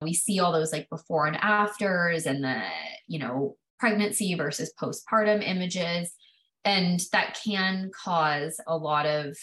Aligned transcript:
we 0.00 0.14
see 0.14 0.40
all 0.40 0.52
those 0.52 0.72
like 0.72 0.88
before 0.88 1.26
and 1.26 1.36
afters 1.36 2.26
and 2.26 2.42
the, 2.42 2.62
you 3.06 3.18
know, 3.18 3.56
pregnancy 3.78 4.34
versus 4.34 4.72
postpartum 4.80 5.46
images. 5.46 6.12
And 6.64 7.00
that 7.12 7.38
can 7.42 7.90
cause 7.94 8.60
a 8.66 8.76
lot 8.76 9.06
of 9.06 9.36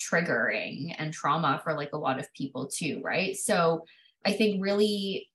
triggering 0.00 0.94
and 0.98 1.12
trauma 1.12 1.60
for 1.62 1.74
like 1.74 1.90
a 1.92 1.98
lot 1.98 2.18
of 2.18 2.32
people 2.32 2.68
too, 2.68 3.00
right? 3.04 3.36
So 3.36 3.84
I 4.24 4.32
think 4.32 4.62
really 4.62 5.28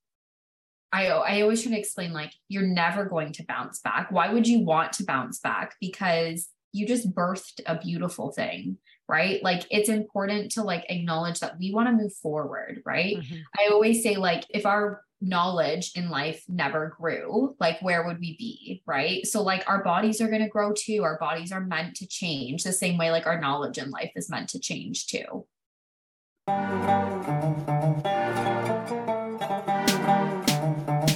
I 0.91 1.07
I 1.07 1.41
always 1.41 1.61
try 1.61 1.73
to 1.73 1.77
explain 1.77 2.13
like 2.13 2.31
you're 2.47 2.67
never 2.67 3.05
going 3.05 3.33
to 3.33 3.45
bounce 3.45 3.81
back. 3.81 4.11
Why 4.11 4.31
would 4.31 4.47
you 4.47 4.59
want 4.59 4.93
to 4.93 5.03
bounce 5.03 5.39
back? 5.39 5.75
Because 5.81 6.49
you 6.71 6.87
just 6.87 7.13
birthed 7.13 7.61
a 7.65 7.77
beautiful 7.77 8.31
thing, 8.31 8.77
right? 9.07 9.41
Like 9.43 9.65
it's 9.69 9.89
important 9.89 10.51
to 10.53 10.63
like 10.63 10.85
acknowledge 10.89 11.39
that 11.39 11.57
we 11.59 11.73
want 11.73 11.87
to 11.87 11.93
move 11.93 12.13
forward, 12.13 12.81
right? 12.85 13.17
Mm-hmm. 13.17 13.35
I 13.59 13.71
always 13.71 14.01
say 14.01 14.15
like 14.15 14.45
if 14.49 14.65
our 14.65 15.01
knowledge 15.21 15.91
in 15.95 16.09
life 16.09 16.43
never 16.47 16.95
grew, 16.99 17.55
like 17.59 17.81
where 17.81 18.05
would 18.05 18.19
we 18.19 18.35
be, 18.37 18.83
right? 18.85 19.25
So 19.25 19.43
like 19.43 19.67
our 19.69 19.83
bodies 19.83 20.21
are 20.21 20.27
going 20.27 20.41
to 20.41 20.49
grow 20.49 20.73
too. 20.73 21.03
Our 21.03 21.17
bodies 21.19 21.51
are 21.51 21.61
meant 21.61 21.95
to 21.97 22.07
change 22.07 22.63
the 22.63 22.73
same 22.73 22.97
way 22.97 23.11
like 23.11 23.27
our 23.27 23.39
knowledge 23.39 23.77
in 23.77 23.91
life 23.91 24.11
is 24.15 24.29
meant 24.29 24.49
to 24.49 24.59
change 24.59 25.07
too. 25.07 25.45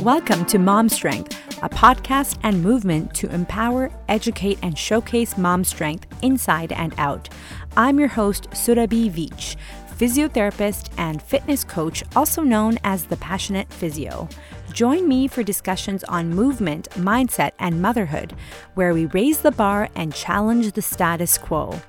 Welcome 0.02 0.46
to 0.46 0.58
Mom 0.58 0.88
Strength, 0.88 1.38
a 1.62 1.70
podcast 1.70 2.40
and 2.44 2.64
movement 2.64 3.14
to 3.16 3.30
empower, 3.34 3.92
educate, 4.08 4.58
and 4.64 4.78
showcase 4.78 5.38
mom 5.38 5.66
strength 5.66 6.08
inside 6.24 6.72
and 6.72 6.96
out. 6.98 7.28
I'm 7.78 8.00
your 8.00 8.10
host, 8.10 8.50
Surabhi 8.52 9.10
Veitch, 9.12 9.56
physiotherapist 9.98 10.90
and 10.98 11.22
fitness 11.22 11.64
coach, 11.64 12.04
also 12.16 12.42
known 12.42 12.78
as 12.84 13.06
the 13.06 13.18
Passionate 13.18 13.72
Physio. 13.72 14.28
Join 14.74 15.08
me 15.08 15.28
for 15.28 15.44
discussions 15.44 16.04
on 16.06 16.30
movement, 16.30 16.90
mindset, 16.92 17.52
and 17.60 17.82
motherhood, 17.82 18.36
where 18.76 18.94
we 18.94 19.08
raise 19.08 19.40
the 19.40 19.52
bar 19.52 19.90
and 19.96 20.14
challenge 20.14 20.72
the 20.72 20.82
status 20.82 21.38
quo. 21.38 21.80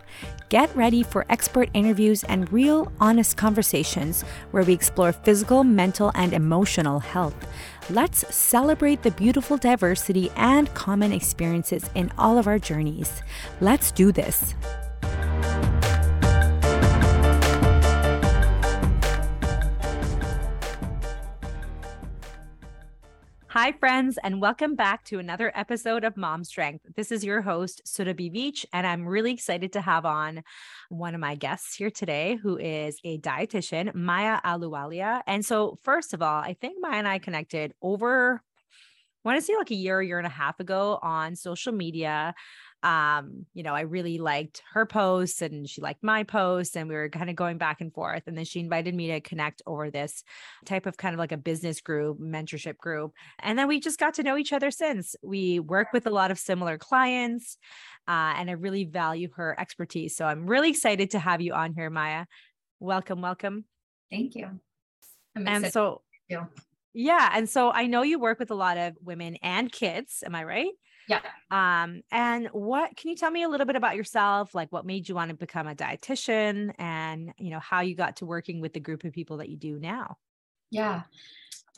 Get 0.48 0.74
ready 0.74 1.04
for 1.04 1.24
expert 1.28 1.70
interviews 1.74 2.24
and 2.24 2.52
real, 2.52 2.90
honest 2.98 3.36
conversations 3.36 4.22
where 4.50 4.64
we 4.64 4.72
explore 4.72 5.12
physical, 5.12 5.62
mental, 5.62 6.10
and 6.16 6.32
emotional 6.32 6.98
health. 6.98 7.46
Let's 7.88 8.34
celebrate 8.34 9.02
the 9.02 9.12
beautiful 9.12 9.56
diversity 9.56 10.30
and 10.34 10.72
common 10.74 11.12
experiences 11.12 11.88
in 11.94 12.12
all 12.18 12.38
of 12.38 12.48
our 12.48 12.58
journeys. 12.58 13.22
Let's 13.60 13.92
do 13.92 14.10
this. 14.10 14.54
Hi, 23.52 23.72
friends, 23.72 24.16
and 24.22 24.40
welcome 24.40 24.76
back 24.76 25.02
to 25.06 25.18
another 25.18 25.50
episode 25.56 26.04
of 26.04 26.16
Mom 26.16 26.44
Strength. 26.44 26.86
This 26.94 27.10
is 27.10 27.24
your 27.24 27.42
host, 27.42 27.82
Surabhi 27.84 28.32
Veitch, 28.32 28.64
and 28.72 28.86
I'm 28.86 29.04
really 29.04 29.32
excited 29.32 29.72
to 29.72 29.80
have 29.80 30.06
on 30.06 30.44
one 30.88 31.16
of 31.16 31.20
my 31.20 31.34
guests 31.34 31.74
here 31.74 31.90
today, 31.90 32.38
who 32.40 32.56
is 32.56 33.00
a 33.02 33.18
dietitian, 33.18 33.92
Maiya 33.92 34.40
Ahluwalia. 34.42 35.22
And 35.26 35.44
so, 35.44 35.80
first 35.82 36.14
of 36.14 36.22
all, 36.22 36.40
I 36.40 36.54
think 36.60 36.76
Maiya 36.80 36.92
and 36.92 37.08
I 37.08 37.18
connected 37.18 37.74
over, 37.82 38.40
I 39.24 39.28
want 39.28 39.40
to 39.40 39.44
say 39.44 39.56
like 39.56 39.72
a 39.72 39.74
year, 39.74 40.00
year 40.00 40.18
and 40.18 40.28
a 40.28 40.30
half 40.30 40.60
ago 40.60 41.00
on 41.02 41.34
social 41.34 41.72
media 41.72 42.36
um 42.82 43.44
you 43.52 43.62
know 43.62 43.74
i 43.74 43.82
really 43.82 44.18
liked 44.18 44.62
her 44.72 44.86
posts 44.86 45.42
and 45.42 45.68
she 45.68 45.80
liked 45.80 46.02
my 46.02 46.22
posts 46.22 46.76
and 46.76 46.88
we 46.88 46.94
were 46.94 47.08
kind 47.08 47.28
of 47.28 47.36
going 47.36 47.58
back 47.58 47.80
and 47.80 47.92
forth. 47.92 48.22
And 48.26 48.36
then 48.36 48.44
she 48.44 48.60
invited 48.60 48.94
me 48.94 49.08
to 49.08 49.20
connect 49.20 49.62
over 49.66 49.90
this 49.90 50.24
type 50.64 50.86
of 50.86 50.96
kind 50.96 51.14
of 51.14 51.18
like 51.18 51.32
a 51.32 51.36
business 51.36 51.80
group 51.80 52.18
mentorship 52.18 52.76
group. 52.78 53.12
And 53.38 53.58
then 53.58 53.68
we 53.68 53.80
just 53.80 53.98
got 53.98 54.14
to 54.14 54.22
know 54.22 54.36
each 54.36 54.52
other 54.52 54.70
since. 54.70 55.16
We 55.22 55.60
work 55.60 55.88
with 55.92 56.06
a 56.06 56.10
lot 56.10 56.30
of 56.30 56.38
similar 56.38 56.78
clients 56.78 57.58
uh, 58.08 58.34
and 58.36 58.48
i 58.48 58.54
really 58.54 58.84
value 58.84 59.28
her 59.36 59.58
expertise. 59.58 60.16
So 60.16 60.24
i'm 60.24 60.46
really 60.46 60.70
excited 60.70 61.10
to 61.10 61.18
have 61.18 61.40
you 61.40 61.52
on 61.52 61.74
here 61.74 61.90
maiya. 61.90 62.26
Welcome 62.78 63.20
welcome. 63.20 63.64
Thank 64.10 64.34
you. 64.34 64.60
And 65.36 65.72
so 65.72 66.02
yeah 66.92 67.30
and 67.34 67.48
so 67.48 67.70
i 67.70 67.86
know 67.86 68.02
you 68.02 68.18
work 68.18 68.38
with 68.38 68.50
a 68.50 68.54
lot 68.54 68.76
of 68.76 68.94
women 69.00 69.36
and 69.42 69.70
kids 69.70 70.22
am 70.26 70.34
i 70.34 70.42
right 70.42 70.72
yeah. 71.10 71.82
Um, 71.82 72.02
and 72.12 72.48
what 72.52 72.96
can 72.96 73.10
you 73.10 73.16
tell 73.16 73.30
me 73.30 73.42
a 73.42 73.48
little 73.48 73.66
bit 73.66 73.76
about 73.76 73.96
yourself? 73.96 74.54
Like 74.54 74.70
what 74.70 74.86
made 74.86 75.08
you 75.08 75.14
want 75.14 75.30
to 75.30 75.36
become 75.36 75.66
a 75.66 75.74
dietitian 75.74 76.72
and 76.78 77.32
you 77.36 77.50
know 77.50 77.58
how 77.58 77.80
you 77.80 77.94
got 77.94 78.16
to 78.16 78.26
working 78.26 78.60
with 78.60 78.72
the 78.72 78.80
group 78.80 79.04
of 79.04 79.12
people 79.12 79.38
that 79.38 79.48
you 79.48 79.56
do 79.56 79.78
now? 79.78 80.16
Yeah. 80.70 81.02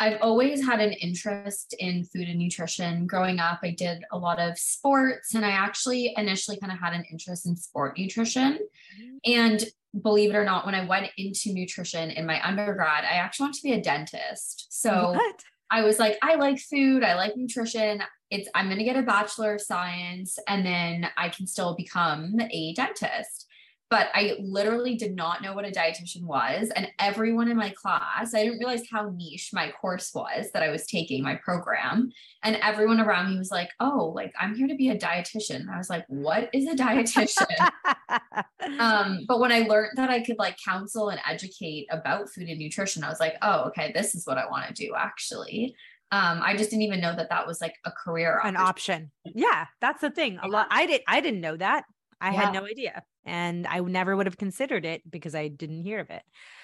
I've 0.00 0.20
always 0.20 0.64
had 0.64 0.80
an 0.80 0.92
interest 0.92 1.74
in 1.78 2.04
food 2.04 2.28
and 2.28 2.38
nutrition. 2.38 3.06
Growing 3.06 3.38
up, 3.38 3.60
I 3.62 3.70
did 3.70 4.02
a 4.10 4.18
lot 4.18 4.40
of 4.40 4.58
sports 4.58 5.34
and 5.34 5.44
I 5.44 5.50
actually 5.50 6.12
initially 6.16 6.58
kind 6.58 6.72
of 6.72 6.78
had 6.78 6.92
an 6.92 7.04
interest 7.10 7.46
in 7.46 7.56
sport 7.56 7.96
nutrition. 7.98 8.54
Mm-hmm. 8.54 9.16
And 9.24 9.64
believe 10.02 10.30
it 10.30 10.36
or 10.36 10.44
not, 10.44 10.66
when 10.66 10.74
I 10.74 10.84
went 10.84 11.10
into 11.16 11.52
nutrition 11.52 12.10
in 12.10 12.26
my 12.26 12.44
undergrad, 12.46 13.04
I 13.04 13.14
actually 13.14 13.44
wanted 13.44 13.58
to 13.58 13.62
be 13.62 13.72
a 13.74 13.82
dentist. 13.82 14.66
So 14.70 15.12
what? 15.12 15.44
I 15.72 15.82
was 15.82 15.98
like, 15.98 16.18
I 16.22 16.36
like 16.36 16.60
food, 16.60 17.02
I 17.02 17.14
like 17.14 17.36
nutrition 17.36 18.02
it's 18.32 18.48
I'm 18.54 18.66
to 18.78 18.84
get 18.84 18.96
a 18.96 19.02
bachelor 19.02 19.54
of 19.54 19.60
science 19.60 20.38
and 20.48 20.64
then 20.64 21.06
I 21.18 21.28
can 21.28 21.46
still 21.46 21.76
become 21.76 22.40
a 22.40 22.72
dentist. 22.72 23.46
But 23.92 24.08
I 24.14 24.36
literally 24.40 24.96
did 24.96 25.14
not 25.14 25.42
know 25.42 25.52
what 25.52 25.68
a 25.68 25.70
dietitian 25.70 26.22
was. 26.22 26.70
And 26.70 26.88
everyone 26.98 27.50
in 27.50 27.58
my 27.58 27.68
class, 27.68 28.32
I 28.32 28.42
didn't 28.42 28.60
realize 28.60 28.84
how 28.90 29.12
niche 29.14 29.50
my 29.52 29.70
course 29.70 30.14
was 30.14 30.50
that 30.54 30.62
I 30.62 30.70
was 30.70 30.86
taking, 30.86 31.22
my 31.22 31.34
program. 31.34 32.10
And 32.42 32.56
everyone 32.62 33.00
around 33.00 33.28
me 33.28 33.36
was 33.36 33.50
like, 33.50 33.68
oh, 33.80 34.10
like 34.16 34.32
I'm 34.40 34.54
here 34.54 34.66
to 34.66 34.76
be 34.76 34.88
a 34.88 34.96
dietitian. 34.96 35.68
I 35.68 35.76
was 35.76 35.90
like, 35.90 36.06
what 36.08 36.48
is 36.54 36.66
a 36.68 36.74
dietitian? 36.74 37.70
um, 38.78 39.26
but 39.28 39.40
when 39.40 39.52
I 39.52 39.66
learned 39.68 39.90
that 39.96 40.08
I 40.08 40.22
could 40.22 40.38
like 40.38 40.56
counsel 40.64 41.10
and 41.10 41.20
educate 41.28 41.86
about 41.90 42.30
food 42.30 42.48
and 42.48 42.58
nutrition, 42.58 43.04
I 43.04 43.10
was 43.10 43.20
like, 43.20 43.34
oh, 43.42 43.64
okay, 43.64 43.92
this 43.94 44.14
is 44.14 44.26
what 44.26 44.38
I 44.38 44.46
want 44.46 44.74
to 44.74 44.86
do 44.86 44.94
actually. 44.96 45.76
Um, 46.12 46.40
I 46.42 46.56
just 46.56 46.70
didn't 46.70 46.84
even 46.84 47.02
know 47.02 47.14
that 47.14 47.28
that 47.28 47.46
was 47.46 47.60
like 47.60 47.74
a 47.84 47.90
career 47.90 48.40
an 48.42 48.56
option. 48.56 49.10
Yeah, 49.26 49.66
that's 49.82 50.00
the 50.00 50.10
thing. 50.10 50.38
A 50.42 50.48
lot. 50.48 50.68
I 50.70 50.86
did. 50.86 51.02
I 51.06 51.20
didn't 51.20 51.42
know 51.42 51.58
that. 51.58 51.84
I 52.22 52.30
yeah. 52.30 52.40
had 52.40 52.54
no 52.54 52.64
idea, 52.64 53.02
and 53.24 53.66
I 53.66 53.80
never 53.80 54.16
would 54.16 54.26
have 54.26 54.38
considered 54.38 54.84
it 54.84 55.08
because 55.08 55.34
I 55.34 55.48
didn't 55.48 55.82
hear 55.82 56.00
of 56.00 56.10
it. 56.10 56.22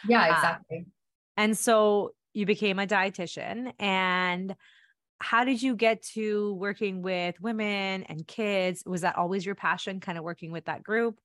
Yeah, 0.08 0.24
um, 0.24 0.34
exactly. 0.34 0.78
Um, 0.78 0.86
and 1.36 1.58
so 1.58 2.12
you 2.34 2.46
became 2.46 2.78
a 2.78 2.86
dietitian, 2.86 3.72
and 3.78 4.54
how 5.20 5.44
did 5.44 5.62
you 5.62 5.74
get 5.74 6.02
to 6.14 6.54
working 6.54 7.02
with 7.02 7.40
women 7.40 8.04
and 8.04 8.26
kids? 8.26 8.82
Was 8.86 9.00
that 9.00 9.16
always 9.16 9.44
your 9.44 9.54
passion, 9.54 10.00
kind 10.00 10.18
of 10.18 10.24
working 10.24 10.52
with 10.52 10.66
that 10.66 10.82
group? 10.82 11.18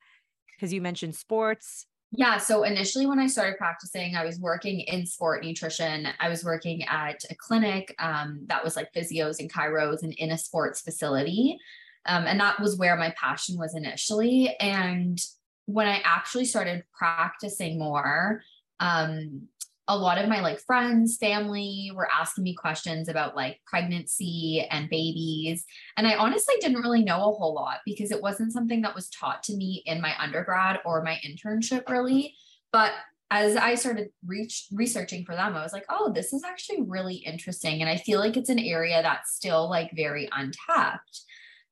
Because 0.55 0.73
you 0.73 0.81
mentioned 0.81 1.15
sports. 1.15 1.85
Yeah. 2.15 2.37
So 2.37 2.63
initially, 2.63 3.07
when 3.07 3.19
I 3.19 3.25
started 3.25 3.57
practicing, 3.57 4.15
I 4.15 4.23
was 4.23 4.39
working 4.39 4.81
in 4.81 5.05
sport 5.05 5.43
nutrition. 5.43 6.07
I 6.19 6.29
was 6.29 6.43
working 6.43 6.83
at 6.83 7.23
a 7.31 7.35
clinic 7.35 7.93
um, 7.97 8.41
that 8.47 8.63
was 8.63 8.75
like 8.75 8.93
physios 8.93 9.39
and 9.39 9.51
chiros 9.51 10.03
and 10.03 10.13
in 10.13 10.31
a 10.31 10.37
sports 10.37 10.81
facility. 10.81 11.57
Um, 12.05 12.25
and 12.25 12.39
that 12.39 12.59
was 12.59 12.77
where 12.77 12.95
my 12.95 13.13
passion 13.19 13.57
was 13.57 13.75
initially. 13.75 14.55
And 14.59 15.17
when 15.65 15.87
I 15.87 16.01
actually 16.03 16.45
started 16.45 16.83
practicing 16.97 17.79
more, 17.79 18.41
um, 18.79 19.47
a 19.87 19.97
lot 19.97 20.17
of 20.17 20.29
my 20.29 20.39
like 20.39 20.59
friends, 20.61 21.17
family 21.17 21.91
were 21.93 22.07
asking 22.09 22.45
me 22.45 22.55
questions 22.55 23.09
about 23.09 23.35
like 23.35 23.59
pregnancy 23.65 24.65
and 24.71 24.89
babies. 24.89 25.65
And 25.97 26.07
I 26.07 26.15
honestly 26.15 26.55
didn't 26.61 26.81
really 26.81 27.03
know 27.03 27.17
a 27.17 27.33
whole 27.33 27.53
lot 27.53 27.79
because 27.85 28.11
it 28.11 28.21
wasn't 28.21 28.53
something 28.53 28.81
that 28.81 28.95
was 28.95 29.09
taught 29.09 29.43
to 29.43 29.55
me 29.55 29.83
in 29.85 29.99
my 29.99 30.13
undergrad 30.19 30.79
or 30.85 31.03
my 31.03 31.19
internship, 31.25 31.89
really. 31.89 32.35
But 32.71 32.93
as 33.29 33.57
I 33.57 33.75
started 33.75 34.09
reach, 34.25 34.67
researching 34.71 35.25
for 35.25 35.35
them, 35.35 35.55
I 35.55 35.63
was 35.63 35.73
like, 35.73 35.85
oh, 35.89 36.13
this 36.13 36.33
is 36.33 36.43
actually 36.43 36.83
really 36.83 37.15
interesting. 37.15 37.81
And 37.81 37.89
I 37.89 37.97
feel 37.97 38.19
like 38.19 38.37
it's 38.37 38.49
an 38.49 38.59
area 38.59 39.01
that's 39.01 39.35
still 39.35 39.69
like 39.69 39.91
very 39.95 40.29
untapped. 40.31 41.21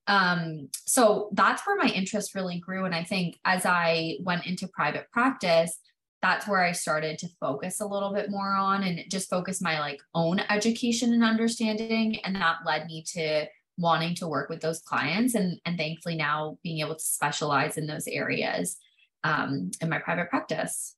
Um, 0.08 0.70
so 0.86 1.30
that's 1.34 1.66
where 1.66 1.78
my 1.78 1.88
interest 1.88 2.36
really 2.36 2.60
grew. 2.60 2.86
And 2.86 2.96
I 2.96 3.04
think 3.04 3.40
as 3.46 3.66
I 3.66 4.18
went 4.22 4.46
into 4.46 4.68
private 4.68 5.10
practice, 5.12 5.78
that's 6.22 6.48
where 6.48 6.64
I 6.64 6.72
started 6.72 7.18
to 7.20 7.30
focus 7.40 7.82
a 7.82 7.86
little 7.86 8.14
bit 8.14 8.30
more 8.30 8.54
on 8.54 8.84
and 8.84 9.04
just 9.10 9.30
focus 9.30 9.62
my 9.62 9.80
like 9.80 10.02
own 10.14 10.40
education 10.50 11.14
and 11.14 11.24
understanding. 11.24 12.20
And 12.24 12.36
that 12.36 12.58
led 12.66 12.86
me 12.86 13.04
to 13.14 13.48
wanting 13.78 14.16
to 14.16 14.28
work 14.28 14.50
with 14.50 14.62
those 14.62 14.82
clients 14.82 15.34
and, 15.34 15.60
and 15.66 15.78
thankfully 15.78 16.16
now 16.16 16.58
being 16.64 16.80
able 16.80 16.96
to 16.96 17.04
specialize 17.04 17.78
in 17.78 17.88
those 17.88 18.08
areas 18.08 18.78
um, 19.24 19.72
in 19.82 19.90
my 19.90 19.98
private 19.98 20.30
practice. 20.30 20.96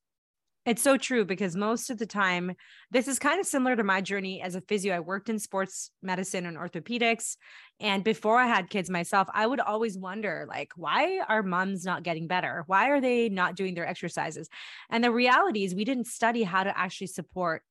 It's 0.65 0.81
so 0.81 0.95
true 0.95 1.25
because 1.25 1.57
most 1.57 1.89
of 1.89 1.97
the 1.97 2.05
time, 2.05 2.53
this 2.89 3.09
is 3.09 3.19
kind 3.19 3.39
of 3.39 3.45
similar 3.45 3.75
to 3.75 3.83
my 3.83 3.99
journey 3.99 4.41
as 4.41 4.55
a 4.55 4.61
physio. 4.61 4.95
I 4.95 5.01
worked 5.01 5.27
in 5.27 5.37
sports 5.37 5.91
medicine 6.01 6.45
and 6.45 6.55
orthopedics. 6.55 7.35
And 7.81 8.01
before 8.01 8.39
I 8.39 8.47
had 8.47 8.69
kids 8.69 8.89
myself, 8.89 9.27
I 9.33 9.45
would 9.45 9.59
always 9.59 9.97
wonder, 9.97 10.45
like, 10.47 10.71
why 10.77 11.19
are 11.27 11.43
moms 11.43 11.83
not 11.83 12.03
getting 12.03 12.27
better? 12.27 12.63
Why 12.67 12.89
are 12.89 13.01
they 13.01 13.27
not 13.27 13.55
doing 13.55 13.73
their 13.73 13.85
exercises? 13.85 14.47
And 14.89 15.03
the 15.03 15.11
reality 15.11 15.65
is, 15.65 15.75
we 15.75 15.83
didn't 15.83 16.07
study 16.07 16.43
how 16.43 16.63
to 16.63 16.77
actually 16.77 17.07
support 17.07 17.63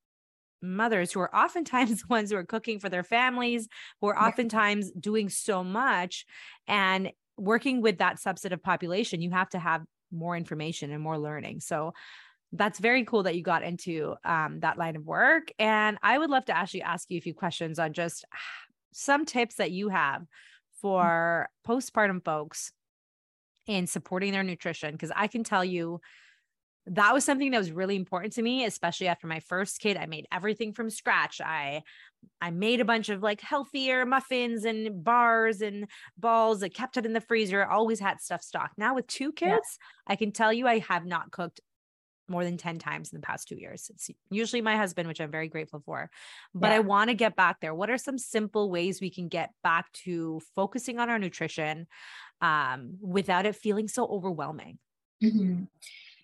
mothers 0.60 1.12
who 1.12 1.20
are 1.20 1.34
oftentimes 1.34 1.90
the 2.02 2.08
ones 2.08 2.30
who 2.30 2.36
are 2.36 2.44
cooking 2.44 2.78
for 2.78 2.90
their 2.90 3.04
families, 3.04 3.68
who 4.02 4.08
are 4.08 4.22
oftentimes 4.22 4.90
doing 4.92 5.30
so 5.30 5.64
much 5.64 6.26
and 6.68 7.10
working 7.38 7.80
with 7.80 7.98
that 7.98 8.18
subset 8.18 8.52
of 8.52 8.62
population, 8.62 9.22
you 9.22 9.30
have 9.30 9.48
to 9.48 9.58
have 9.58 9.82
more 10.12 10.36
information 10.36 10.92
and 10.92 11.02
more 11.02 11.18
learning. 11.18 11.60
So 11.60 11.94
that's 12.52 12.78
very 12.78 13.04
cool 13.04 13.22
that 13.22 13.34
you 13.34 13.42
got 13.42 13.62
into 13.62 14.14
um, 14.24 14.60
that 14.60 14.78
line 14.78 14.96
of 14.96 15.06
work. 15.06 15.50
And 15.58 15.98
I 16.02 16.18
would 16.18 16.30
love 16.30 16.44
to 16.46 16.56
actually 16.56 16.82
ask 16.82 17.10
you 17.10 17.18
a 17.18 17.22
few 17.22 17.34
questions 17.34 17.78
on 17.78 17.92
just 17.92 18.24
some 18.92 19.24
tips 19.24 19.56
that 19.56 19.70
you 19.70 19.88
have 19.88 20.22
for 20.80 21.48
postpartum 21.66 22.22
folks 22.22 22.72
in 23.66 23.86
supporting 23.86 24.32
their 24.32 24.42
nutrition. 24.42 24.92
Because 24.92 25.12
I 25.16 25.28
can 25.28 25.44
tell 25.44 25.64
you 25.64 26.00
that 26.86 27.14
was 27.14 27.24
something 27.24 27.52
that 27.52 27.58
was 27.58 27.72
really 27.72 27.96
important 27.96 28.32
to 28.34 28.42
me, 28.42 28.64
especially 28.64 29.06
after 29.06 29.26
my 29.26 29.40
first 29.40 29.80
kid. 29.80 29.96
I 29.96 30.06
made 30.06 30.26
everything 30.32 30.72
from 30.72 30.90
scratch. 30.90 31.40
I 31.40 31.82
I 32.40 32.50
made 32.50 32.80
a 32.80 32.84
bunch 32.84 33.08
of 33.08 33.22
like 33.22 33.40
healthier 33.40 34.04
muffins 34.04 34.64
and 34.64 35.02
bars 35.02 35.60
and 35.60 35.86
balls. 36.18 36.62
I 36.62 36.68
kept 36.68 36.96
it 36.96 37.06
in 37.06 37.12
the 37.12 37.20
freezer, 37.20 37.64
always 37.64 38.00
had 38.00 38.20
stuff 38.20 38.42
stocked. 38.42 38.78
Now 38.78 38.94
with 38.94 39.06
two 39.06 39.32
kids, 39.32 39.78
yeah. 39.78 40.12
I 40.12 40.16
can 40.16 40.32
tell 40.32 40.52
you 40.52 40.66
I 40.66 40.80
have 40.80 41.06
not 41.06 41.30
cooked 41.30 41.60
more 42.28 42.44
than 42.44 42.56
10 42.56 42.78
times 42.78 43.12
in 43.12 43.20
the 43.20 43.26
past 43.26 43.48
two 43.48 43.56
years. 43.56 43.90
It's 43.92 44.10
usually 44.30 44.62
my 44.62 44.76
husband, 44.76 45.08
which 45.08 45.20
I'm 45.20 45.30
very 45.30 45.48
grateful 45.48 45.82
for. 45.84 46.10
But 46.54 46.68
yeah. 46.68 46.76
I 46.76 46.78
want 46.80 47.10
to 47.10 47.14
get 47.14 47.36
back 47.36 47.60
there. 47.60 47.74
What 47.74 47.90
are 47.90 47.98
some 47.98 48.18
simple 48.18 48.70
ways 48.70 49.00
we 49.00 49.10
can 49.10 49.28
get 49.28 49.50
back 49.62 49.90
to 50.04 50.40
focusing 50.54 50.98
on 50.98 51.10
our 51.10 51.18
nutrition 51.18 51.86
um, 52.40 52.94
without 53.00 53.46
it 53.46 53.56
feeling 53.56 53.88
so 53.88 54.06
overwhelming? 54.06 54.78
Mm-hmm. 55.22 55.64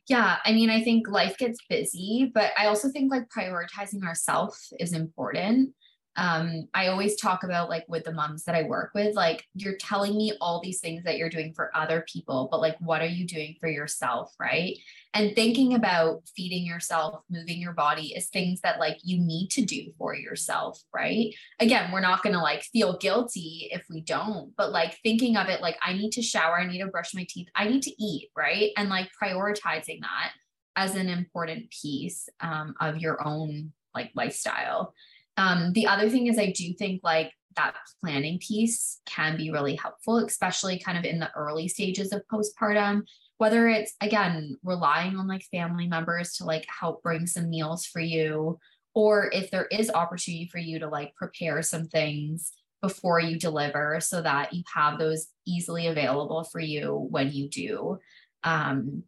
Yeah, 0.08 0.38
I 0.44 0.52
mean, 0.52 0.70
I 0.70 0.82
think 0.82 1.06
life 1.08 1.36
gets 1.36 1.58
busy, 1.68 2.30
but 2.32 2.52
I 2.56 2.66
also 2.66 2.88
think 2.88 3.10
like 3.10 3.28
prioritizing 3.28 4.02
ourselves 4.04 4.72
is 4.80 4.94
important 4.94 5.74
um, 6.18 6.68
I 6.74 6.88
always 6.88 7.14
talk 7.14 7.44
about 7.44 7.68
like 7.68 7.84
with 7.86 8.02
the 8.02 8.12
moms 8.12 8.42
that 8.44 8.56
I 8.56 8.64
work 8.64 8.90
with, 8.92 9.14
like 9.14 9.46
you're 9.54 9.76
telling 9.76 10.16
me 10.16 10.32
all 10.40 10.60
these 10.60 10.80
things 10.80 11.04
that 11.04 11.16
you're 11.16 11.30
doing 11.30 11.54
for 11.54 11.70
other 11.76 12.04
people, 12.12 12.48
but 12.50 12.60
like 12.60 12.76
what 12.80 13.00
are 13.00 13.06
you 13.06 13.24
doing 13.24 13.54
for 13.60 13.68
yourself, 13.68 14.34
right? 14.40 14.76
And 15.14 15.36
thinking 15.36 15.74
about 15.74 16.22
feeding 16.36 16.66
yourself, 16.66 17.22
moving 17.30 17.60
your 17.60 17.72
body 17.72 18.14
is 18.16 18.26
things 18.26 18.60
that 18.62 18.80
like 18.80 18.98
you 19.04 19.20
need 19.20 19.50
to 19.50 19.64
do 19.64 19.92
for 19.96 20.12
yourself, 20.12 20.82
right? 20.92 21.32
Again, 21.60 21.92
we're 21.92 22.00
not 22.00 22.24
to 22.24 22.40
like 22.40 22.64
feel 22.64 22.98
guilty 22.98 23.68
if 23.70 23.84
we 23.88 24.00
don't, 24.00 24.54
but 24.56 24.72
like 24.72 24.98
thinking 25.04 25.36
of 25.36 25.48
it 25.48 25.62
like 25.62 25.76
I 25.80 25.92
need 25.92 26.10
to 26.12 26.22
shower, 26.22 26.58
I 26.58 26.66
need 26.66 26.80
to 26.80 26.88
brush 26.88 27.14
my 27.14 27.26
teeth, 27.28 27.46
I 27.54 27.68
need 27.68 27.82
to 27.82 28.02
eat, 28.02 28.30
right? 28.36 28.72
And 28.76 28.88
like 28.88 29.08
prioritizing 29.22 30.00
that 30.00 30.32
as 30.74 30.96
an 30.96 31.08
important 31.08 31.70
piece 31.70 32.28
um, 32.40 32.74
of 32.80 32.98
your 32.98 33.24
own 33.24 33.72
like 33.94 34.10
lifestyle. 34.14 34.94
Um, 35.38 35.72
the 35.72 35.86
other 35.86 36.10
thing 36.10 36.26
is, 36.26 36.38
I 36.38 36.50
do 36.50 36.74
think 36.74 37.00
like 37.02 37.32
that 37.56 37.74
planning 38.02 38.38
piece 38.38 39.00
can 39.06 39.36
be 39.36 39.50
really 39.50 39.76
helpful, 39.76 40.18
especially 40.18 40.78
kind 40.78 40.98
of 40.98 41.04
in 41.04 41.18
the 41.18 41.30
early 41.34 41.68
stages 41.68 42.12
of 42.12 42.22
postpartum. 42.30 43.02
Whether 43.38 43.68
it's 43.68 43.94
again 44.00 44.56
relying 44.64 45.16
on 45.16 45.28
like 45.28 45.44
family 45.50 45.86
members 45.86 46.34
to 46.34 46.44
like 46.44 46.66
help 46.68 47.02
bring 47.02 47.26
some 47.26 47.48
meals 47.48 47.86
for 47.86 48.00
you, 48.00 48.58
or 48.94 49.30
if 49.32 49.50
there 49.50 49.66
is 49.66 49.90
opportunity 49.90 50.48
for 50.50 50.58
you 50.58 50.80
to 50.80 50.88
like 50.88 51.14
prepare 51.14 51.62
some 51.62 51.86
things 51.86 52.52
before 52.82 53.20
you 53.20 53.38
deliver 53.38 54.00
so 54.00 54.22
that 54.22 54.52
you 54.52 54.62
have 54.74 54.98
those 54.98 55.28
easily 55.46 55.86
available 55.86 56.44
for 56.44 56.60
you 56.60 57.06
when 57.10 57.32
you 57.32 57.48
do 57.48 57.98
um, 58.44 59.02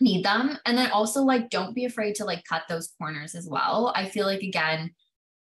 need 0.00 0.24
them. 0.24 0.58
And 0.64 0.76
then 0.76 0.90
also 0.90 1.22
like 1.22 1.50
don't 1.50 1.74
be 1.74 1.84
afraid 1.84 2.14
to 2.16 2.24
like 2.24 2.44
cut 2.44 2.62
those 2.68 2.92
corners 2.98 3.34
as 3.34 3.46
well. 3.48 3.92
I 3.94 4.08
feel 4.08 4.26
like 4.26 4.42
again, 4.42 4.90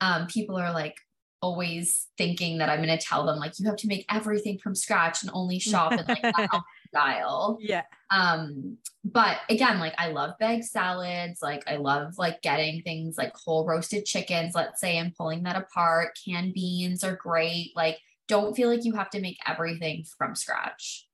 um, 0.01 0.27
people 0.27 0.57
are 0.57 0.71
like 0.71 0.97
always 1.41 2.07
thinking 2.17 2.57
that 2.57 2.69
I'm 2.69 2.83
going 2.83 2.97
to 2.97 3.03
tell 3.03 3.25
them 3.25 3.37
like 3.37 3.59
you 3.59 3.67
have 3.67 3.75
to 3.77 3.87
make 3.87 4.05
everything 4.09 4.57
from 4.57 4.73
scratch 4.73 5.21
and 5.21 5.31
only 5.33 5.59
shop 5.59 5.91
in 5.91 6.03
like 6.07 6.25
style. 6.89 7.57
Yeah. 7.59 7.83
Um, 8.09 8.77
but 9.03 9.37
again, 9.49 9.79
like 9.79 9.93
I 9.97 10.09
love 10.09 10.37
bag 10.39 10.63
salads. 10.63 11.41
Like 11.41 11.63
I 11.67 11.77
love 11.77 12.17
like 12.17 12.41
getting 12.41 12.81
things 12.81 13.17
like 13.17 13.35
whole 13.35 13.65
roasted 13.65 14.05
chickens, 14.05 14.55
let's 14.55 14.81
say, 14.81 14.97
and 14.97 15.15
pulling 15.15 15.43
that 15.43 15.55
apart. 15.55 16.17
Canned 16.25 16.53
beans 16.53 17.03
are 17.03 17.15
great. 17.15 17.71
Like 17.75 17.99
don't 18.27 18.55
feel 18.55 18.69
like 18.69 18.83
you 18.83 18.93
have 18.93 19.09
to 19.11 19.21
make 19.21 19.37
everything 19.47 20.05
from 20.17 20.35
scratch. 20.35 21.06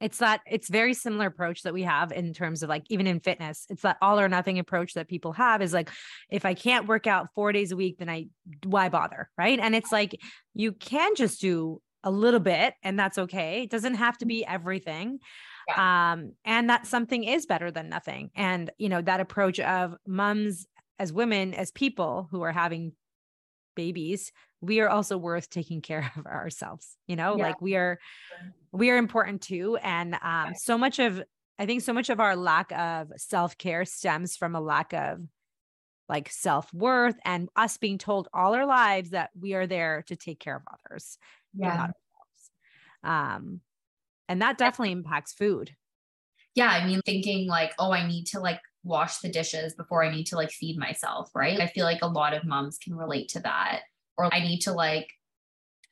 It's 0.00 0.18
that 0.18 0.40
it's 0.50 0.68
very 0.68 0.94
similar 0.94 1.26
approach 1.26 1.62
that 1.62 1.74
we 1.74 1.82
have 1.82 2.10
in 2.12 2.32
terms 2.32 2.62
of 2.62 2.68
like 2.68 2.84
even 2.88 3.06
in 3.06 3.20
fitness. 3.20 3.66
It's 3.68 3.82
that 3.82 3.98
all 4.00 4.18
or 4.18 4.28
nothing 4.28 4.58
approach 4.58 4.94
that 4.94 5.08
people 5.08 5.32
have 5.32 5.62
is 5.62 5.72
like 5.72 5.90
if 6.30 6.44
I 6.44 6.54
can't 6.54 6.88
work 6.88 7.06
out 7.06 7.28
4 7.34 7.52
days 7.52 7.72
a 7.72 7.76
week 7.76 7.98
then 7.98 8.08
I 8.08 8.26
why 8.64 8.88
bother, 8.88 9.28
right? 9.36 9.58
And 9.58 9.74
it's 9.74 9.92
like 9.92 10.18
you 10.54 10.72
can 10.72 11.14
just 11.14 11.40
do 11.40 11.82
a 12.02 12.10
little 12.10 12.40
bit 12.40 12.74
and 12.82 12.98
that's 12.98 13.18
okay. 13.18 13.62
It 13.64 13.70
doesn't 13.70 13.96
have 13.96 14.16
to 14.18 14.26
be 14.26 14.44
everything. 14.44 15.18
Yeah. 15.68 16.12
Um 16.12 16.32
and 16.44 16.70
that 16.70 16.86
something 16.86 17.24
is 17.24 17.46
better 17.46 17.70
than 17.70 17.88
nothing. 17.88 18.30
And 18.34 18.70
you 18.78 18.88
know 18.88 19.02
that 19.02 19.20
approach 19.20 19.60
of 19.60 19.94
mums 20.06 20.66
as 20.98 21.12
women 21.12 21.54
as 21.54 21.70
people 21.70 22.28
who 22.30 22.42
are 22.42 22.52
having 22.52 22.92
babies 23.76 24.32
we 24.60 24.80
are 24.80 24.88
also 24.88 25.16
worth 25.16 25.48
taking 25.50 25.80
care 25.80 26.10
of 26.16 26.26
ourselves 26.26 26.96
you 27.06 27.16
know 27.16 27.36
yeah. 27.36 27.44
like 27.44 27.60
we 27.60 27.76
are 27.76 27.98
we 28.72 28.90
are 28.90 28.96
important 28.96 29.40
too 29.40 29.78
and 29.82 30.16
um 30.22 30.54
so 30.54 30.76
much 30.76 30.98
of 30.98 31.22
i 31.58 31.66
think 31.66 31.82
so 31.82 31.92
much 31.92 32.10
of 32.10 32.20
our 32.20 32.36
lack 32.36 32.70
of 32.72 33.10
self-care 33.16 33.84
stems 33.84 34.36
from 34.36 34.54
a 34.54 34.60
lack 34.60 34.92
of 34.92 35.20
like 36.08 36.28
self-worth 36.28 37.16
and 37.24 37.48
us 37.54 37.76
being 37.76 37.96
told 37.96 38.28
all 38.34 38.54
our 38.54 38.66
lives 38.66 39.10
that 39.10 39.30
we 39.38 39.54
are 39.54 39.66
there 39.66 40.02
to 40.08 40.16
take 40.16 40.40
care 40.40 40.56
of 40.56 40.62
others 40.72 41.18
yeah. 41.54 41.88
um 43.04 43.60
and 44.28 44.42
that 44.42 44.58
definitely 44.58 44.92
impacts 44.92 45.32
food. 45.32 45.74
Yeah 46.54 46.68
i 46.68 46.86
mean 46.86 47.00
thinking 47.04 47.48
like 47.48 47.72
oh 47.78 47.92
i 47.92 48.06
need 48.06 48.26
to 48.26 48.40
like 48.40 48.60
wash 48.82 49.18
the 49.18 49.28
dishes 49.28 49.74
before 49.74 50.04
i 50.04 50.10
need 50.10 50.24
to 50.24 50.36
like 50.36 50.50
feed 50.50 50.78
myself 50.78 51.30
right? 51.34 51.60
I 51.60 51.66
feel 51.66 51.84
like 51.84 52.02
a 52.02 52.06
lot 52.06 52.34
of 52.34 52.44
moms 52.44 52.78
can 52.78 52.94
relate 52.94 53.28
to 53.30 53.40
that 53.40 53.82
or 54.24 54.34
I 54.34 54.40
need 54.40 54.60
to 54.60 54.72
like, 54.72 55.08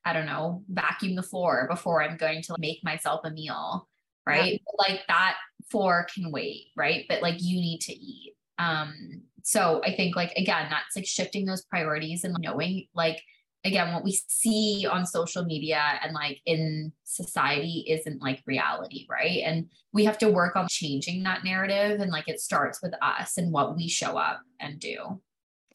I 0.05 0.13
don't 0.13 0.27
know, 0.27 0.63
vacuum 0.69 1.15
the 1.15 1.23
floor 1.23 1.67
before 1.71 2.03
I'm 2.03 2.17
going 2.17 2.43
to 2.43 2.57
make 2.59 2.83
myself 2.85 3.21
a 3.25 3.31
meal. 3.31 3.89
Right. 4.27 4.53
Yeah. 4.55 4.73
Like 4.89 5.01
that 5.09 5.37
floor 5.71 6.07
can 6.15 6.31
wait. 6.31 6.67
Right. 6.77 7.07
But 7.09 7.23
like 7.23 7.37
you 7.39 7.57
need 7.57 7.81
to 7.83 7.93
eat. 7.93 8.35
Um, 8.59 9.23
so 9.43 9.81
I 9.85 9.95
think 9.95 10.17
like 10.17 10.33
again, 10.33 10.69
that's 10.71 10.97
like 10.97 11.07
shifting 11.07 11.47
those 11.47 11.65
priorities 11.65 12.25
and 12.25 12.37
knowing 12.39 12.87
like 12.95 13.23
again 13.65 13.93
what 13.93 14.05
we 14.05 14.19
see 14.29 14.87
on 14.91 15.07
social 15.07 15.45
media 15.45 15.99
and 16.03 16.13
like 16.13 16.41
in 16.47 16.93
society 17.05 17.85
isn't 17.89 18.23
like 18.23 18.43
reality 18.47 19.07
right 19.11 19.43
and 19.45 19.69
we 19.93 20.05
have 20.05 20.19
to 20.19 20.29
work 20.29 20.55
on 20.55 20.67
changing 20.69 21.23
that 21.23 21.45
narrative 21.45 22.01
and 22.01 22.13
like 22.13 22.29
it 22.29 22.41
starts 22.41 22.81
with 22.83 22.95
us 23.03 23.37
and 23.37 23.53
what 23.53 23.77
we 23.77 23.89
show 23.89 24.17
up 24.17 24.41
and 24.61 24.79
do 24.79 25.21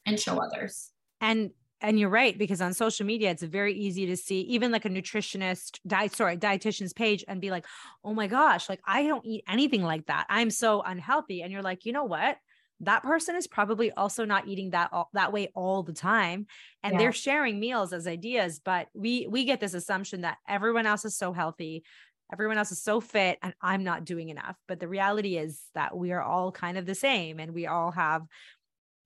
and 0.06 0.20
show 0.20 0.42
others 0.42 0.92
and 1.20 1.52
and 1.84 2.00
you're 2.00 2.10
right 2.10 2.38
because 2.38 2.62
on 2.62 2.74
social 2.74 3.06
media 3.06 3.30
it's 3.30 3.44
very 3.44 3.74
easy 3.74 4.06
to 4.08 4.18
see 4.18 4.40
even 4.42 4.72
like 4.72 4.86
a 4.86 4.90
nutritionist 4.90 5.80
diet 5.86 6.16
sorry 6.16 6.38
dietitian's 6.38 6.94
page 6.94 7.24
and 7.28 7.42
be 7.42 7.52
like 7.52 7.66
oh 8.04 8.14
my 8.14 8.26
gosh 8.26 8.70
like 8.70 8.82
i 8.88 9.04
don't 9.04 9.26
eat 9.26 9.44
anything 9.48 9.84
like 9.84 10.06
that. 10.08 10.26
I'm 10.30 10.50
so 10.50 10.82
unhealthy. 10.82 11.42
And 11.42 11.52
you're 11.52 11.62
like 11.62 11.86
you 11.86 11.94
know 11.94 12.06
what? 12.06 12.38
That 12.80 13.04
person 13.04 13.36
is 13.36 13.48
probably 13.48 13.92
also 13.92 14.26
not 14.26 14.48
eating 14.48 14.72
that 14.72 14.90
all, 14.92 15.10
that 15.14 15.32
way 15.32 15.52
all 15.56 15.84
the 15.84 15.94
time 15.94 16.48
and 16.82 16.94
yeah. 16.94 17.00
they're 17.00 17.12
sharing 17.12 17.60
meals 17.60 17.94
as 17.94 18.08
ideas 18.08 18.60
but 18.64 18.88
we 18.94 19.28
we 19.30 19.46
get 19.46 19.60
this 19.60 19.74
assumption 19.74 20.22
that 20.22 20.38
everyone 20.48 20.86
else 20.86 21.06
is 21.06 21.18
so 21.18 21.34
healthy 21.34 21.84
everyone 22.32 22.58
else 22.58 22.72
is 22.72 22.82
so 22.82 23.00
fit 23.00 23.38
and 23.42 23.54
i'm 23.62 23.84
not 23.84 24.06
doing 24.06 24.30
enough. 24.30 24.58
But 24.68 24.80
the 24.80 24.88
reality 24.88 25.38
is 25.38 25.62
that 25.76 25.96
we 25.96 26.12
are 26.12 26.22
all 26.22 26.52
kind 26.52 26.78
of 26.78 26.86
the 26.86 26.96
same 26.96 27.40
and 27.40 27.54
we 27.54 27.68
all 27.68 27.92
have 27.92 28.24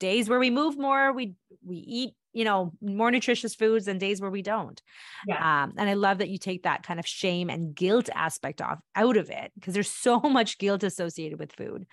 days 0.00 0.28
where 0.28 0.38
we 0.38 0.50
move 0.50 0.78
more 0.78 1.12
we 1.12 1.34
we 1.64 1.76
eat 1.76 2.14
you 2.38 2.44
know 2.44 2.72
more 2.80 3.10
nutritious 3.10 3.56
foods 3.56 3.88
and 3.88 3.98
days 3.98 4.20
where 4.20 4.30
we 4.30 4.42
don't 4.42 4.80
yeah. 5.26 5.64
um, 5.64 5.72
and 5.76 5.90
i 5.90 5.94
love 5.94 6.18
that 6.18 6.28
you 6.28 6.38
take 6.38 6.62
that 6.62 6.84
kind 6.84 7.00
of 7.00 7.06
shame 7.06 7.50
and 7.50 7.74
guilt 7.74 8.08
aspect 8.14 8.62
off 8.62 8.78
out 8.94 9.16
of 9.16 9.28
it 9.28 9.50
because 9.56 9.74
there's 9.74 9.90
so 9.90 10.20
much 10.38 10.58
guilt 10.58 10.84
associated 10.84 11.38
with 11.38 11.52
food 11.52 11.84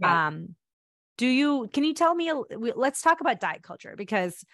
yeah. 0.00 0.26
um 0.26 0.48
do 1.16 1.28
you 1.28 1.70
can 1.72 1.84
you 1.84 1.94
tell 1.94 2.12
me 2.12 2.32
let's 2.74 3.02
talk 3.02 3.20
about 3.20 3.38
diet 3.38 3.62
culture 3.62 3.94
because 3.96 4.44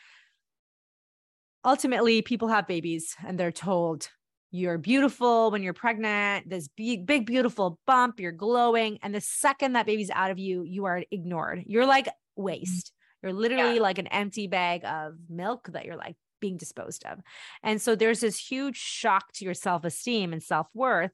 ultimately 1.65 2.21
people 2.21 2.49
have 2.49 2.67
babies 2.67 3.17
and 3.27 3.41
they're 3.41 3.51
told 3.51 4.11
you're 4.51 4.79
beautiful 4.79 5.51
when 5.51 5.63
you're 5.63 5.73
pregnant 5.73 6.51
this 6.51 6.69
big 6.69 7.07
big 7.07 7.25
beautiful 7.25 7.79
bump 7.87 8.21
you're 8.21 8.31
glowing 8.31 8.99
and 9.03 9.15
the 9.15 9.23
second 9.23 9.73
that 9.73 9.87
baby's 9.87 10.11
out 10.11 10.31
of 10.31 10.39
you 10.39 10.65
you 10.65 10.85
are 10.85 11.03
ignored 11.11 11.63
you're 11.67 11.87
like 11.87 12.07
mm-hmm. 12.07 12.43
waste 12.43 12.93
you're 13.23 13.33
literally 13.33 13.77
yeah. 13.77 13.83
like 13.83 13.99
an 13.99 14.07
empty 14.09 14.47
bag 14.47 14.85
of 14.85 15.15
milk 15.29 15.69
that 15.73 15.85
you're 15.85 15.97
like 15.97 16.17
being 16.41 16.57
disposed 16.57 17.05
of. 17.05 17.19
And 17.63 17.81
so 17.81 17.95
there's 17.95 18.21
this 18.21 18.39
huge 18.39 18.77
shock 18.77 19.33
to 19.35 19.45
your 19.45 19.55
self 19.55 19.85
esteem 19.85 20.33
and 20.33 20.43
self 20.43 20.69
worth 20.75 21.13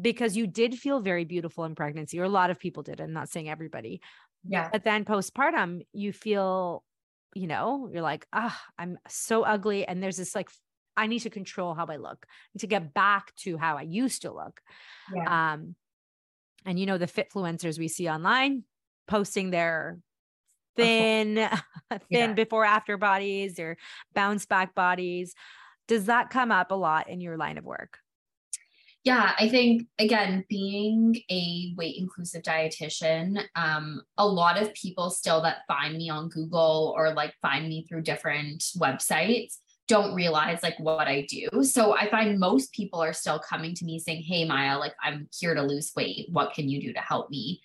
because 0.00 0.36
you 0.36 0.46
did 0.46 0.74
feel 0.74 1.00
very 1.00 1.24
beautiful 1.24 1.64
in 1.64 1.74
pregnancy, 1.74 2.18
or 2.18 2.24
a 2.24 2.28
lot 2.28 2.50
of 2.50 2.58
people 2.58 2.82
did. 2.82 3.00
I'm 3.00 3.12
not 3.12 3.28
saying 3.28 3.48
everybody. 3.48 4.00
Yeah. 4.46 4.68
But 4.70 4.84
then 4.84 5.04
postpartum, 5.04 5.86
you 5.92 6.12
feel 6.12 6.84
you 7.34 7.46
know, 7.46 7.88
you're 7.92 8.02
like, 8.02 8.26
ah, 8.32 8.56
oh, 8.56 8.72
I'm 8.78 8.98
so 9.08 9.42
ugly. 9.42 9.86
And 9.86 10.02
there's 10.02 10.16
this 10.16 10.34
like, 10.34 10.48
I 10.96 11.08
need 11.08 11.20
to 11.20 11.30
control 11.30 11.74
how 11.74 11.86
I 11.86 11.96
look 11.96 12.26
to 12.58 12.66
get 12.66 12.94
back 12.94 13.34
to 13.38 13.58
how 13.58 13.76
I 13.76 13.82
used 13.82 14.22
to 14.22 14.32
look. 14.32 14.60
Yeah. 15.14 15.52
Um, 15.52 15.74
and 16.64 16.78
you 16.78 16.86
know, 16.86 16.98
the 16.98 17.06
fitfluencers 17.06 17.78
we 17.78 17.88
see 17.88 18.08
online 18.08 18.62
posting 19.06 19.50
their 19.50 19.98
thin, 20.76 21.36
thin 21.90 21.98
yeah. 22.10 22.32
before 22.32 22.64
after 22.64 22.96
bodies 22.96 23.58
or 23.58 23.76
bounce 24.14 24.46
back 24.46 24.74
bodies. 24.74 25.34
Does 25.86 26.06
that 26.06 26.30
come 26.30 26.50
up 26.50 26.70
a 26.70 26.74
lot 26.74 27.08
in 27.08 27.20
your 27.20 27.36
line 27.36 27.58
of 27.58 27.64
work? 27.64 27.98
Yeah, 29.04 29.32
I 29.38 29.50
think 29.50 29.86
again, 29.98 30.44
being 30.48 31.14
a 31.30 31.74
weight 31.76 31.96
inclusive 31.98 32.42
dietitian, 32.42 33.42
um, 33.54 34.00
a 34.16 34.26
lot 34.26 34.60
of 34.60 34.72
people 34.72 35.10
still 35.10 35.42
that 35.42 35.58
find 35.68 35.98
me 35.98 36.08
on 36.08 36.30
Google 36.30 36.94
or 36.96 37.12
like 37.12 37.34
find 37.42 37.68
me 37.68 37.84
through 37.86 38.00
different 38.00 38.62
websites 38.78 39.58
don't 39.86 40.14
realize 40.14 40.62
like 40.62 40.78
what 40.78 41.06
I 41.06 41.26
do. 41.28 41.62
So 41.62 41.94
I 41.94 42.08
find 42.10 42.38
most 42.38 42.72
people 42.72 43.02
are 43.02 43.12
still 43.12 43.38
coming 43.38 43.74
to 43.74 43.84
me 43.84 43.98
saying, 43.98 44.22
Hey, 44.22 44.46
Maiya, 44.46 44.78
like 44.78 44.94
I'm 45.02 45.28
here 45.38 45.54
to 45.54 45.62
lose 45.62 45.92
weight. 45.94 46.26
What 46.30 46.54
can 46.54 46.68
you 46.68 46.80
do 46.80 46.92
to 46.92 47.00
help 47.00 47.30
me? 47.30 47.60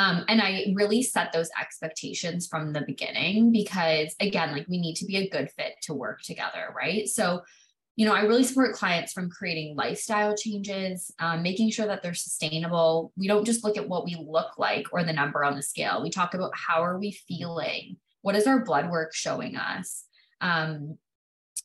Um, 0.00 0.24
and 0.28 0.40
I 0.40 0.72
really 0.74 1.02
set 1.02 1.30
those 1.30 1.50
expectations 1.60 2.46
from 2.46 2.72
the 2.72 2.80
beginning 2.86 3.52
because, 3.52 4.14
again, 4.18 4.52
like 4.52 4.66
we 4.66 4.80
need 4.80 4.94
to 4.96 5.04
be 5.04 5.18
a 5.18 5.28
good 5.28 5.50
fit 5.50 5.74
to 5.82 5.94
work 5.94 6.22
together, 6.22 6.72
right? 6.74 7.06
So 7.06 7.42
you 7.96 8.06
know, 8.06 8.14
I 8.14 8.22
really 8.22 8.44
support 8.44 8.72
clients 8.72 9.12
from 9.12 9.28
creating 9.28 9.76
lifestyle 9.76 10.34
changes, 10.34 11.12
um, 11.18 11.42
making 11.42 11.70
sure 11.70 11.86
that 11.86 12.02
they're 12.02 12.14
sustainable. 12.14 13.12
We 13.14 13.28
don't 13.28 13.44
just 13.44 13.62
look 13.62 13.76
at 13.76 13.86
what 13.86 14.06
we 14.06 14.16
look 14.26 14.56
like 14.56 14.86
or 14.90 15.04
the 15.04 15.12
number 15.12 15.44
on 15.44 15.54
the 15.54 15.62
scale. 15.62 16.02
We 16.02 16.08
talk 16.08 16.32
about 16.32 16.52
how 16.54 16.82
are 16.82 16.98
we 16.98 17.12
feeling? 17.28 17.98
What 18.22 18.36
is 18.36 18.46
our 18.46 18.64
blood 18.64 18.90
work 18.90 19.12
showing 19.12 19.56
us? 19.56 20.04
Um, 20.40 20.96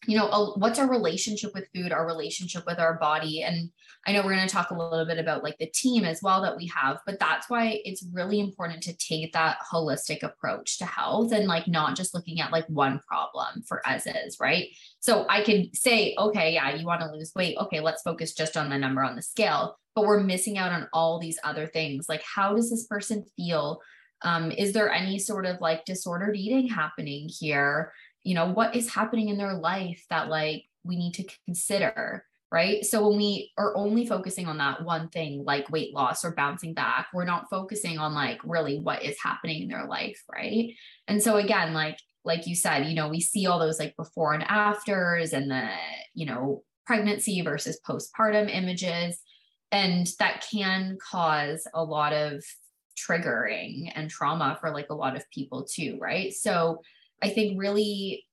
you 0.07 0.17
know, 0.17 0.53
what's 0.57 0.79
our 0.79 0.89
relationship 0.89 1.53
with 1.53 1.67
food, 1.73 1.91
our 1.91 2.05
relationship 2.05 2.65
with 2.65 2.79
our 2.79 2.95
body. 2.95 3.43
And 3.43 3.69
I 4.05 4.11
know 4.11 4.21
we're 4.23 4.35
going 4.35 4.47
to 4.47 4.53
talk 4.53 4.71
a 4.71 4.77
little 4.77 5.05
bit 5.05 5.17
about 5.17 5.43
like 5.43 5.57
the 5.57 5.65
team 5.67 6.03
as 6.03 6.21
well 6.21 6.41
that 6.43 6.57
we 6.57 6.67
have, 6.67 6.99
but 7.05 7.19
that's 7.19 7.49
why 7.49 7.81
it's 7.83 8.05
really 8.13 8.39
important 8.39 8.83
to 8.83 8.95
take 8.97 9.33
that 9.33 9.57
holistic 9.71 10.23
approach 10.23 10.77
to 10.77 10.85
health 10.85 11.31
and 11.31 11.47
like 11.47 11.67
not 11.67 11.95
just 11.95 12.13
looking 12.13 12.39
at 12.39 12.51
like 12.51 12.67
one 12.67 12.99
problem 13.07 13.63
for 13.67 13.81
as 13.85 14.05
is, 14.05 14.37
right? 14.39 14.67
So 14.99 15.25
I 15.29 15.43
could 15.43 15.75
say, 15.75 16.15
okay, 16.17 16.53
yeah, 16.53 16.75
you 16.75 16.85
want 16.85 17.01
to 17.01 17.11
lose 17.11 17.31
weight. 17.35 17.57
Okay, 17.59 17.79
let's 17.79 18.03
focus 18.03 18.33
just 18.33 18.57
on 18.57 18.69
the 18.69 18.77
number 18.77 19.03
on 19.03 19.15
the 19.15 19.21
scale, 19.21 19.77
but 19.95 20.05
we're 20.05 20.19
missing 20.19 20.57
out 20.57 20.71
on 20.71 20.87
all 20.93 21.19
these 21.19 21.39
other 21.43 21.67
things. 21.67 22.07
Like, 22.07 22.23
how 22.23 22.55
does 22.55 22.69
this 22.69 22.85
person 22.85 23.25
feel? 23.35 23.81
Um, 24.21 24.51
is 24.51 24.73
there 24.73 24.91
any 24.91 25.19
sort 25.19 25.45
of 25.45 25.61
like 25.61 25.85
disordered 25.85 26.35
eating 26.35 26.67
happening 26.67 27.29
here? 27.29 27.91
You 28.25 28.33
know 28.33 28.51
what 28.51 28.75
is 28.75 28.93
happening 28.93 29.29
in 29.29 29.37
their 29.37 29.53
life 29.53 30.03
that 30.09 30.27
like 30.27 30.65
we 30.83 30.97
need 30.97 31.13
to 31.13 31.27
consider 31.45 32.25
right? 32.51 32.85
So 32.85 33.09
when 33.09 33.17
we 33.17 33.51
are 33.57 33.75
only 33.75 34.05
focusing 34.05 34.45
on 34.47 34.59
that 34.59 34.83
one 34.83 35.09
thing 35.09 35.43
like 35.43 35.69
weight 35.71 35.93
loss 35.93 36.23
or 36.23 36.31
bouncing 36.31 36.73
back 36.73 37.07
we're 37.13 37.25
not 37.25 37.49
focusing 37.49 37.97
on 37.97 38.13
like 38.13 38.39
really 38.43 38.79
what 38.79 39.03
is 39.03 39.17
happening 39.21 39.63
in 39.63 39.69
their 39.69 39.85
life 39.85 40.21
right? 40.31 40.73
And 41.07 41.21
so 41.21 41.37
again 41.37 41.73
like 41.73 41.99
like 42.23 42.47
you 42.47 42.55
said 42.55 42.87
you 42.87 42.95
know 42.95 43.09
we 43.09 43.21
see 43.21 43.45
all 43.45 43.59
those 43.59 43.79
like 43.79 43.95
before 43.95 44.33
and 44.33 44.43
afters 44.43 45.33
and 45.33 45.49
the 45.49 45.69
you 46.13 46.25
know 46.25 46.63
pregnancy 46.85 47.41
versus 47.41 47.79
postpartum 47.87 48.49
images 48.53 49.19
and 49.71 50.07
that 50.19 50.45
can 50.51 50.97
cause 51.01 51.67
a 51.73 51.83
lot 51.83 52.13
of 52.13 52.43
triggering 52.97 53.91
and 53.95 54.09
trauma 54.09 54.57
for 54.61 54.71
like 54.71 54.89
a 54.89 54.95
lot 54.95 55.15
of 55.15 55.29
people 55.29 55.63
too 55.63 55.97
right? 55.99 56.33
So 56.33 56.81
I 57.21 57.29
think 57.29 57.59
really 57.59 58.25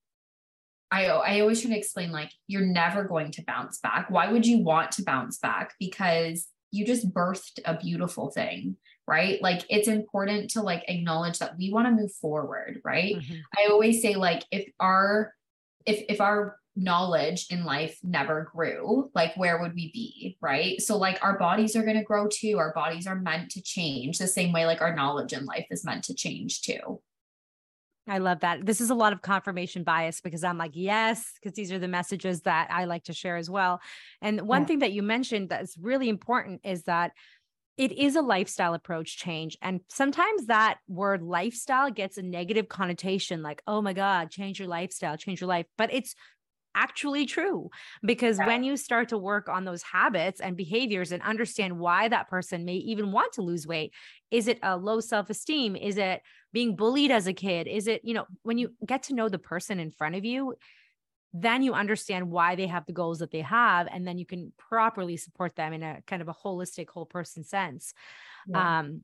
I, 0.93 1.07
I 1.07 1.41
always 1.41 1.63
try 1.63 1.71
to 1.71 1.79
explain 1.79 2.13
like 2.13 2.31
you're 2.47 2.67
never 2.67 3.05
going 3.05 3.31
to 3.33 3.45
bounce 3.47 3.79
back. 3.79 4.11
Why 4.11 4.31
would 4.31 4.47
you 4.47 4.59
want 4.59 4.93
to 4.93 5.03
bounce 5.03 5.39
back? 5.39 5.73
Because 5.81 6.47
you 6.71 6.87
just 6.87 7.13
birthed 7.13 7.61
a 7.65 7.79
beautiful 7.79 8.31
thing, 8.31 8.77
right? 9.07 9.41
Like 9.41 9.65
it's 9.71 9.89
important 9.89 10.51
to 10.51 10.63
like 10.63 10.85
acknowledge 10.89 11.39
that 11.39 11.57
we 11.57 11.73
want 11.73 11.87
to 11.87 11.93
move 11.93 12.13
forward, 12.13 12.81
right? 12.85 13.17
Mm-hmm. 13.17 13.37
I 13.59 13.71
always 13.71 14.03
say 14.03 14.17
like 14.17 14.45
if 14.51 14.69
our 14.79 15.33
if 15.87 16.05
if 16.11 16.21
our 16.21 16.57
knowledge 16.77 17.47
in 17.51 17.65
life 17.65 17.99
never 18.03 18.51
grew, 18.55 19.11
like 19.15 19.35
where 19.37 19.61
would 19.61 19.75
we 19.75 19.91
be, 19.93 20.37
right? 20.43 20.81
So 20.81 20.99
like 20.99 21.19
our 21.23 21.39
bodies 21.39 21.75
are 21.75 21.85
going 21.85 21.99
to 21.99 22.05
grow 22.05 22.29
too. 22.29 22.59
Our 22.59 22.73
bodies 22.75 23.07
are 23.07 23.15
meant 23.15 23.51
to 23.53 23.63
change 23.63 24.19
the 24.19 24.27
same 24.27 24.53
way 24.53 24.67
like 24.67 24.83
our 24.83 24.95
knowledge 24.95 25.33
in 25.33 25.47
life 25.47 25.67
is 25.71 25.85
meant 25.85 26.05
to 26.05 26.15
change 26.15 26.63
too. 26.63 27.01
I 28.09 28.19
love 28.19 28.41
that. 28.41 28.67
This 28.67 28.81
is 28.81 28.91
a 28.91 28.95
lot 28.95 29.13
of 29.13 29.23
confirmation 29.23 29.85
bias 29.85 30.21
because 30.21 30.43
I'm 30.43 30.59
like, 30.59 30.73
yes, 30.75 31.33
because 31.41 31.55
these 31.55 31.71
are 31.71 31.79
the 31.79 31.89
messages 31.89 32.43
that 32.43 32.69
I 32.71 32.85
like 32.85 33.05
to 33.05 33.13
share 33.13 33.37
as 33.37 33.49
well. 33.49 33.81
And 34.21 34.43
one 34.43 34.63
yeah. 34.63 34.67
thing 34.67 34.79
that 34.81 34.93
you 34.93 35.03
mentioned 35.03 35.51
that's 35.51 35.79
really 35.79 36.09
important 36.09 36.63
is 36.65 36.83
that 36.85 37.13
it 37.79 37.93
is 37.93 38.17
a 38.17 38.23
lifestyle 38.23 38.75
approach 38.75 39.17
change. 39.17 39.57
And 39.63 39.81
sometimes 39.89 40.47
that 40.47 40.79
word 40.89 41.23
lifestyle 41.23 41.91
gets 41.91 42.19
a 42.19 42.23
negative 42.23 42.69
connotation 42.69 43.43
like, 43.43 43.63
oh 43.67 43.81
my 43.81 43.93
God, 43.93 44.31
change 44.31 44.59
your 44.59 44.69
lifestyle, 44.69 45.17
change 45.17 45.41
your 45.41 45.49
life. 45.49 45.67
But 45.79 45.93
it's 45.93 46.15
actually 46.75 47.27
true 47.27 47.71
because 48.03 48.39
yeah. 48.39 48.47
when 48.47 48.65
you 48.65 48.77
start 48.77 49.11
to 49.11 49.19
work 49.19 49.49
on 49.49 49.65
those 49.65 49.83
habits 49.83 50.41
and 50.41 50.57
behaviors 50.57 51.13
and 51.13 51.23
understand 51.23 51.79
why 51.79 52.09
that 52.09 52.29
person 52.29 52.65
may 52.65 52.77
even 52.77 53.13
want 53.13 53.33
to 53.33 53.43
lose 53.43 53.67
weight 53.67 53.93
is 54.31 54.49
it 54.49 54.59
a 54.63 54.75
low 54.75 54.99
self-esteem 54.99 55.77
is 55.77 55.99
it 55.99 56.23
being 56.53 56.77
bullied 56.77 57.11
as 57.11 57.27
a 57.27 57.33
kid 57.33 57.67
is 57.67 57.87
it 57.87 58.03
you 58.05 58.15
know 58.15 58.27
when 58.43 58.59
you 58.59 58.73
get 58.85 59.05
to 59.05 59.15
know 59.15 59.29
the 59.29 59.39
person 59.39 59.79
in 59.79 59.91
front 59.91 60.15
of 60.15 60.25
you 60.25 60.55
then 61.35 61.63
you 61.63 61.73
understand 61.73 62.31
why 62.31 62.55
they 62.57 62.67
have 62.67 62.85
the 62.85 62.93
goals 62.93 63.21
that 63.21 63.31
they 63.31 63.41
have 63.41 63.89
and 63.91 64.07
then 64.07 64.19
you 64.19 64.27
can 64.27 64.53
properly 64.59 65.17
support 65.17 65.57
them 65.57 65.73
in 65.73 65.83
a 65.83 66.03
kind 66.07 66.21
of 66.21 66.29
a 66.29 66.35
holistic 66.35 66.89
whole 66.91 67.07
person 67.07 67.43
sense 67.43 67.95
yeah. 68.47 68.81
um 68.81 69.03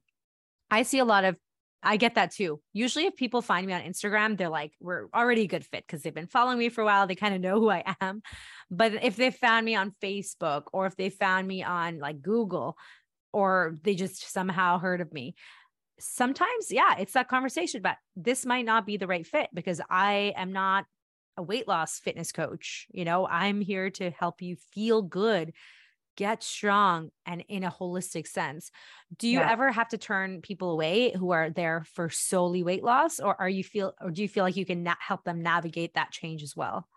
i 0.71 0.83
see 0.83 0.99
a 0.99 1.05
lot 1.05 1.25
of 1.25 1.37
I 1.83 1.97
get 1.97 2.17
that 2.17 2.33
too. 2.33 2.61
Usually, 2.73 3.07
if 3.07 3.14
people 3.14 3.40
find 3.40 3.67
me 3.67 3.73
on 3.73 3.83
Instagram, 3.83 4.37
they're 4.37 4.49
like, 4.49 4.73
we're 4.81 5.07
already 5.14 5.43
a 5.43 5.47
good 5.47 5.64
fit 5.64 5.85
because 5.87 6.02
they've 6.02 6.14
been 6.14 6.26
following 6.26 6.59
me 6.59 6.71
for 6.71 6.81
a 6.83 6.85
while. 6.85 7.07
They 7.07 7.14
kind 7.14 7.35
of 7.35 7.40
know 7.40 7.61
who 7.61 7.71
I 7.71 7.85
am. 8.00 8.23
But 8.71 9.05
if 9.05 9.17
they 9.17 9.31
found 9.31 9.64
me 9.64 9.76
on 9.76 9.95
Facebook 10.02 10.64
or 10.73 10.87
if 10.87 10.97
they 10.97 11.11
found 11.11 11.47
me 11.47 11.62
on 11.62 12.00
like 12.00 12.21
Google 12.21 12.76
or 13.33 13.78
they 13.83 13.95
just 13.95 14.33
somehow 14.33 14.78
heard 14.78 15.00
of 15.00 15.12
me, 15.12 15.37
sometimes, 15.99 16.71
yeah, 16.71 16.97
it's 16.99 17.12
that 17.12 17.28
conversation. 17.28 17.83
But 17.83 17.97
this 18.17 18.47
might 18.47 18.64
not 18.64 18.87
be 18.87 18.97
the 18.97 19.07
right 19.07 19.26
fit 19.26 19.49
because 19.52 19.81
I 19.90 20.33
am 20.37 20.52
not 20.52 20.87
a 21.37 21.43
weight 21.43 21.69
loss 21.69 21.99
fitness 21.99 22.33
coach. 22.33 22.87
You 22.90 23.05
know, 23.05 23.26
I'm 23.26 23.61
here 23.61 23.90
to 23.90 24.11
help 24.11 24.43
you 24.43 24.57
feel 24.73 25.02
good 25.02 25.52
get 26.19 26.43
strong 26.43 27.11
and 27.26 27.45
in 27.49 27.62
a 27.62 27.71
holistic 27.71 28.26
sense. 28.26 28.73
Do 29.19 29.28
you 29.28 29.38
yeah. 29.38 29.52
ever 29.52 29.71
have 29.71 29.88
to 29.90 29.99
turn 29.99 30.43
people 30.43 30.73
away 30.73 31.12
who 31.12 31.31
are 31.31 31.49
there 31.49 31.85
for 31.93 32.11
solely 32.11 32.64
weight 32.64 32.83
loss 32.83 33.21
or 33.21 33.40
are 33.40 33.49
you 33.49 33.62
feel 33.62 33.95
or 34.00 34.11
do 34.11 34.23
you 34.23 34.28
feel 34.28 34.43
like 34.43 34.57
you 34.57 34.67
can 34.67 34.83
na- 34.83 34.97
help 34.99 35.23
them 35.23 35.43
navigate 35.43 35.95
that 35.95 36.11
change 36.11 36.43
as 36.43 36.57
well? 36.57 36.88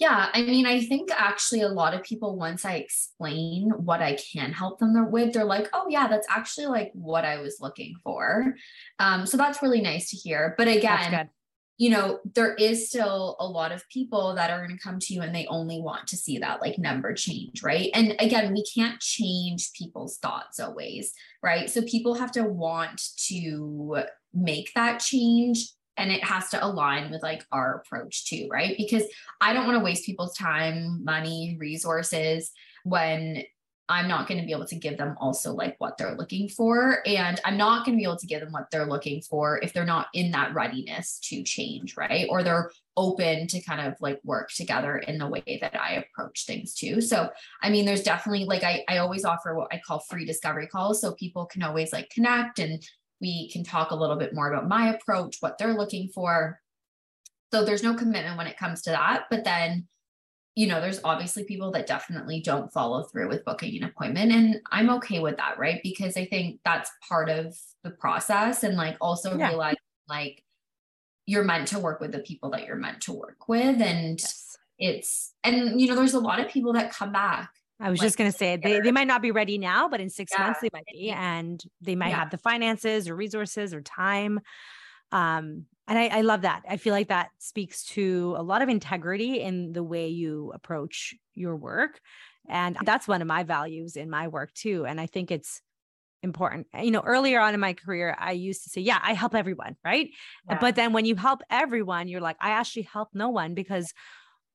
Yeah, 0.00 0.28
I 0.34 0.42
mean, 0.42 0.66
I 0.66 0.84
think 0.84 1.10
actually 1.12 1.60
a 1.60 1.68
lot 1.68 1.94
of 1.94 2.02
people, 2.02 2.36
once 2.36 2.64
I 2.64 2.74
explain 2.74 3.70
what 3.70 4.02
I 4.02 4.18
can 4.32 4.52
help 4.52 4.80
them 4.80 5.10
with, 5.12 5.32
they're 5.32 5.44
like, 5.44 5.68
oh, 5.72 5.86
yeah, 5.88 6.08
that's 6.08 6.26
actually 6.28 6.66
like 6.66 6.90
what 6.94 7.24
I 7.24 7.40
was 7.40 7.58
looking 7.60 7.94
for. 8.02 8.56
Um, 8.98 9.24
so 9.24 9.36
that's 9.36 9.62
really 9.62 9.80
nice 9.80 10.10
to 10.10 10.16
hear. 10.16 10.54
But 10.58 10.66
again, 10.66 11.30
you 11.76 11.90
know, 11.90 12.20
there 12.34 12.54
is 12.54 12.88
still 12.88 13.36
a 13.40 13.46
lot 13.46 13.72
of 13.72 13.88
people 13.88 14.34
that 14.34 14.50
are 14.50 14.64
going 14.64 14.76
to 14.76 14.82
come 14.82 14.98
to 15.00 15.14
you 15.14 15.22
and 15.22 15.34
they 15.34 15.46
only 15.46 15.80
want 15.80 16.06
to 16.08 16.16
see 16.16 16.38
that 16.38 16.60
like 16.60 16.78
number 16.78 17.12
change, 17.14 17.62
right? 17.62 17.90
And 17.94 18.14
again, 18.20 18.52
we 18.52 18.64
can't 18.74 19.00
change 19.00 19.72
people's 19.76 20.18
thoughts 20.18 20.60
always, 20.60 21.12
right? 21.42 21.68
So 21.68 21.82
people 21.82 22.14
have 22.14 22.32
to 22.32 22.44
want 22.44 23.02
to 23.28 24.04
make 24.32 24.72
that 24.74 25.00
change 25.00 25.68
and 25.96 26.10
it 26.10 26.24
has 26.24 26.48
to 26.50 26.64
align 26.64 27.10
with 27.10 27.22
like 27.22 27.44
our 27.52 27.76
approach 27.76 28.26
too, 28.26 28.48
right? 28.50 28.76
Because 28.76 29.04
I 29.40 29.52
don't 29.52 29.66
want 29.66 29.78
to 29.78 29.84
waste 29.84 30.06
people's 30.06 30.36
time, 30.36 31.04
money, 31.04 31.56
resources 31.58 32.50
when 32.84 33.44
I'm 33.88 34.08
not 34.08 34.26
going 34.26 34.40
to 34.40 34.46
be 34.46 34.52
able 34.52 34.66
to 34.66 34.76
give 34.76 34.96
them 34.96 35.14
also 35.20 35.52
like 35.52 35.76
what 35.78 35.98
they're 35.98 36.16
looking 36.16 36.48
for. 36.48 37.06
And 37.06 37.38
I'm 37.44 37.58
not 37.58 37.84
going 37.84 37.96
to 37.96 38.00
be 38.00 38.04
able 38.04 38.16
to 38.16 38.26
give 38.26 38.40
them 38.40 38.52
what 38.52 38.70
they're 38.70 38.86
looking 38.86 39.20
for 39.20 39.60
if 39.62 39.74
they're 39.74 39.84
not 39.84 40.06
in 40.14 40.30
that 40.30 40.54
readiness 40.54 41.18
to 41.24 41.42
change, 41.42 41.94
right? 41.96 42.26
Or 42.30 42.42
they're 42.42 42.70
open 42.96 43.46
to 43.48 43.60
kind 43.60 43.86
of 43.86 44.00
like 44.00 44.20
work 44.24 44.50
together 44.50 44.96
in 44.96 45.18
the 45.18 45.26
way 45.26 45.58
that 45.60 45.78
I 45.78 45.94
approach 45.94 46.46
things 46.46 46.74
too. 46.74 47.02
So, 47.02 47.28
I 47.62 47.68
mean, 47.68 47.84
there's 47.84 48.02
definitely 48.02 48.46
like 48.46 48.62
I, 48.62 48.84
I 48.88 48.98
always 48.98 49.26
offer 49.26 49.54
what 49.54 49.72
I 49.72 49.82
call 49.86 49.98
free 49.98 50.24
discovery 50.24 50.66
calls. 50.66 51.02
So 51.02 51.12
people 51.12 51.44
can 51.44 51.62
always 51.62 51.92
like 51.92 52.08
connect 52.08 52.60
and 52.60 52.82
we 53.24 53.50
can 53.50 53.64
talk 53.64 53.90
a 53.90 53.96
little 53.96 54.16
bit 54.16 54.34
more 54.34 54.52
about 54.52 54.68
my 54.68 54.94
approach, 54.94 55.38
what 55.40 55.56
they're 55.56 55.74
looking 55.74 56.08
for. 56.08 56.60
So 57.52 57.64
there's 57.64 57.82
no 57.82 57.94
commitment 57.94 58.36
when 58.36 58.46
it 58.46 58.58
comes 58.58 58.82
to 58.82 58.90
that. 58.90 59.24
But 59.30 59.44
then 59.44 59.88
you 60.56 60.68
know, 60.68 60.80
there's 60.80 61.00
obviously 61.02 61.42
people 61.42 61.72
that 61.72 61.88
definitely 61.88 62.40
don't 62.40 62.72
follow 62.72 63.02
through 63.02 63.28
with 63.28 63.44
booking 63.44 63.76
an 63.76 63.88
appointment. 63.88 64.30
And 64.30 64.60
I'm 64.70 64.88
okay 64.90 65.18
with 65.18 65.36
that, 65.38 65.58
right? 65.58 65.80
Because 65.82 66.16
I 66.16 66.26
think 66.26 66.60
that's 66.64 66.92
part 67.08 67.28
of 67.28 67.56
the 67.82 67.90
process. 67.90 68.62
And 68.62 68.76
like 68.76 68.96
also 69.00 69.36
yeah. 69.36 69.48
realize 69.48 69.74
like 70.08 70.44
you're 71.26 71.44
meant 71.44 71.68
to 71.68 71.78
work 71.78 72.00
with 72.00 72.12
the 72.12 72.20
people 72.20 72.50
that 72.50 72.66
you're 72.66 72.76
meant 72.76 73.00
to 73.02 73.12
work 73.12 73.48
with 73.48 73.80
and 73.80 74.20
yes. 74.20 74.56
it's 74.78 75.32
and 75.42 75.80
you 75.80 75.88
know 75.88 75.96
there's 75.96 76.14
a 76.14 76.20
lot 76.20 76.40
of 76.40 76.48
people 76.48 76.72
that 76.74 76.92
come 76.92 77.12
back 77.12 77.50
I 77.80 77.90
was 77.90 77.98
like, 77.98 78.06
just 78.06 78.18
going 78.18 78.30
to 78.30 78.36
say 78.36 78.56
they, 78.56 78.80
they 78.80 78.92
might 78.92 79.06
not 79.08 79.20
be 79.20 79.30
ready 79.30 79.58
now, 79.58 79.88
but 79.88 80.00
in 80.00 80.08
six 80.08 80.32
yeah. 80.32 80.44
months 80.44 80.60
they 80.60 80.70
might 80.72 80.86
be, 80.92 81.10
and 81.10 81.62
they 81.80 81.96
might 81.96 82.10
yeah. 82.10 82.20
have 82.20 82.30
the 82.30 82.38
finances 82.38 83.08
or 83.08 83.16
resources 83.16 83.74
or 83.74 83.82
time. 83.82 84.40
Um, 85.12 85.66
and 85.86 85.98
I, 85.98 86.06
I 86.06 86.20
love 86.22 86.42
that. 86.42 86.62
I 86.68 86.76
feel 86.76 86.92
like 86.92 87.08
that 87.08 87.30
speaks 87.38 87.84
to 87.86 88.34
a 88.38 88.42
lot 88.42 88.62
of 88.62 88.68
integrity 88.68 89.40
in 89.40 89.72
the 89.72 89.82
way 89.82 90.08
you 90.08 90.52
approach 90.54 91.14
your 91.34 91.56
work. 91.56 92.00
And 92.48 92.76
that's 92.84 93.08
one 93.08 93.22
of 93.22 93.28
my 93.28 93.42
values 93.42 93.96
in 93.96 94.08
my 94.08 94.28
work 94.28 94.52
too. 94.54 94.86
And 94.86 95.00
I 95.00 95.06
think 95.06 95.30
it's 95.30 95.60
important. 96.22 96.66
You 96.78 96.90
know, 96.90 97.02
earlier 97.04 97.40
on 97.40 97.54
in 97.54 97.60
my 97.60 97.74
career, 97.74 98.16
I 98.18 98.32
used 98.32 98.64
to 98.64 98.70
say, 98.70 98.80
yeah, 98.80 98.98
I 99.02 99.12
help 99.12 99.34
everyone, 99.34 99.76
right? 99.84 100.10
Yeah. 100.48 100.58
But 100.58 100.74
then 100.74 100.92
when 100.92 101.04
you 101.04 101.16
help 101.16 101.42
everyone, 101.50 102.08
you're 102.08 102.20
like, 102.20 102.36
I 102.40 102.50
actually 102.50 102.82
help 102.82 103.10
no 103.14 103.28
one 103.28 103.54
because 103.54 103.92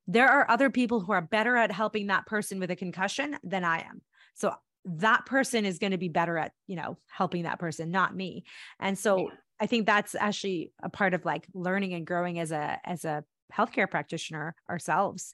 there 0.10 0.28
are 0.28 0.50
other 0.50 0.72
people 0.72 1.00
who 1.00 1.12
are 1.12 1.22
better 1.22 1.56
at 1.56 1.72
helping 1.72 2.08
that 2.08 2.25
person 2.25 2.60
with 2.60 2.72
a 2.72 2.75
concussion 2.75 3.38
than 3.44 3.63
I 3.63 3.82
am. 3.82 4.01
So 4.34 4.56
that 4.86 5.28
person 5.28 5.66
is 5.66 5.78
going 5.78 5.92
to 5.92 6.00
be 6.00 6.10
better 6.10 6.36
at, 6.39 6.51
you 6.66 6.75
know, 6.75 6.98
helping 7.08 7.44
that 7.44 7.60
person, 7.60 7.92
not 7.92 8.16
me. 8.16 8.44
And 8.80 8.98
so 8.98 9.20
yeah. 9.20 9.25
I 9.60 9.68
think 9.68 9.86
that's 9.86 10.16
actually 10.16 10.72
a 10.82 10.89
part 10.89 11.13
of 11.13 11.25
like 11.25 11.46
learning 11.54 11.94
and 11.94 12.08
growing 12.08 12.39
as 12.39 12.51
a 12.51 12.80
as 12.84 13.06
a 13.06 13.24
healthcare 13.54 13.89
practitioner 13.89 14.56
ourselves. 14.68 15.32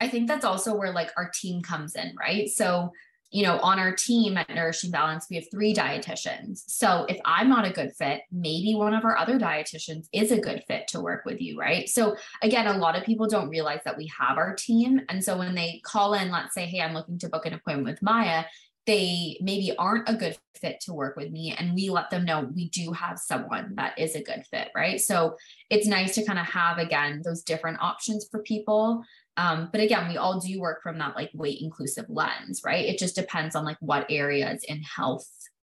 I 0.00 0.08
think 0.08 0.26
that's 0.26 0.44
also 0.44 0.74
where 0.74 0.92
like 0.92 1.10
our 1.18 1.30
team 1.34 1.60
comes 1.60 1.94
in, 1.94 2.14
right? 2.18 2.48
So 2.48 2.92
you 3.30 3.42
know, 3.42 3.58
on 3.58 3.78
our 3.78 3.92
team 3.92 4.36
at 4.36 4.48
Nourishing 4.48 4.90
Balance, 4.90 5.26
we 5.28 5.36
have 5.36 5.50
three 5.50 5.74
dietitians. 5.74 6.62
So 6.68 7.04
if 7.08 7.18
I'm 7.24 7.48
not 7.48 7.66
a 7.66 7.72
good 7.72 7.92
fit, 7.92 8.22
maybe 8.30 8.74
one 8.74 8.94
of 8.94 9.04
our 9.04 9.16
other 9.16 9.38
dietitians 9.38 10.06
is 10.12 10.30
a 10.30 10.40
good 10.40 10.62
fit 10.68 10.86
to 10.88 11.00
work 11.00 11.24
with 11.24 11.40
you, 11.40 11.58
right? 11.58 11.88
So 11.88 12.16
again, 12.42 12.68
a 12.68 12.78
lot 12.78 12.96
of 12.96 13.04
people 13.04 13.26
don't 13.26 13.48
realize 13.48 13.80
that 13.84 13.96
we 13.96 14.10
have 14.18 14.36
our 14.36 14.54
team. 14.54 15.00
And 15.08 15.22
so 15.22 15.36
when 15.36 15.54
they 15.54 15.80
call 15.84 16.14
in, 16.14 16.30
let's 16.30 16.54
say, 16.54 16.66
hey, 16.66 16.80
I'm 16.80 16.94
looking 16.94 17.18
to 17.18 17.28
book 17.28 17.46
an 17.46 17.54
appointment 17.54 17.86
with 17.86 18.00
Maiya, 18.08 18.44
they 18.86 19.38
maybe 19.40 19.74
aren't 19.78 20.08
a 20.08 20.14
good 20.14 20.36
fit 20.60 20.80
to 20.80 20.92
work 20.92 21.16
with 21.16 21.30
me 21.30 21.54
and 21.56 21.74
we 21.74 21.90
let 21.90 22.10
them 22.10 22.24
know 22.24 22.48
we 22.54 22.68
do 22.68 22.92
have 22.92 23.18
someone 23.18 23.74
that 23.76 23.98
is 23.98 24.14
a 24.14 24.22
good 24.22 24.44
fit 24.50 24.68
right 24.74 25.00
so 25.00 25.36
it's 25.70 25.86
nice 25.86 26.14
to 26.14 26.24
kind 26.24 26.38
of 26.38 26.46
have 26.46 26.78
again 26.78 27.22
those 27.24 27.42
different 27.42 27.80
options 27.80 28.26
for 28.30 28.40
people 28.40 29.02
um, 29.36 29.68
but 29.72 29.80
again, 29.80 30.08
we 30.08 30.16
all 30.16 30.40
do 30.40 30.60
work 30.60 30.82
from 30.82 30.98
that 30.98 31.16
like 31.16 31.30
weight 31.34 31.60
inclusive 31.60 32.06
lens, 32.08 32.62
right? 32.64 32.84
It 32.84 32.98
just 32.98 33.16
depends 33.16 33.56
on 33.56 33.64
like 33.64 33.78
what 33.80 34.06
areas 34.08 34.64
in 34.64 34.82
health 34.82 35.28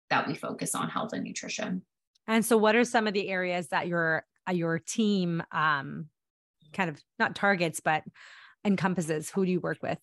that 0.09 0.27
we 0.27 0.35
focus 0.35 0.75
on 0.75 0.89
health 0.89 1.13
and 1.13 1.23
nutrition. 1.23 1.83
And 2.27 2.45
so 2.45 2.57
what 2.57 2.75
are 2.75 2.83
some 2.83 3.07
of 3.07 3.13
the 3.13 3.29
areas 3.29 3.67
that 3.69 3.87
your 3.87 4.23
uh, 4.47 4.53
your 4.53 4.79
team 4.79 5.43
um 5.51 6.07
kind 6.73 6.89
of 6.89 7.01
not 7.17 7.35
targets 7.35 7.79
but 7.79 8.03
encompasses? 8.63 9.29
Who 9.31 9.45
do 9.45 9.51
you 9.51 9.59
work 9.59 9.79
with? 9.81 9.99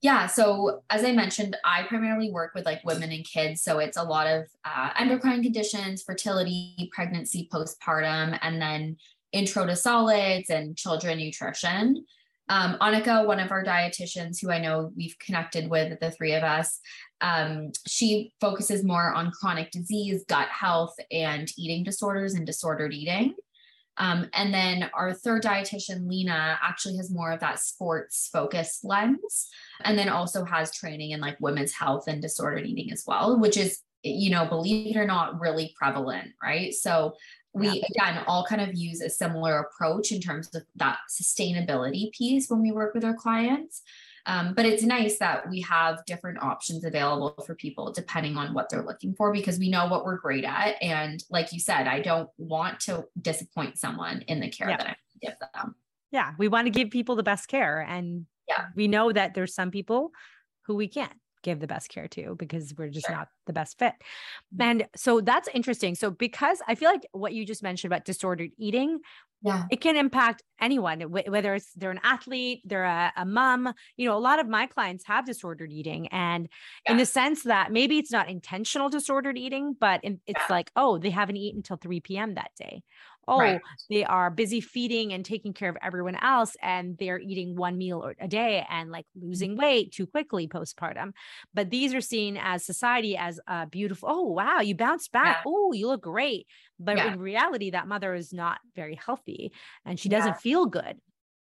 Yeah, 0.00 0.26
so 0.26 0.82
as 0.90 1.02
I 1.02 1.12
mentioned, 1.12 1.56
I 1.64 1.84
primarily 1.84 2.30
work 2.30 2.54
with 2.54 2.66
like 2.66 2.84
women 2.84 3.10
and 3.10 3.24
kids. 3.24 3.62
So 3.62 3.78
it's 3.78 3.96
a 3.96 4.02
lot 4.02 4.26
of 4.26 4.44
uh, 4.62 4.90
endocrine 4.98 5.42
conditions, 5.42 6.02
fertility, 6.02 6.90
pregnancy, 6.92 7.48
postpartum, 7.50 8.38
and 8.42 8.60
then 8.60 8.98
intro 9.32 9.64
to 9.64 9.74
solids 9.74 10.50
and 10.50 10.76
children 10.76 11.16
nutrition. 11.16 12.04
Um, 12.48 12.76
Annika, 12.80 13.26
one 13.26 13.40
of 13.40 13.50
our 13.50 13.64
dietitians 13.64 14.40
who 14.40 14.50
I 14.50 14.58
know 14.58 14.92
we've 14.96 15.18
connected 15.18 15.70
with, 15.70 15.98
the 16.00 16.10
three 16.10 16.34
of 16.34 16.42
us, 16.42 16.78
um, 17.20 17.72
she 17.86 18.34
focuses 18.40 18.84
more 18.84 19.14
on 19.14 19.30
chronic 19.30 19.70
disease, 19.70 20.24
gut 20.28 20.48
health, 20.48 20.94
and 21.10 21.50
eating 21.56 21.84
disorders 21.84 22.34
and 22.34 22.46
disordered 22.46 22.92
eating. 22.92 23.34
Um, 23.96 24.28
and 24.34 24.52
then 24.52 24.90
our 24.92 25.14
third 25.14 25.42
dietitian, 25.42 26.08
Lena, 26.08 26.58
actually 26.62 26.96
has 26.96 27.10
more 27.10 27.30
of 27.30 27.40
that 27.40 27.60
sports 27.60 28.28
focused 28.32 28.84
lens, 28.84 29.48
and 29.82 29.96
then 29.96 30.08
also 30.08 30.44
has 30.44 30.74
training 30.74 31.12
in 31.12 31.20
like 31.20 31.36
women's 31.40 31.72
health 31.72 32.08
and 32.08 32.20
disordered 32.20 32.66
eating 32.66 32.92
as 32.92 33.04
well, 33.06 33.38
which 33.38 33.56
is, 33.56 33.80
you 34.02 34.30
know, 34.30 34.46
believe 34.46 34.96
it 34.96 34.98
or 34.98 35.06
not, 35.06 35.40
really 35.40 35.74
prevalent, 35.78 36.32
right? 36.42 36.74
So 36.74 37.14
we 37.54 37.68
yeah. 37.68 37.86
again 38.10 38.24
all 38.26 38.44
kind 38.44 38.60
of 38.60 38.74
use 38.74 39.00
a 39.00 39.08
similar 39.08 39.60
approach 39.60 40.12
in 40.12 40.20
terms 40.20 40.54
of 40.54 40.62
that 40.76 40.98
sustainability 41.10 42.12
piece 42.12 42.48
when 42.48 42.60
we 42.60 42.72
work 42.72 42.94
with 42.94 43.04
our 43.04 43.14
clients. 43.14 43.82
Um, 44.26 44.54
but 44.54 44.64
it's 44.64 44.82
nice 44.82 45.18
that 45.18 45.50
we 45.50 45.60
have 45.60 46.04
different 46.06 46.42
options 46.42 46.84
available 46.84 47.42
for 47.46 47.54
people 47.54 47.92
depending 47.92 48.38
on 48.38 48.54
what 48.54 48.70
they're 48.70 48.84
looking 48.84 49.14
for 49.14 49.32
because 49.32 49.58
we 49.58 49.68
know 49.68 49.86
what 49.86 50.04
we're 50.04 50.18
great 50.18 50.44
at. 50.44 50.76
And 50.82 51.22
like 51.30 51.52
you 51.52 51.60
said 51.60 51.86
i 51.86 52.00
don't 52.00 52.28
want 52.38 52.80
to 52.80 53.04
disappoint 53.20 53.78
someone 53.78 54.22
in 54.22 54.40
the 54.40 54.48
care 54.50 54.70
yeah. 54.70 54.76
that 54.78 54.86
i 54.86 54.96
give 55.22 55.34
them. 55.54 55.74
Yeah. 56.10 56.32
We 56.38 56.48
want 56.48 56.66
to 56.66 56.70
give 56.70 56.90
people 56.90 57.16
the 57.16 57.22
best 57.22 57.48
care 57.48 57.80
and 57.80 58.26
yeah. 58.48 58.66
we 58.74 58.88
know 58.88 59.12
that 59.12 59.34
there's 59.34 59.54
some 59.54 59.70
people 59.70 60.10
who 60.66 60.74
we 60.74 60.88
can't 60.88 61.12
give 61.44 61.60
the 61.60 61.66
best 61.68 61.88
care 61.88 62.08
to 62.08 62.34
because 62.36 62.74
we're 62.76 62.88
just 62.88 63.06
sure. 63.06 63.14
not 63.14 63.28
the 63.46 63.52
best 63.52 63.78
fit. 63.78 63.94
And 64.58 64.86
so 64.96 65.20
that's 65.20 65.48
interesting. 65.54 65.94
So 65.94 66.10
because 66.10 66.60
I 66.66 66.74
feel 66.74 66.90
like 66.90 67.06
what 67.12 67.34
you 67.34 67.46
just 67.46 67.62
mentioned 67.62 67.92
about 67.92 68.04
disordered 68.04 68.50
eating, 68.58 68.98
yeah. 69.42 69.64
it 69.70 69.80
can 69.80 69.96
impact 69.96 70.42
anyone, 70.60 71.02
whether 71.02 71.54
it's 71.54 71.70
they're 71.74 71.90
an 71.90 72.00
athlete, 72.02 72.62
they're 72.64 72.84
a, 72.84 73.12
a 73.16 73.26
mom. 73.26 73.72
You 73.96 74.08
know, 74.08 74.16
a 74.16 74.18
lot 74.18 74.40
of 74.40 74.48
my 74.48 74.66
clients 74.66 75.04
have 75.06 75.26
disordered 75.26 75.70
eating, 75.70 76.08
and 76.08 76.48
yeah. 76.86 76.92
in 76.92 76.98
the 76.98 77.06
sense 77.06 77.42
that 77.42 77.70
maybe 77.70 77.98
it's 77.98 78.10
not 78.10 78.28
intentional 78.28 78.88
disordered 78.88 79.36
eating, 79.36 79.76
but 79.78 80.02
in, 80.02 80.20
it's 80.26 80.40
yeah. 80.48 80.54
like, 80.54 80.70
oh, 80.74 80.98
they 80.98 81.10
haven't 81.10 81.36
eaten 81.36 81.58
until 81.58 81.76
3 81.76 82.00
p.m. 82.00 82.34
that 82.34 82.52
day, 82.58 82.82
oh 83.28 83.38
right. 83.38 83.60
they 83.90 84.04
are 84.04 84.30
busy 84.30 84.60
feeding 84.60 85.12
and 85.12 85.24
taking 85.24 85.52
care 85.52 85.68
of 85.68 85.76
everyone 85.82 86.16
else 86.16 86.56
and 86.62 86.96
they're 86.98 87.18
eating 87.18 87.56
one 87.56 87.76
meal 87.76 88.10
a 88.20 88.28
day 88.28 88.64
and 88.70 88.90
like 88.90 89.06
mm. 89.16 89.28
losing 89.28 89.56
weight 89.56 89.92
too 89.92 90.06
quickly 90.06 90.48
postpartum 90.48 91.12
but 91.52 91.70
these 91.70 91.94
are 91.94 92.00
seen 92.00 92.36
as 92.36 92.64
society 92.64 93.16
as 93.16 93.40
a 93.46 93.66
beautiful 93.66 94.08
oh 94.10 94.22
wow 94.22 94.60
you 94.60 94.74
bounced 94.74 95.12
back 95.12 95.38
yeah. 95.38 95.42
oh 95.46 95.72
you 95.72 95.86
look 95.86 96.02
great 96.02 96.46
but 96.78 96.96
yeah. 96.96 97.12
in 97.12 97.18
reality 97.18 97.70
that 97.70 97.88
mother 97.88 98.14
is 98.14 98.32
not 98.32 98.58
very 98.74 98.98
healthy 99.04 99.52
and 99.84 99.98
she 99.98 100.08
doesn't 100.08 100.32
yeah. 100.32 100.38
feel 100.38 100.66
good 100.66 100.98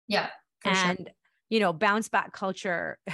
yeah 0.06 0.28
and 0.64 0.98
sure. 0.98 1.06
you 1.50 1.60
know 1.60 1.72
bounce 1.72 2.08
back 2.08 2.32
culture 2.32 2.98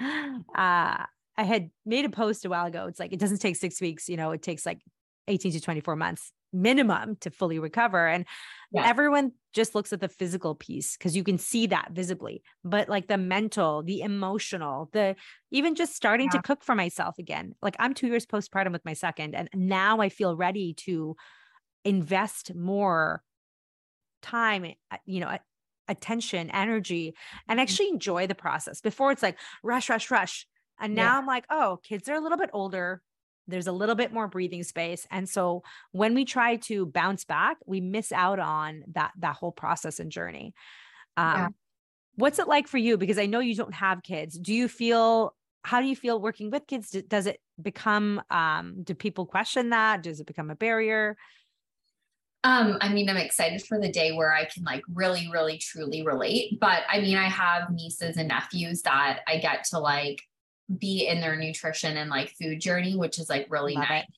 uh 0.00 1.04
I 1.34 1.44
had 1.44 1.70
made 1.86 2.04
a 2.04 2.10
post 2.10 2.44
a 2.44 2.50
while 2.50 2.66
ago. 2.66 2.86
It's 2.88 3.00
like 3.00 3.14
it 3.14 3.18
doesn't 3.18 3.38
take 3.38 3.56
six 3.56 3.80
weeks, 3.80 4.06
you 4.06 4.18
know, 4.18 4.32
it 4.32 4.42
takes 4.42 4.66
like 4.66 4.80
18 5.28 5.52
to 5.52 5.60
24 5.60 5.96
months 5.96 6.30
minimum 6.52 7.16
to 7.20 7.30
fully 7.30 7.58
recover. 7.58 8.06
And 8.06 8.24
yeah. 8.72 8.86
everyone 8.86 9.32
just 9.52 9.74
looks 9.74 9.92
at 9.92 10.00
the 10.00 10.08
physical 10.08 10.54
piece 10.54 10.96
because 10.96 11.16
you 11.16 11.24
can 11.24 11.38
see 11.38 11.66
that 11.68 11.90
visibly, 11.92 12.42
but 12.64 12.88
like 12.88 13.08
the 13.08 13.18
mental, 13.18 13.82
the 13.82 14.00
emotional, 14.00 14.88
the 14.92 15.16
even 15.50 15.74
just 15.74 15.94
starting 15.94 16.28
yeah. 16.32 16.38
to 16.38 16.42
cook 16.42 16.62
for 16.62 16.74
myself 16.74 17.18
again. 17.18 17.54
Like 17.62 17.76
I'm 17.78 17.94
two 17.94 18.08
years 18.08 18.26
postpartum 18.26 18.72
with 18.72 18.84
my 18.84 18.94
second, 18.94 19.34
and 19.34 19.48
now 19.54 20.00
I 20.00 20.08
feel 20.08 20.36
ready 20.36 20.74
to 20.74 21.16
invest 21.84 22.54
more 22.54 23.22
time, 24.22 24.72
uh, 24.90 24.96
you 25.04 25.20
know, 25.20 25.36
attention, 25.88 26.50
energy, 26.50 27.14
and 27.48 27.58
mm-hmm. 27.58 27.62
actually 27.62 27.88
enjoy 27.88 28.26
the 28.26 28.34
process. 28.34 28.80
Before 28.80 29.12
it's 29.12 29.22
like 29.22 29.38
rush, 29.62 29.90
rush, 29.90 30.10
rush. 30.10 30.46
And 30.80 30.94
now 30.94 31.12
yeah. 31.12 31.18
I'm 31.18 31.26
like, 31.26 31.44
oh, 31.50 31.78
kids 31.82 32.08
are 32.08 32.14
a 32.14 32.20
little 32.20 32.38
bit 32.38 32.50
older 32.52 33.02
there's 33.48 33.66
a 33.66 33.72
little 33.72 33.94
bit 33.94 34.12
more 34.12 34.28
breathing 34.28 34.62
space 34.62 35.06
and 35.10 35.28
so 35.28 35.62
when 35.90 36.14
we 36.14 36.24
try 36.24 36.56
to 36.56 36.86
bounce 36.86 37.24
back 37.24 37.56
we 37.66 37.80
miss 37.80 38.12
out 38.12 38.38
on 38.38 38.82
that 38.92 39.12
that 39.18 39.36
whole 39.36 39.52
process 39.52 40.00
and 40.00 40.10
journey. 40.10 40.54
Um, 41.16 41.36
yeah. 41.36 41.48
what's 42.16 42.38
it 42.38 42.48
like 42.48 42.68
for 42.68 42.78
you? 42.78 42.96
Because 42.96 43.18
i 43.18 43.26
know 43.26 43.40
you 43.40 43.54
don't 43.54 43.74
have 43.74 44.02
kids. 44.02 44.38
Do 44.38 44.54
you 44.54 44.68
feel 44.68 45.34
how 45.64 45.80
do 45.80 45.86
you 45.86 45.96
feel 45.96 46.20
working 46.20 46.50
with 46.50 46.66
kids? 46.66 46.90
Does 46.90 47.26
it 47.26 47.40
become 47.60 48.20
um, 48.30 48.82
do 48.82 48.94
people 48.94 49.26
question 49.26 49.70
that? 49.70 50.02
Does 50.02 50.20
it 50.20 50.26
become 50.26 50.50
a 50.50 50.56
barrier? 50.56 51.16
Um, 52.44 52.78
I 52.80 52.88
mean, 52.88 53.08
I'm 53.08 53.16
excited 53.16 53.62
for 53.62 53.80
the 53.80 53.92
day 53.92 54.12
where 54.12 54.32
I 54.32 54.46
can 54.46 54.64
like 54.64 54.82
really, 54.92 55.28
really, 55.32 55.58
truly 55.58 56.04
relate. 56.04 56.58
But 56.60 56.82
I 56.90 57.00
mean, 57.00 57.16
I 57.16 57.28
have 57.28 57.70
nieces 57.70 58.16
and 58.16 58.28
nephews 58.28 58.82
that 58.82 59.20
I 59.28 59.36
get 59.38 59.64
to 59.70 59.78
like 59.78 60.20
be 60.78 61.06
in 61.06 61.20
their 61.20 61.36
nutrition 61.36 61.96
and 61.96 62.10
like 62.10 62.34
food 62.40 62.60
journey, 62.60 62.96
which 62.96 63.18
is 63.18 63.28
like 63.28 63.46
really 63.50 63.74
Love 63.74 63.88
nice. 63.88 64.04
It. 64.04 64.08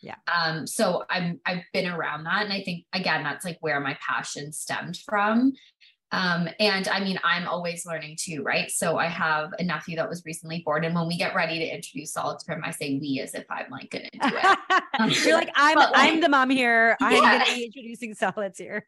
Yeah. 0.00 0.16
Um, 0.32 0.66
so 0.66 1.04
I'm 1.08 1.40
I've 1.46 1.62
been 1.72 1.86
around 1.86 2.24
that. 2.24 2.44
And 2.44 2.52
I 2.52 2.62
think 2.62 2.84
again, 2.92 3.22
that's 3.22 3.44
like 3.44 3.58
where 3.60 3.80
my 3.80 3.96
passion 4.06 4.52
stemmed 4.52 4.98
from. 4.98 5.54
Um, 6.14 6.48
and 6.60 6.86
I 6.86 7.00
mean, 7.00 7.18
I'm 7.24 7.48
always 7.48 7.84
learning 7.84 8.16
too, 8.20 8.42
right? 8.44 8.70
So 8.70 8.98
I 8.98 9.06
have 9.06 9.50
a 9.58 9.64
nephew 9.64 9.96
that 9.96 10.08
was 10.08 10.22
recently 10.24 10.62
born, 10.64 10.84
and 10.84 10.94
when 10.94 11.08
we 11.08 11.16
get 11.16 11.34
ready 11.34 11.58
to 11.58 11.64
introduce 11.64 12.12
solids 12.12 12.44
to 12.44 12.52
him, 12.52 12.62
I 12.64 12.70
say 12.70 12.98
we 13.00 13.18
as 13.20 13.34
if 13.34 13.44
I'm 13.50 13.68
like 13.68 13.90
gonna 13.90 14.10
do 14.12 14.36
it. 14.36 14.58
Um, 14.96 15.10
You're 15.10 15.34
like, 15.34 15.50
I'm 15.56 15.76
I'm 15.92 16.20
the 16.20 16.28
mom 16.28 16.50
here. 16.50 16.96
I'm 17.02 17.20
gonna 17.20 17.44
be 17.46 17.64
introducing 17.64 18.14
solids 18.14 18.60
here. 18.60 18.86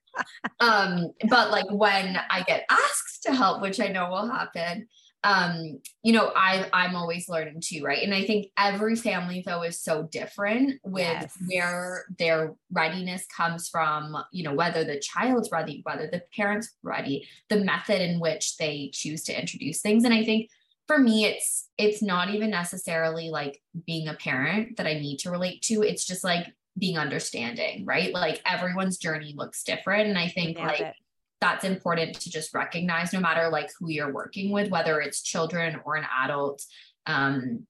um, 0.60 1.10
but 1.28 1.50
like 1.50 1.68
when 1.68 2.16
I 2.30 2.44
get 2.44 2.64
asked 2.70 3.24
to 3.24 3.34
help, 3.34 3.60
which 3.60 3.80
I 3.80 3.88
know 3.88 4.08
will 4.08 4.30
happen, 4.30 4.86
um, 5.26 5.80
you 6.04 6.12
know, 6.12 6.30
I 6.36 6.68
I'm 6.72 6.94
always 6.94 7.28
learning 7.28 7.60
too, 7.60 7.82
right? 7.82 8.00
And 8.00 8.14
I 8.14 8.24
think 8.24 8.46
every 8.56 8.94
family 8.94 9.42
though 9.44 9.62
is 9.62 9.80
so 9.80 10.04
different 10.04 10.80
with 10.84 11.02
yes. 11.02 11.36
where 11.48 12.04
their 12.16 12.54
readiness 12.70 13.26
comes 13.26 13.68
from, 13.68 14.16
you 14.30 14.44
know, 14.44 14.54
whether 14.54 14.84
the 14.84 15.00
child's 15.00 15.50
ready, 15.50 15.80
whether 15.82 16.06
the 16.06 16.22
parents 16.36 16.76
ready, 16.84 17.26
the 17.48 17.56
method 17.56 18.00
in 18.00 18.20
which 18.20 18.56
they 18.58 18.90
choose 18.94 19.24
to 19.24 19.38
introduce 19.38 19.80
things. 19.80 20.04
And 20.04 20.14
I 20.14 20.24
think 20.24 20.48
for 20.86 20.96
me 20.96 21.24
it's 21.24 21.70
it's 21.76 22.02
not 22.02 22.30
even 22.30 22.50
necessarily 22.50 23.28
like 23.28 23.60
being 23.84 24.06
a 24.06 24.14
parent 24.14 24.76
that 24.76 24.86
I 24.86 24.94
need 24.94 25.18
to 25.18 25.32
relate 25.32 25.60
to. 25.62 25.82
It's 25.82 26.06
just 26.06 26.22
like 26.22 26.46
being 26.78 26.98
understanding, 26.98 27.84
right? 27.84 28.12
Like 28.12 28.40
everyone's 28.46 28.96
journey 28.96 29.34
looks 29.36 29.64
different. 29.64 30.08
And 30.08 30.18
I 30.18 30.28
think 30.28 30.56
like 30.56 30.80
it 30.82 30.94
that's 31.40 31.64
important 31.64 32.18
to 32.20 32.30
just 32.30 32.54
recognize 32.54 33.12
no 33.12 33.20
matter 33.20 33.48
like 33.48 33.70
who 33.78 33.90
you're 33.90 34.12
working 34.12 34.50
with 34.50 34.70
whether 34.70 35.00
it's 35.00 35.22
children 35.22 35.80
or 35.84 35.96
an 35.96 36.06
adult 36.22 36.62
um 37.06 37.66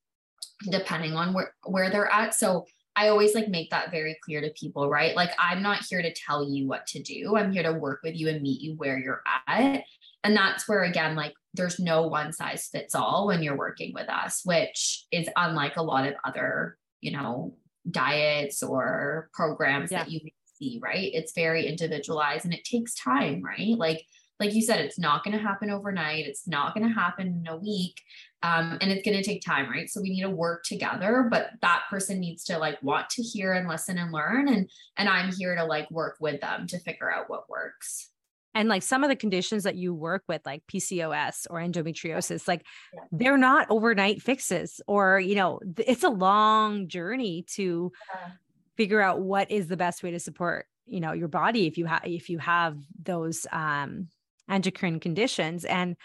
depending 0.70 1.14
on 1.14 1.34
where 1.34 1.52
where 1.64 1.90
they're 1.90 2.10
at. 2.10 2.34
So 2.34 2.66
i 2.94 3.08
always 3.08 3.34
like 3.34 3.48
make 3.48 3.68
that 3.70 3.90
very 3.90 4.16
clear 4.22 4.40
to 4.40 4.50
people 4.58 4.88
right? 4.88 5.16
Like 5.16 5.30
i'm 5.38 5.62
not 5.62 5.84
here 5.88 6.02
to 6.02 6.12
tell 6.12 6.48
you 6.48 6.66
what 6.66 6.86
to 6.88 7.02
do. 7.02 7.36
I'm 7.36 7.52
here 7.52 7.64
to 7.64 7.72
work 7.72 8.00
with 8.02 8.16
you 8.16 8.28
and 8.28 8.42
meet 8.42 8.60
you 8.60 8.74
where 8.76 8.98
you're 8.98 9.22
at. 9.48 9.82
And 10.24 10.36
that's 10.36 10.68
where 10.68 10.84
again 10.84 11.14
like 11.14 11.34
there's 11.54 11.78
no 11.78 12.06
one 12.06 12.32
size 12.32 12.68
fits 12.70 12.94
all 12.94 13.26
when 13.26 13.42
you're 13.42 13.56
working 13.56 13.92
with 13.94 14.08
us 14.08 14.42
which 14.44 15.06
is 15.10 15.28
unlike 15.36 15.76
a 15.76 15.82
lot 15.82 16.06
of 16.06 16.14
other 16.24 16.76
you 17.00 17.12
know 17.12 17.54
diets 17.90 18.62
or 18.62 19.28
programs 19.32 19.92
yeah. 19.92 19.98
that 19.98 20.10
you 20.10 20.20
see, 20.58 20.80
right? 20.82 21.10
It's 21.12 21.32
very 21.32 21.66
individualized 21.66 22.44
and 22.44 22.54
it 22.54 22.64
takes 22.64 22.94
time, 22.94 23.42
right? 23.42 23.76
Like, 23.76 24.04
like 24.38 24.52
you 24.54 24.62
said, 24.62 24.80
it's 24.80 24.98
not 24.98 25.24
going 25.24 25.36
to 25.36 25.42
happen 25.42 25.70
overnight. 25.70 26.26
It's 26.26 26.46
not 26.46 26.74
going 26.74 26.86
to 26.86 26.94
happen 26.94 27.42
in 27.44 27.52
a 27.52 27.56
week. 27.56 28.00
Um, 28.42 28.76
and 28.80 28.92
it's 28.92 29.04
going 29.04 29.16
to 29.16 29.22
take 29.22 29.42
time, 29.42 29.70
right? 29.70 29.88
So 29.88 30.00
we 30.00 30.10
need 30.10 30.22
to 30.22 30.30
work 30.30 30.62
together, 30.64 31.26
but 31.30 31.50
that 31.62 31.84
person 31.88 32.20
needs 32.20 32.44
to 32.44 32.58
like 32.58 32.82
want 32.82 33.08
to 33.10 33.22
hear 33.22 33.54
and 33.54 33.66
listen 33.66 33.98
and 33.98 34.12
learn. 34.12 34.48
And, 34.48 34.70
and 34.98 35.08
I'm 35.08 35.32
here 35.32 35.56
to 35.56 35.64
like 35.64 35.90
work 35.90 36.16
with 36.20 36.40
them 36.42 36.66
to 36.68 36.78
figure 36.80 37.10
out 37.10 37.30
what 37.30 37.48
works 37.48 38.10
and 38.56 38.70
like 38.70 38.82
some 38.82 39.04
of 39.04 39.10
the 39.10 39.16
conditions 39.16 39.64
that 39.64 39.76
you 39.76 39.94
work 39.94 40.22
with 40.28 40.40
like 40.46 40.62
pcos 40.66 41.46
or 41.50 41.60
endometriosis 41.60 42.48
like 42.48 42.64
yeah. 42.94 43.00
they're 43.12 43.36
not 43.36 43.66
overnight 43.70 44.22
fixes 44.22 44.80
or 44.88 45.20
you 45.20 45.34
know 45.34 45.60
it's 45.86 46.02
a 46.02 46.08
long 46.08 46.88
journey 46.88 47.44
to 47.46 47.92
yeah 48.14 48.30
figure 48.76 49.00
out 49.00 49.20
what 49.20 49.50
is 49.50 49.66
the 49.68 49.76
best 49.76 50.02
way 50.02 50.10
to 50.10 50.20
support 50.20 50.66
you 50.86 51.00
know 51.00 51.12
your 51.12 51.28
body 51.28 51.66
if 51.66 51.78
you 51.78 51.86
have 51.86 52.02
if 52.04 52.28
you 52.28 52.38
have 52.38 52.76
those 53.02 53.46
um 53.52 54.08
endocrine 54.48 55.00
conditions 55.00 55.64
and 55.64 55.96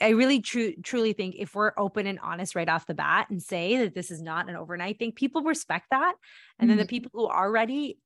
I 0.00 0.10
really 0.10 0.40
tru- 0.40 0.76
truly 0.82 1.14
think 1.14 1.36
if 1.38 1.54
we're 1.54 1.72
open 1.78 2.06
and 2.06 2.18
honest 2.22 2.54
right 2.54 2.68
off 2.68 2.86
the 2.86 2.94
bat 2.94 3.30
and 3.30 3.42
say 3.42 3.78
that 3.78 3.94
this 3.94 4.10
is 4.10 4.20
not 4.20 4.48
an 4.48 4.56
overnight 4.56 4.98
thing, 4.98 5.12
people 5.12 5.42
respect 5.42 5.86
that. 5.90 6.14
And 6.58 6.68
mm-hmm. 6.68 6.68
then 6.68 6.76
the 6.76 6.82
mm-hmm. 6.82 6.88
people 6.88 7.10
who 7.14 7.26
are 7.26 7.50
ready 7.50 7.98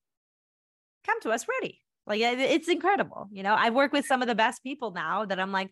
come 1.05 1.21
to 1.23 1.31
us 1.31 1.47
ready. 1.49 1.81
Like 2.07 2.21
it's 2.21 2.69
incredible. 2.69 3.29
You 3.33 3.43
know, 3.43 3.55
I 3.55 3.71
work 3.71 3.93
with 3.93 4.07
some 4.07 4.23
of 4.23 4.29
the 4.29 4.35
best 4.35 4.63
people 4.63 4.93
now 4.93 5.25
that 5.25 5.41
I'm 5.41 5.53
like, 5.53 5.71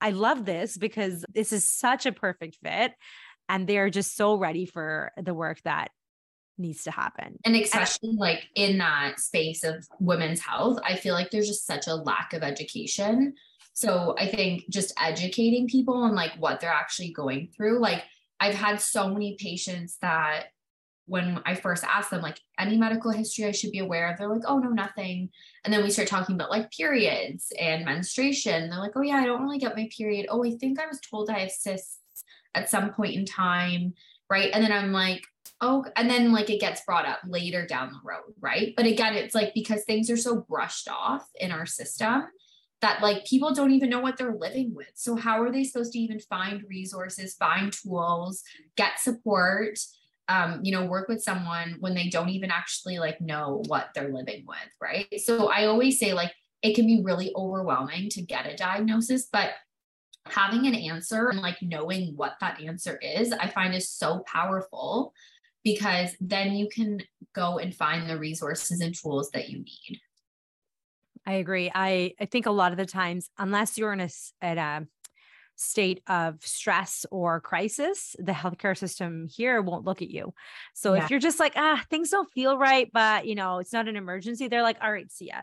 I 0.00 0.10
love 0.10 0.44
this 0.44 0.76
because 0.76 1.24
this 1.32 1.52
is 1.52 1.68
such 1.68 2.06
a 2.06 2.12
perfect 2.12 2.58
fit. 2.62 2.92
And 3.48 3.66
they're 3.66 3.90
just 3.90 4.16
so 4.16 4.36
ready 4.36 4.66
for 4.66 5.12
the 5.16 5.34
work 5.34 5.60
that 5.64 5.90
needs 6.58 6.84
to 6.84 6.90
happen. 6.90 7.38
And 7.44 7.56
especially 7.56 8.10
and, 8.10 8.18
like 8.18 8.44
in 8.54 8.78
that 8.78 9.20
space 9.20 9.64
of 9.64 9.86
women's 10.00 10.40
health, 10.40 10.78
I 10.84 10.96
feel 10.96 11.14
like 11.14 11.30
there's 11.30 11.48
just 11.48 11.66
such 11.66 11.86
a 11.86 11.94
lack 11.94 12.32
of 12.32 12.42
education. 12.42 13.34
So 13.72 14.14
I 14.18 14.26
think 14.26 14.64
just 14.70 14.94
educating 15.00 15.68
people 15.68 15.94
on 15.94 16.14
like 16.14 16.32
what 16.38 16.60
they're 16.60 16.70
actually 16.70 17.12
going 17.12 17.50
through. 17.54 17.78
Like 17.80 18.02
I've 18.40 18.54
had 18.54 18.80
so 18.80 19.08
many 19.08 19.36
patients 19.38 19.98
that 20.00 20.46
when 21.06 21.40
I 21.46 21.54
first 21.54 21.84
asked 21.84 22.10
them, 22.10 22.20
like 22.20 22.40
any 22.58 22.76
medical 22.76 23.12
history 23.12 23.44
I 23.44 23.52
should 23.52 23.70
be 23.70 23.78
aware 23.78 24.10
of, 24.10 24.18
they're 24.18 24.28
like, 24.28 24.42
oh 24.46 24.58
no, 24.58 24.70
nothing. 24.70 25.30
And 25.64 25.72
then 25.72 25.82
we 25.82 25.90
start 25.90 26.08
talking 26.08 26.34
about 26.34 26.50
like 26.50 26.70
periods 26.72 27.52
and 27.60 27.84
menstruation. 27.84 28.68
They're 28.68 28.80
like, 28.80 28.96
oh 28.96 29.02
yeah, 29.02 29.16
I 29.16 29.26
don't 29.26 29.42
really 29.42 29.58
get 29.58 29.76
my 29.76 29.88
period. 29.96 30.26
Oh, 30.28 30.44
I 30.44 30.56
think 30.56 30.80
I 30.80 30.86
was 30.86 31.00
told 31.00 31.30
I 31.30 31.40
have 31.40 31.52
cysts 31.52 32.00
at 32.54 32.68
some 32.68 32.92
point 32.92 33.14
in 33.14 33.24
time. 33.24 33.94
Right. 34.28 34.50
And 34.52 34.64
then 34.64 34.72
I'm 34.72 34.90
like, 34.90 35.22
oh, 35.60 35.84
and 35.96 36.08
then 36.10 36.32
like 36.32 36.50
it 36.50 36.60
gets 36.60 36.82
brought 36.84 37.06
up 37.06 37.20
later 37.26 37.66
down 37.66 37.90
the 37.90 38.00
road, 38.04 38.34
right? 38.40 38.74
But 38.76 38.86
again, 38.86 39.14
it's 39.14 39.34
like 39.34 39.54
because 39.54 39.84
things 39.84 40.10
are 40.10 40.16
so 40.16 40.44
brushed 40.48 40.88
off 40.88 41.26
in 41.40 41.50
our 41.50 41.66
system 41.66 42.24
that 42.82 43.02
like 43.02 43.24
people 43.24 43.54
don't 43.54 43.70
even 43.70 43.88
know 43.88 44.00
what 44.00 44.18
they're 44.18 44.36
living 44.36 44.74
with. 44.74 44.90
So 44.94 45.16
how 45.16 45.42
are 45.42 45.50
they 45.50 45.64
supposed 45.64 45.92
to 45.92 45.98
even 45.98 46.20
find 46.20 46.62
resources, 46.68 47.34
find 47.34 47.72
tools, 47.72 48.42
get 48.76 48.98
support? 48.98 49.78
Um, 50.28 50.60
you 50.64 50.72
know, 50.72 50.84
work 50.84 51.08
with 51.08 51.22
someone 51.22 51.76
when 51.78 51.94
they 51.94 52.08
don't 52.08 52.30
even 52.30 52.50
actually 52.50 52.98
like 52.98 53.20
know 53.20 53.62
what 53.68 53.90
they're 53.94 54.12
living 54.12 54.44
with, 54.44 54.58
right? 54.82 55.06
So 55.24 55.48
I 55.50 55.66
always 55.66 56.00
say 56.00 56.14
like 56.14 56.34
it 56.62 56.74
can 56.74 56.84
be 56.84 57.00
really 57.00 57.32
overwhelming 57.36 58.10
to 58.10 58.22
get 58.22 58.44
a 58.44 58.56
diagnosis, 58.56 59.28
but 59.32 59.50
having 60.28 60.66
an 60.66 60.74
answer 60.74 61.28
and 61.28 61.40
like 61.40 61.62
knowing 61.62 62.14
what 62.16 62.34
that 62.40 62.60
answer 62.60 62.98
is, 63.00 63.32
I 63.32 63.48
find 63.48 63.72
is 63.72 63.88
so 63.88 64.24
powerful 64.26 65.12
because 65.66 66.14
then 66.20 66.54
you 66.54 66.68
can 66.68 67.02
go 67.34 67.58
and 67.58 67.74
find 67.74 68.08
the 68.08 68.16
resources 68.16 68.80
and 68.80 68.94
tools 68.94 69.30
that 69.32 69.48
you 69.48 69.58
need. 69.58 69.98
I 71.26 71.32
agree. 71.32 71.72
I, 71.74 72.12
I 72.20 72.26
think 72.26 72.46
a 72.46 72.52
lot 72.52 72.70
of 72.70 72.78
the 72.78 72.86
times, 72.86 73.30
unless 73.36 73.76
you're 73.76 73.92
in 73.92 73.98
a, 73.98 74.08
at 74.40 74.58
a 74.58 74.86
state 75.56 76.04
of 76.06 76.36
stress 76.46 77.04
or 77.10 77.40
crisis, 77.40 78.14
the 78.16 78.30
healthcare 78.30 78.78
system 78.78 79.26
here 79.26 79.60
won't 79.60 79.84
look 79.84 80.02
at 80.02 80.08
you. 80.08 80.32
So 80.72 80.94
yeah. 80.94 81.02
if 81.02 81.10
you're 81.10 81.18
just 81.18 81.40
like, 81.40 81.54
ah, 81.56 81.82
things 81.90 82.10
don't 82.10 82.30
feel 82.30 82.56
right, 82.56 82.88
but 82.92 83.26
you 83.26 83.34
know, 83.34 83.58
it's 83.58 83.72
not 83.72 83.88
an 83.88 83.96
emergency, 83.96 84.46
they're 84.46 84.62
like, 84.62 84.78
all 84.80 84.92
right, 84.92 85.10
see 85.10 85.32
ya. 85.32 85.40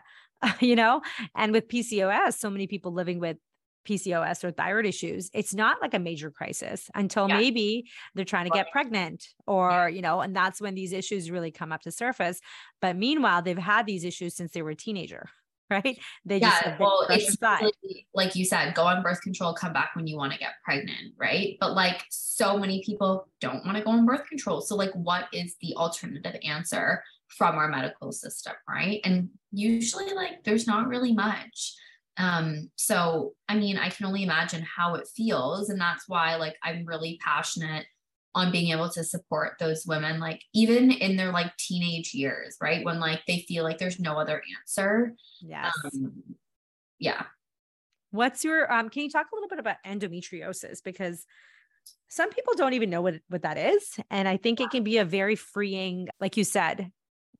you 0.60 0.74
know, 0.74 1.02
and 1.36 1.52
with 1.52 1.68
PCOS, 1.68 2.38
so 2.38 2.48
many 2.48 2.66
people 2.66 2.94
living 2.94 3.20
with 3.20 3.36
PCOS 3.84 4.44
or 4.44 4.50
thyroid 4.50 4.86
issues, 4.86 5.30
it's 5.34 5.54
not 5.54 5.80
like 5.80 5.94
a 5.94 5.98
major 5.98 6.30
crisis 6.30 6.90
until 6.94 7.28
yeah. 7.28 7.38
maybe 7.38 7.88
they're 8.14 8.24
trying 8.24 8.44
to 8.44 8.50
get 8.50 8.70
pregnant 8.70 9.26
or, 9.46 9.70
yeah. 9.70 9.88
you 9.88 10.02
know, 10.02 10.20
and 10.20 10.34
that's 10.34 10.60
when 10.60 10.74
these 10.74 10.92
issues 10.92 11.30
really 11.30 11.50
come 11.50 11.72
up 11.72 11.82
to 11.82 11.90
surface. 11.90 12.40
But 12.80 12.96
meanwhile, 12.96 13.42
they've 13.42 13.56
had 13.58 13.86
these 13.86 14.04
issues 14.04 14.34
since 14.34 14.52
they 14.52 14.62
were 14.62 14.70
a 14.70 14.76
teenager. 14.76 15.28
Right. 15.70 15.98
They 16.26 16.38
yeah, 16.38 16.60
just 16.62 16.78
well, 16.78 17.06
it's 17.08 17.38
really, 17.40 18.06
like 18.14 18.36
you 18.36 18.44
said, 18.44 18.74
go 18.74 18.84
on 18.84 19.02
birth 19.02 19.22
control, 19.22 19.54
come 19.54 19.72
back 19.72 19.96
when 19.96 20.06
you 20.06 20.16
want 20.16 20.32
to 20.34 20.38
get 20.38 20.52
pregnant. 20.62 21.14
Right. 21.18 21.56
But 21.58 21.72
like 21.72 22.04
so 22.10 22.58
many 22.58 22.82
people 22.84 23.28
don't 23.40 23.64
want 23.64 23.78
to 23.78 23.82
go 23.82 23.90
on 23.90 24.04
birth 24.04 24.28
control. 24.28 24.60
So, 24.60 24.76
like, 24.76 24.92
what 24.92 25.24
is 25.32 25.56
the 25.62 25.74
alternative 25.76 26.36
answer 26.44 27.02
from 27.28 27.56
our 27.56 27.68
medical 27.68 28.12
system? 28.12 28.52
Right. 28.68 29.00
And 29.04 29.30
usually, 29.52 30.12
like, 30.12 30.44
there's 30.44 30.66
not 30.66 30.86
really 30.86 31.14
much. 31.14 31.74
Um, 32.16 32.70
so 32.76 33.34
I 33.48 33.56
mean, 33.56 33.76
I 33.76 33.90
can 33.90 34.06
only 34.06 34.22
imagine 34.22 34.62
how 34.62 34.94
it 34.94 35.08
feels. 35.14 35.68
And 35.68 35.80
that's 35.80 36.08
why 36.08 36.36
like 36.36 36.56
I'm 36.62 36.84
really 36.84 37.18
passionate 37.22 37.86
on 38.34 38.50
being 38.50 38.72
able 38.72 38.90
to 38.90 39.04
support 39.04 39.54
those 39.60 39.86
women, 39.86 40.18
like 40.18 40.42
even 40.52 40.90
in 40.90 41.16
their 41.16 41.32
like 41.32 41.56
teenage 41.56 42.14
years, 42.14 42.56
right? 42.60 42.84
When 42.84 42.98
like 42.98 43.22
they 43.26 43.44
feel 43.46 43.62
like 43.62 43.78
there's 43.78 44.00
no 44.00 44.18
other 44.18 44.42
answer. 44.58 45.14
Yes. 45.40 45.72
Um, 45.84 46.12
yeah. 46.98 47.24
What's 48.10 48.44
your 48.44 48.72
um 48.72 48.88
can 48.90 49.02
you 49.02 49.10
talk 49.10 49.26
a 49.32 49.34
little 49.34 49.48
bit 49.48 49.58
about 49.58 49.76
endometriosis? 49.86 50.82
Because 50.84 51.24
some 52.08 52.30
people 52.30 52.54
don't 52.54 52.74
even 52.74 52.90
know 52.90 53.02
what, 53.02 53.14
what 53.28 53.42
that 53.42 53.58
is. 53.58 53.98
And 54.10 54.28
I 54.28 54.36
think 54.36 54.60
it 54.60 54.70
can 54.70 54.84
be 54.84 54.98
a 54.98 55.04
very 55.04 55.36
freeing, 55.36 56.08
like 56.20 56.36
you 56.36 56.44
said, 56.44 56.90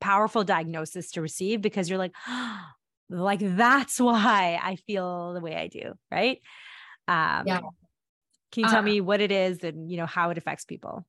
powerful 0.01 0.45
diagnosis 0.45 1.13
to 1.13 1.23
receive 1.23 1.63
because 1.63 1.89
you're 1.89 1.99
like, 1.99 2.13
oh, 2.27 2.61
like 3.11 3.41
that's 3.43 4.01
why 4.01 4.59
I 4.63 4.77
feel 4.77 5.35
the 5.35 5.41
way 5.41 5.55
I 5.57 5.69
do. 5.69 5.93
Right. 6.11 6.41
Um, 7.09 7.45
yeah. 7.47 7.61
Can 8.53 8.65
you 8.65 8.69
tell 8.69 8.79
uh, 8.79 8.83
me 8.83 9.01
what 9.01 9.21
it 9.21 9.33
is 9.33 9.65
and, 9.65 9.91
you 9.91 9.97
know, 9.97 10.07
how 10.07 10.31
it 10.31 10.39
affects 10.39 10.65
people? 10.65 11.05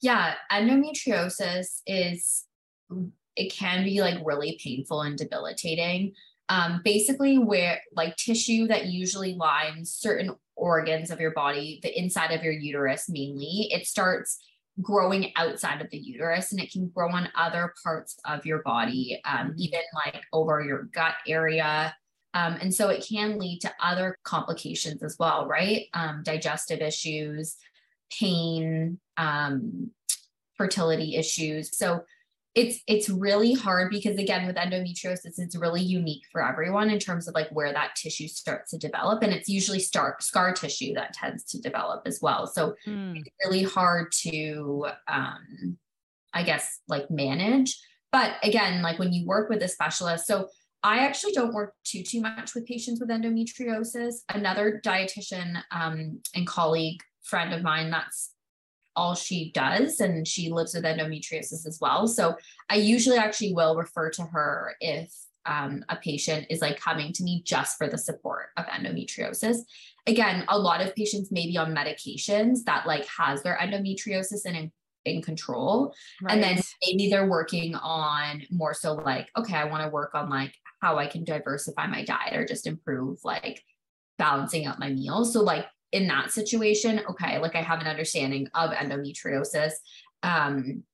Yeah. 0.00 0.34
Endometriosis 0.52 1.80
is, 1.86 2.44
it 3.36 3.52
can 3.52 3.84
be 3.84 4.00
like 4.00 4.18
really 4.24 4.58
painful 4.62 5.02
and 5.02 5.18
debilitating. 5.18 6.12
Um, 6.48 6.80
basically, 6.84 7.38
where 7.38 7.80
like 7.94 8.16
tissue 8.16 8.66
that 8.68 8.86
usually 8.86 9.34
lines 9.34 9.92
certain 9.92 10.34
organs 10.56 11.10
of 11.10 11.20
your 11.20 11.30
body, 11.30 11.80
the 11.82 11.96
inside 11.96 12.32
of 12.32 12.42
your 12.42 12.52
uterus 12.52 13.08
mainly, 13.08 13.68
it 13.70 13.86
starts 13.86 14.38
growing 14.80 15.32
outside 15.36 15.80
of 15.80 15.90
the 15.90 15.98
uterus 15.98 16.52
and 16.52 16.60
it 16.60 16.72
can 16.72 16.88
grow 16.88 17.10
on 17.10 17.28
other 17.36 17.74
parts 17.82 18.18
of 18.24 18.46
your 18.46 18.62
body, 18.62 19.20
um, 19.24 19.48
mm-hmm. 19.48 19.58
even 19.58 19.80
like 19.94 20.22
over 20.32 20.62
your 20.62 20.84
gut 20.84 21.14
area. 21.26 21.94
Um, 22.32 22.56
and 22.60 22.72
so 22.72 22.88
it 22.88 23.04
can 23.06 23.38
lead 23.38 23.60
to 23.60 23.72
other 23.82 24.16
complications 24.22 25.02
as 25.02 25.16
well, 25.18 25.46
right? 25.46 25.86
Um, 25.94 26.22
digestive 26.24 26.80
issues, 26.80 27.56
pain, 28.12 29.00
um, 29.16 29.90
fertility 30.56 31.16
issues. 31.16 31.76
So 31.76 32.04
it's 32.54 32.80
it's 32.88 33.08
really 33.08 33.52
hard 33.52 33.90
because 33.90 34.18
again 34.18 34.46
with 34.46 34.56
endometriosis 34.56 35.38
it's 35.38 35.56
really 35.56 35.82
unique 35.82 36.22
for 36.32 36.44
everyone 36.44 36.90
in 36.90 36.98
terms 36.98 37.28
of 37.28 37.34
like 37.34 37.48
where 37.50 37.72
that 37.72 37.94
tissue 37.94 38.26
starts 38.26 38.72
to 38.72 38.78
develop 38.78 39.22
and 39.22 39.32
it's 39.32 39.48
usually 39.48 39.78
start 39.78 40.22
scar 40.22 40.52
tissue 40.52 40.92
that 40.94 41.12
tends 41.12 41.44
to 41.44 41.60
develop 41.60 42.02
as 42.06 42.18
well. 42.20 42.46
So 42.48 42.74
mm. 42.86 43.16
it's 43.16 43.28
really 43.44 43.62
hard 43.62 44.10
to 44.22 44.86
um 45.06 45.78
i 46.34 46.42
guess 46.42 46.80
like 46.88 47.10
manage. 47.10 47.78
But 48.10 48.34
again 48.42 48.82
like 48.82 48.98
when 48.98 49.12
you 49.12 49.26
work 49.26 49.48
with 49.48 49.62
a 49.62 49.68
specialist 49.68 50.26
so 50.26 50.48
i 50.82 50.98
actually 51.06 51.32
don't 51.32 51.54
work 51.54 51.74
too 51.84 52.02
too 52.02 52.20
much 52.20 52.56
with 52.56 52.66
patients 52.66 53.00
with 53.00 53.10
endometriosis. 53.10 54.14
Another 54.28 54.80
dietitian 54.84 55.62
um 55.70 56.20
and 56.34 56.48
colleague 56.48 57.00
friend 57.22 57.54
of 57.54 57.62
mine 57.62 57.90
that's 57.90 58.32
all 58.96 59.14
she 59.14 59.50
does 59.52 60.00
and 60.00 60.26
she 60.26 60.50
lives 60.50 60.74
with 60.74 60.84
endometriosis 60.84 61.66
as 61.66 61.78
well. 61.80 62.06
So 62.06 62.36
i 62.68 62.76
usually 62.76 63.16
actually 63.16 63.52
will 63.54 63.76
refer 63.76 64.10
to 64.10 64.22
her 64.22 64.74
if 64.80 65.12
um, 65.46 65.84
a 65.88 65.96
patient 65.96 66.46
is 66.50 66.60
like 66.60 66.78
coming 66.78 67.12
to 67.14 67.24
me 67.24 67.42
just 67.44 67.78
for 67.78 67.88
the 67.88 67.96
support 67.96 68.48
of 68.56 68.66
endometriosis. 68.66 69.58
Again 70.06 70.44
a 70.48 70.58
lot 70.58 70.80
of 70.80 70.94
patients 70.94 71.30
may 71.30 71.46
be 71.46 71.56
on 71.56 71.74
medications 71.74 72.64
that 72.66 72.86
like 72.86 73.06
has 73.06 73.42
their 73.42 73.58
endometriosis 73.58 74.44
and 74.44 74.56
in, 74.56 74.72
in 75.06 75.22
control 75.22 75.94
right. 76.20 76.34
and 76.34 76.42
then 76.42 76.60
maybe 76.84 77.08
they're 77.08 77.26
working 77.26 77.74
on 77.74 78.42
more 78.50 78.74
so 78.74 78.92
like 78.92 79.28
okay 79.34 79.54
i 79.54 79.64
want 79.64 79.82
to 79.82 79.88
work 79.88 80.14
on 80.14 80.28
like 80.28 80.54
how 80.82 80.98
i 80.98 81.06
can 81.06 81.24
diversify 81.24 81.86
my 81.86 82.04
diet 82.04 82.36
or 82.36 82.44
just 82.44 82.66
improve 82.66 83.18
like 83.24 83.62
balancing 84.20 84.66
out 84.66 84.78
my 84.78 84.90
meals. 84.90 85.32
So 85.32 85.40
like 85.40 85.66
in 85.92 86.06
that 86.08 86.30
situation, 86.30 87.00
okay, 87.10 87.38
like 87.38 87.56
I 87.56 87.62
have 87.62 87.80
an 87.80 87.86
understanding 87.86 88.48
of 88.54 88.70
endometriosis. 88.70 89.72
Um, 90.22 90.84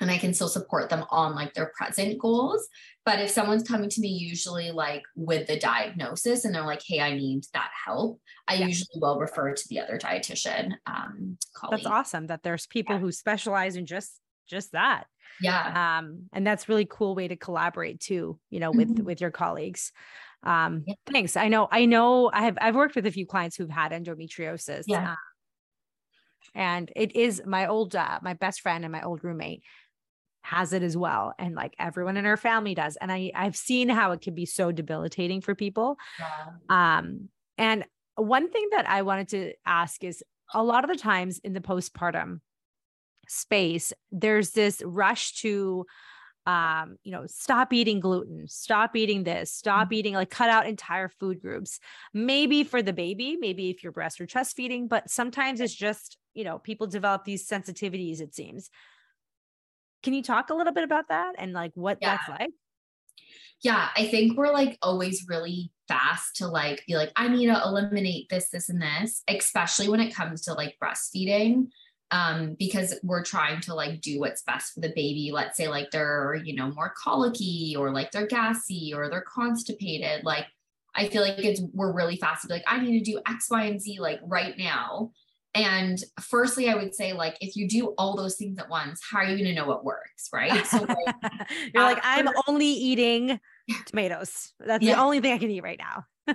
and 0.00 0.10
I 0.10 0.16
can 0.16 0.32
still 0.32 0.48
support 0.48 0.88
them 0.88 1.04
on 1.10 1.34
like 1.34 1.52
their 1.52 1.72
present 1.76 2.18
goals. 2.18 2.66
But 3.04 3.20
if 3.20 3.30
someone's 3.30 3.68
coming 3.68 3.90
to 3.90 4.00
me 4.00 4.08
usually 4.08 4.70
like 4.70 5.02
with 5.14 5.46
the 5.46 5.58
diagnosis 5.58 6.44
and 6.44 6.54
they're 6.54 6.64
like, 6.64 6.82
hey, 6.86 7.00
I 7.00 7.14
need 7.14 7.44
that 7.52 7.70
help, 7.84 8.20
I 8.48 8.54
yeah. 8.54 8.66
usually 8.66 8.98
will 9.00 9.18
refer 9.18 9.54
to 9.54 9.68
the 9.68 9.80
other 9.80 9.98
dietitian. 9.98 10.72
Um, 10.86 11.36
colleague. 11.54 11.82
That's 11.82 11.86
awesome 11.86 12.28
that 12.28 12.42
there's 12.42 12.66
people 12.66 12.96
yeah. 12.96 13.00
who 13.00 13.12
specialize 13.12 13.76
in 13.76 13.86
just 13.86 14.18
just 14.48 14.72
that. 14.72 15.04
Yeah. 15.40 15.98
Um, 15.98 16.24
and 16.32 16.46
that's 16.46 16.68
really 16.68 16.86
cool 16.86 17.14
way 17.14 17.28
to 17.28 17.36
collaborate 17.36 18.00
too, 18.00 18.38
you 18.50 18.58
know, 18.58 18.70
with 18.70 18.88
mm-hmm. 18.88 19.04
with 19.04 19.20
your 19.20 19.30
colleagues. 19.30 19.92
Um, 20.42 20.84
yeah. 20.86 20.94
thanks. 21.06 21.36
I 21.36 21.48
know, 21.48 21.68
I 21.70 21.84
know 21.84 22.30
I 22.32 22.44
have, 22.44 22.58
I've 22.60 22.74
worked 22.74 22.96
with 22.96 23.06
a 23.06 23.10
few 23.10 23.26
clients 23.26 23.56
who've 23.56 23.70
had 23.70 23.92
endometriosis. 23.92 24.84
Yeah. 24.86 25.12
Uh, 25.12 25.14
and 26.54 26.90
it 26.96 27.14
is 27.14 27.42
my 27.46 27.66
old, 27.66 27.94
uh, 27.94 28.18
my 28.22 28.34
best 28.34 28.60
friend 28.60 28.84
and 28.84 28.92
my 28.92 29.02
old 29.02 29.22
roommate 29.22 29.62
has 30.42 30.72
it 30.72 30.82
as 30.82 30.96
well. 30.96 31.34
And 31.38 31.54
like 31.54 31.74
everyone 31.78 32.16
in 32.16 32.24
her 32.24 32.36
family 32.36 32.74
does. 32.74 32.96
And 32.96 33.12
I, 33.12 33.30
I've 33.34 33.56
seen 33.56 33.88
how 33.88 34.12
it 34.12 34.22
can 34.22 34.34
be 34.34 34.46
so 34.46 34.72
debilitating 34.72 35.42
for 35.42 35.54
people. 35.54 35.96
Yeah. 36.18 36.98
Um, 36.98 37.28
and 37.58 37.84
one 38.16 38.50
thing 38.50 38.68
that 38.72 38.88
I 38.88 39.02
wanted 39.02 39.28
to 39.28 39.52
ask 39.66 40.02
is 40.02 40.24
a 40.54 40.62
lot 40.62 40.84
of 40.84 40.90
the 40.90 40.96
times 40.96 41.38
in 41.44 41.52
the 41.52 41.60
postpartum 41.60 42.40
space, 43.28 43.92
there's 44.10 44.50
this 44.50 44.82
rush 44.84 45.34
to 45.42 45.86
um, 46.46 46.96
you 47.04 47.12
know, 47.12 47.24
stop 47.26 47.72
eating 47.72 48.00
gluten, 48.00 48.48
stop 48.48 48.96
eating 48.96 49.24
this, 49.24 49.52
stop 49.52 49.86
mm-hmm. 49.86 49.94
eating, 49.94 50.14
like 50.14 50.30
cut 50.30 50.50
out 50.50 50.66
entire 50.66 51.08
food 51.08 51.40
groups. 51.40 51.80
Maybe 52.14 52.64
for 52.64 52.82
the 52.82 52.92
baby, 52.92 53.36
maybe 53.38 53.70
if 53.70 53.82
you're 53.82 53.92
breast 53.92 54.20
or 54.20 54.26
chest 54.26 54.56
feeding, 54.56 54.88
but 54.88 55.10
sometimes 55.10 55.60
it's 55.60 55.74
just, 55.74 56.16
you 56.34 56.44
know, 56.44 56.58
people 56.58 56.86
develop 56.86 57.24
these 57.24 57.46
sensitivities, 57.46 58.20
it 58.20 58.34
seems. 58.34 58.70
Can 60.02 60.14
you 60.14 60.22
talk 60.22 60.50
a 60.50 60.54
little 60.54 60.72
bit 60.72 60.84
about 60.84 61.08
that 61.08 61.34
and 61.38 61.52
like 61.52 61.72
what 61.74 61.98
yeah. 62.00 62.16
that's 62.16 62.40
like? 62.40 62.50
Yeah, 63.62 63.88
I 63.94 64.06
think 64.06 64.38
we're 64.38 64.52
like 64.52 64.78
always 64.80 65.26
really 65.28 65.70
fast 65.86 66.36
to 66.36 66.48
like 66.48 66.82
be 66.86 66.96
like, 66.96 67.12
I 67.16 67.28
need 67.28 67.46
to 67.46 67.60
eliminate 67.62 68.30
this, 68.30 68.48
this, 68.48 68.70
and 68.70 68.80
this, 68.80 69.22
especially 69.28 69.90
when 69.90 70.00
it 70.00 70.14
comes 70.14 70.42
to 70.42 70.54
like 70.54 70.76
breastfeeding 70.82 71.66
um, 72.10 72.56
because 72.58 72.98
we're 73.02 73.24
trying 73.24 73.60
to 73.62 73.74
like 73.74 74.00
do 74.00 74.18
what's 74.18 74.42
best 74.42 74.74
for 74.74 74.80
the 74.80 74.92
baby. 74.94 75.30
Let's 75.32 75.56
say 75.56 75.68
like 75.68 75.90
they're, 75.90 76.40
you 76.44 76.54
know, 76.54 76.70
more 76.72 76.92
colicky 77.02 77.74
or 77.78 77.92
like 77.92 78.10
they're 78.10 78.26
gassy 78.26 78.92
or 78.94 79.08
they're 79.08 79.24
constipated. 79.26 80.24
Like 80.24 80.46
I 80.94 81.08
feel 81.08 81.22
like 81.22 81.38
it's 81.38 81.62
we're 81.72 81.92
really 81.92 82.16
fast 82.16 82.42
to 82.42 82.48
be 82.48 82.54
like, 82.54 82.64
I 82.66 82.80
need 82.80 83.04
to 83.04 83.10
do 83.12 83.20
X, 83.26 83.48
Y, 83.50 83.64
and 83.64 83.80
Z 83.80 84.00
like 84.00 84.20
right 84.24 84.56
now. 84.58 85.12
And 85.52 86.02
firstly, 86.20 86.68
I 86.68 86.76
would 86.76 86.94
say, 86.94 87.12
like, 87.12 87.36
if 87.40 87.56
you 87.56 87.66
do 87.66 87.88
all 87.98 88.16
those 88.16 88.36
things 88.36 88.56
at 88.58 88.68
once, 88.68 89.00
how 89.10 89.18
are 89.18 89.24
you 89.24 89.36
going 89.36 89.52
to 89.52 89.54
know 89.54 89.66
what 89.66 89.84
works? 89.84 90.28
Right. 90.32 90.64
So, 90.64 90.78
like, 90.88 91.16
you're 91.74 91.82
like, 91.82 91.98
I'm 92.04 92.28
only 92.46 92.66
eating 92.66 93.40
tomatoes. 93.86 94.52
That's 94.60 94.84
yeah. 94.84 94.94
the 94.94 95.00
only 95.00 95.20
thing 95.20 95.32
I 95.32 95.38
can 95.38 95.50
eat 95.50 95.62
right 95.62 95.80
now. 95.80 96.34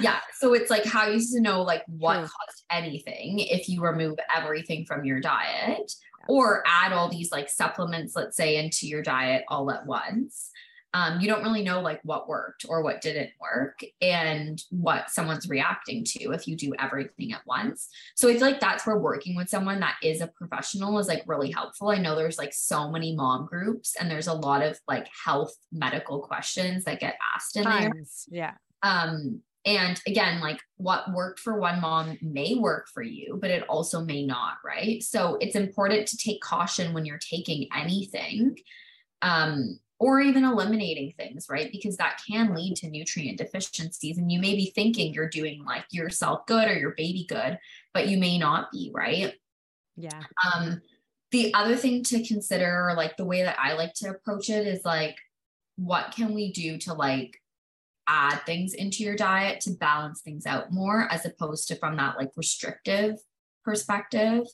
yeah. 0.00 0.20
So 0.38 0.54
it's 0.54 0.70
like 0.70 0.84
how 0.84 1.06
you 1.06 1.20
to 1.20 1.40
know 1.40 1.62
like 1.62 1.84
what 1.86 2.14
True. 2.14 2.22
caused 2.22 2.64
anything 2.70 3.38
if 3.38 3.68
you 3.68 3.82
remove 3.82 4.18
everything 4.34 4.84
from 4.86 5.04
your 5.04 5.20
diet 5.20 5.92
or 6.28 6.62
add 6.66 6.92
all 6.92 7.08
these 7.08 7.32
like 7.32 7.48
supplements, 7.48 8.14
let's 8.14 8.36
say, 8.36 8.56
into 8.56 8.86
your 8.86 9.02
diet 9.02 9.44
all 9.48 9.70
at 9.70 9.86
once. 9.86 10.50
Um, 10.94 11.20
you 11.20 11.26
don't 11.26 11.42
really 11.42 11.62
know 11.62 11.80
like 11.80 12.00
what 12.04 12.28
worked 12.28 12.66
or 12.68 12.82
what 12.82 13.00
didn't 13.00 13.30
work 13.40 13.80
and 14.02 14.62
what 14.68 15.10
someone's 15.10 15.48
reacting 15.48 16.04
to 16.04 16.32
if 16.32 16.46
you 16.46 16.54
do 16.54 16.74
everything 16.78 17.32
at 17.32 17.40
once. 17.46 17.88
So 18.14 18.28
I 18.28 18.34
feel 18.34 18.42
like 18.42 18.60
that's 18.60 18.86
where 18.86 18.98
working 18.98 19.34
with 19.34 19.48
someone 19.48 19.80
that 19.80 19.96
is 20.02 20.20
a 20.20 20.26
professional 20.26 20.98
is 20.98 21.08
like 21.08 21.22
really 21.26 21.50
helpful. 21.50 21.88
I 21.88 21.96
know 21.96 22.14
there's 22.14 22.36
like 22.36 22.52
so 22.52 22.90
many 22.90 23.16
mom 23.16 23.46
groups 23.46 23.96
and 23.98 24.10
there's 24.10 24.26
a 24.26 24.34
lot 24.34 24.62
of 24.62 24.78
like 24.86 25.08
health 25.24 25.54
medical 25.72 26.20
questions 26.20 26.84
that 26.84 27.00
get 27.00 27.16
asked 27.34 27.56
in 27.56 27.64
Tons. 27.64 28.28
there. 28.30 28.38
Yeah. 28.38 28.54
Um, 28.82 29.40
and 29.64 30.00
again, 30.06 30.40
like 30.40 30.60
what 30.76 31.12
worked 31.12 31.38
for 31.38 31.58
one 31.58 31.80
mom 31.80 32.18
may 32.20 32.56
work 32.56 32.88
for 32.88 33.02
you, 33.02 33.38
but 33.40 33.50
it 33.50 33.62
also 33.68 34.04
may 34.04 34.26
not, 34.26 34.54
right? 34.64 35.02
So 35.02 35.36
it's 35.40 35.54
important 35.54 36.08
to 36.08 36.16
take 36.16 36.40
caution 36.40 36.92
when 36.92 37.04
you're 37.04 37.18
taking 37.18 37.68
anything 37.74 38.56
um, 39.22 39.78
or 40.00 40.20
even 40.20 40.42
eliminating 40.44 41.12
things, 41.16 41.46
right? 41.48 41.70
Because 41.70 41.96
that 41.98 42.20
can 42.28 42.54
lead 42.54 42.74
to 42.76 42.90
nutrient 42.90 43.38
deficiencies. 43.38 44.18
And 44.18 44.32
you 44.32 44.40
may 44.40 44.56
be 44.56 44.72
thinking 44.74 45.14
you're 45.14 45.28
doing 45.28 45.64
like 45.64 45.84
yourself 45.92 46.44
good 46.46 46.66
or 46.66 46.76
your 46.76 46.94
baby 46.96 47.24
good, 47.28 47.56
but 47.94 48.08
you 48.08 48.18
may 48.18 48.38
not 48.38 48.72
be, 48.72 48.90
right? 48.92 49.34
Yeah. 49.96 50.22
Um, 50.52 50.82
the 51.30 51.54
other 51.54 51.76
thing 51.76 52.02
to 52.04 52.26
consider, 52.26 52.92
like 52.96 53.16
the 53.16 53.24
way 53.24 53.44
that 53.44 53.58
I 53.60 53.74
like 53.74 53.94
to 53.94 54.10
approach 54.10 54.50
it 54.50 54.66
is 54.66 54.84
like, 54.84 55.16
what 55.76 56.10
can 56.10 56.34
we 56.34 56.52
do 56.52 56.78
to 56.78 56.94
like 56.94 57.40
add 58.08 58.40
things 58.44 58.74
into 58.74 59.02
your 59.02 59.16
diet 59.16 59.60
to 59.60 59.70
balance 59.72 60.20
things 60.20 60.46
out 60.46 60.72
more 60.72 61.06
as 61.10 61.24
opposed 61.24 61.68
to 61.68 61.76
from 61.76 61.96
that 61.96 62.16
like 62.16 62.30
restrictive 62.36 63.16
perspective. 63.64 64.44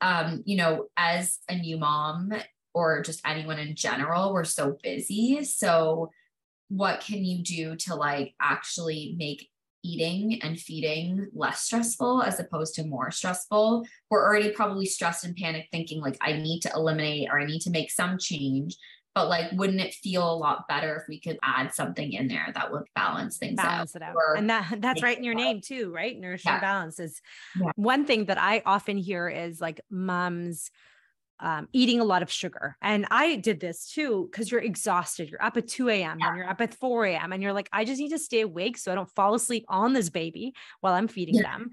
Um 0.00 0.42
you 0.46 0.56
know 0.56 0.86
as 0.96 1.38
a 1.48 1.56
new 1.56 1.78
mom 1.78 2.32
or 2.72 3.02
just 3.02 3.20
anyone 3.26 3.58
in 3.58 3.74
general 3.76 4.32
we're 4.32 4.44
so 4.44 4.76
busy. 4.82 5.44
So 5.44 6.10
what 6.68 7.00
can 7.00 7.24
you 7.24 7.42
do 7.42 7.76
to 7.76 7.94
like 7.94 8.34
actually 8.40 9.16
make 9.18 9.48
eating 9.82 10.40
and 10.42 10.58
feeding 10.58 11.26
less 11.32 11.62
stressful 11.62 12.22
as 12.22 12.38
opposed 12.38 12.74
to 12.74 12.84
more 12.84 13.10
stressful? 13.10 13.86
We're 14.10 14.24
already 14.24 14.50
probably 14.50 14.86
stressed 14.86 15.24
and 15.24 15.36
panic 15.36 15.68
thinking 15.72 16.00
like 16.00 16.16
i 16.20 16.32
need 16.32 16.60
to 16.60 16.72
eliminate 16.74 17.28
or 17.30 17.40
i 17.40 17.46
need 17.46 17.60
to 17.60 17.70
make 17.70 17.90
some 17.90 18.18
change 18.18 18.76
but 19.14 19.28
like 19.28 19.50
wouldn't 19.52 19.80
it 19.80 19.94
feel 19.94 20.32
a 20.32 20.36
lot 20.36 20.66
better 20.68 20.96
if 20.96 21.02
we 21.08 21.20
could 21.20 21.38
add 21.42 21.72
something 21.74 22.12
in 22.12 22.28
there 22.28 22.48
that 22.54 22.70
would 22.70 22.84
balance 22.94 23.38
things 23.38 23.56
balance 23.56 23.96
out, 23.96 24.02
it 24.02 24.04
out 24.04 24.16
and 24.36 24.50
that 24.50 24.76
that's 24.80 25.02
right 25.02 25.18
in 25.18 25.24
your 25.24 25.34
name 25.34 25.60
too 25.60 25.92
right 25.92 26.18
nourishing 26.18 26.52
yeah. 26.52 26.60
balance 26.60 26.98
is 27.00 27.20
yeah. 27.60 27.70
one 27.76 28.04
thing 28.04 28.26
that 28.26 28.38
i 28.38 28.62
often 28.64 28.96
hear 28.96 29.28
is 29.28 29.60
like 29.60 29.80
moms 29.90 30.70
um, 31.42 31.68
eating 31.72 32.00
a 32.00 32.04
lot 32.04 32.22
of 32.22 32.30
sugar. 32.30 32.76
And 32.82 33.06
I 33.10 33.36
did 33.36 33.60
this 33.60 33.90
too 33.90 34.28
because 34.30 34.50
you're 34.50 34.60
exhausted. 34.60 35.30
You're 35.30 35.42
up 35.42 35.56
at 35.56 35.68
2 35.68 35.88
a.m. 35.88 36.18
Yeah. 36.20 36.28
and 36.28 36.36
you're 36.36 36.48
up 36.48 36.60
at 36.60 36.74
4 36.74 37.06
a.m. 37.06 37.32
and 37.32 37.42
you're 37.42 37.52
like, 37.52 37.68
I 37.72 37.84
just 37.84 38.00
need 38.00 38.10
to 38.10 38.18
stay 38.18 38.42
awake 38.42 38.76
so 38.76 38.92
I 38.92 38.94
don't 38.94 39.10
fall 39.10 39.34
asleep 39.34 39.64
on 39.68 39.92
this 39.92 40.10
baby 40.10 40.52
while 40.80 40.92
I'm 40.92 41.08
feeding 41.08 41.36
yeah. 41.36 41.42
them. 41.42 41.70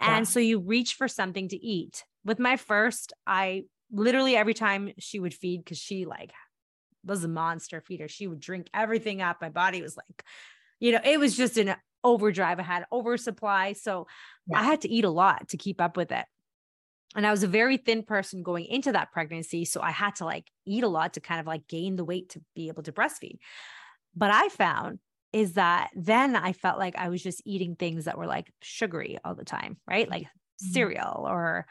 And 0.00 0.20
yeah. 0.24 0.30
so 0.30 0.40
you 0.40 0.60
reach 0.60 0.94
for 0.94 1.08
something 1.08 1.48
to 1.48 1.56
eat. 1.56 2.04
With 2.24 2.38
my 2.38 2.56
first, 2.56 3.12
I 3.26 3.64
literally 3.90 4.36
every 4.36 4.54
time 4.54 4.92
she 4.98 5.18
would 5.18 5.34
feed, 5.34 5.64
because 5.64 5.78
she 5.78 6.04
like 6.04 6.32
was 7.04 7.24
a 7.24 7.28
monster 7.28 7.80
feeder. 7.80 8.08
She 8.08 8.26
would 8.26 8.40
drink 8.40 8.68
everything 8.74 9.22
up. 9.22 9.38
My 9.40 9.48
body 9.48 9.82
was 9.82 9.96
like, 9.96 10.24
you 10.80 10.92
know, 10.92 11.00
it 11.04 11.18
was 11.18 11.36
just 11.36 11.56
an 11.56 11.74
overdrive. 12.04 12.58
I 12.60 12.62
had 12.62 12.86
oversupply. 12.92 13.72
So 13.72 14.06
yeah. 14.46 14.60
I 14.60 14.64
had 14.64 14.82
to 14.82 14.88
eat 14.88 15.04
a 15.04 15.10
lot 15.10 15.48
to 15.50 15.56
keep 15.56 15.80
up 15.80 15.96
with 15.96 16.12
it. 16.12 16.24
And 17.16 17.26
I 17.26 17.30
was 17.30 17.42
a 17.42 17.48
very 17.48 17.78
thin 17.78 18.02
person 18.02 18.42
going 18.42 18.66
into 18.66 18.92
that 18.92 19.12
pregnancy. 19.12 19.64
So 19.64 19.80
I 19.80 19.90
had 19.90 20.16
to 20.16 20.24
like 20.24 20.50
eat 20.66 20.84
a 20.84 20.88
lot 20.88 21.14
to 21.14 21.20
kind 21.20 21.40
of 21.40 21.46
like 21.46 21.66
gain 21.66 21.96
the 21.96 22.04
weight 22.04 22.30
to 22.30 22.42
be 22.54 22.68
able 22.68 22.82
to 22.84 22.92
breastfeed. 22.92 23.38
But 24.14 24.30
I 24.30 24.48
found 24.48 24.98
is 25.32 25.54
that 25.54 25.90
then 25.94 26.36
I 26.36 26.52
felt 26.52 26.78
like 26.78 26.96
I 26.96 27.08
was 27.08 27.22
just 27.22 27.42
eating 27.44 27.76
things 27.76 28.06
that 28.06 28.16
were 28.16 28.26
like 28.26 28.52
sugary 28.62 29.18
all 29.24 29.34
the 29.34 29.44
time, 29.44 29.76
right? 29.86 30.08
Like 30.08 30.22
mm-hmm. 30.22 30.72
cereal 30.72 31.26
or 31.28 31.66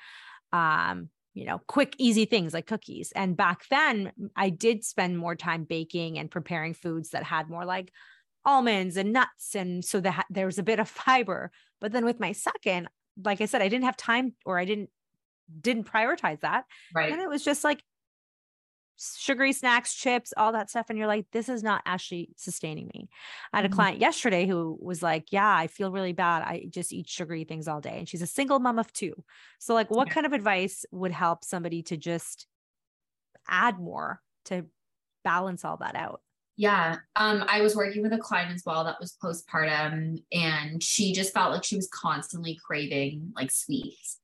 um 0.54 1.10
you 1.38 1.46
know, 1.46 1.62
quick, 1.68 1.94
easy 2.00 2.26
things 2.26 2.52
like 2.52 2.66
cookies. 2.66 3.12
And 3.12 3.38
back 3.38 3.68
then, 3.70 4.12
I 4.36 4.50
did 4.50 4.84
spend 4.84 5.20
more 5.20 5.36
time 5.36 5.66
baking 5.66 6.18
and 6.18 6.32
preparing 6.32 6.74
foods 6.74 7.12
that 7.12 7.22
had 7.22 7.48
more 7.48 7.64
like 7.64 7.92
almonds 8.44 8.98
and 8.98 9.14
nuts. 9.14 9.54
And 9.56 9.86
so 9.86 10.00
that 10.00 10.26
there 10.32 10.48
was 10.48 10.58
a 10.58 10.64
bit 10.64 10.80
of 10.80 10.90
fiber. 11.06 11.52
But 11.80 11.92
then 11.92 12.06
with 12.06 12.20
my 12.20 12.32
second, 12.32 12.90
like 13.24 13.40
I 13.40 13.46
said, 13.46 13.62
I 13.62 13.68
didn't 13.68 13.86
have 13.86 13.98
time 13.98 14.34
or 14.46 14.58
I 14.58 14.66
didn't 14.66 14.90
didn't 15.62 15.86
prioritize 15.86 16.40
that. 16.42 16.66
Right. 16.94 17.12
And 17.12 17.22
it 17.22 17.30
was 17.30 17.44
just 17.44 17.64
like 17.64 17.84
sugary 18.98 19.54
snacks, 19.54 19.94
chips, 19.94 20.34
all 20.36 20.52
that 20.52 20.70
stuff. 20.70 20.88
And 20.90 20.98
you're 20.98 21.08
like, 21.08 21.28
this 21.32 21.50
is 21.50 21.64
not 21.64 21.82
actually 21.86 22.30
sustaining 22.36 22.90
me. 22.94 23.10
I 23.54 23.58
had 23.58 23.66
a 23.66 23.70
mm-hmm. 23.70 23.76
client 23.76 24.02
yesterday 24.02 24.48
who 24.48 24.78
was 24.82 25.02
like, 25.02 25.32
Yeah, 25.32 25.56
I 25.56 25.68
feel 25.68 25.92
really 25.92 26.14
bad. 26.14 26.44
I 26.44 26.66
just 26.70 26.92
eat 26.92 27.08
sugary 27.08 27.44
things 27.44 27.68
all 27.68 27.82
day. 27.82 28.00
And 28.00 28.10
she's 28.10 28.22
a 28.22 28.28
single 28.28 28.60
mom 28.60 28.80
of 28.80 28.92
two. 28.92 29.14
So, 29.60 29.74
like, 29.74 29.92
what 29.92 30.08
yeah. 30.08 30.14
kind 30.14 30.26
of 30.26 30.34
advice 30.34 30.86
would 30.92 31.12
help 31.12 31.44
somebody 31.44 31.84
to 31.84 31.98
just 31.98 32.48
add 33.48 33.80
more 33.80 34.22
to 34.46 34.66
balance 35.24 35.64
all 35.64 35.78
that 35.78 35.96
out? 35.96 36.22
Yeah. 36.58 36.98
Um, 37.16 37.46
I 37.48 37.62
was 37.62 37.76
working 37.76 38.02
with 38.02 38.14
a 38.14 38.18
client 38.18 38.52
as 38.52 38.64
well 38.66 38.84
that 38.84 39.00
was 39.00 39.16
postpartum 39.24 40.24
and 40.32 40.82
she 40.82 41.14
just 41.14 41.32
felt 41.32 41.52
like 41.52 41.64
she 41.64 41.76
was 41.76 41.88
constantly 41.94 42.60
craving 42.66 43.32
like 43.36 43.52
sweets 43.52 44.20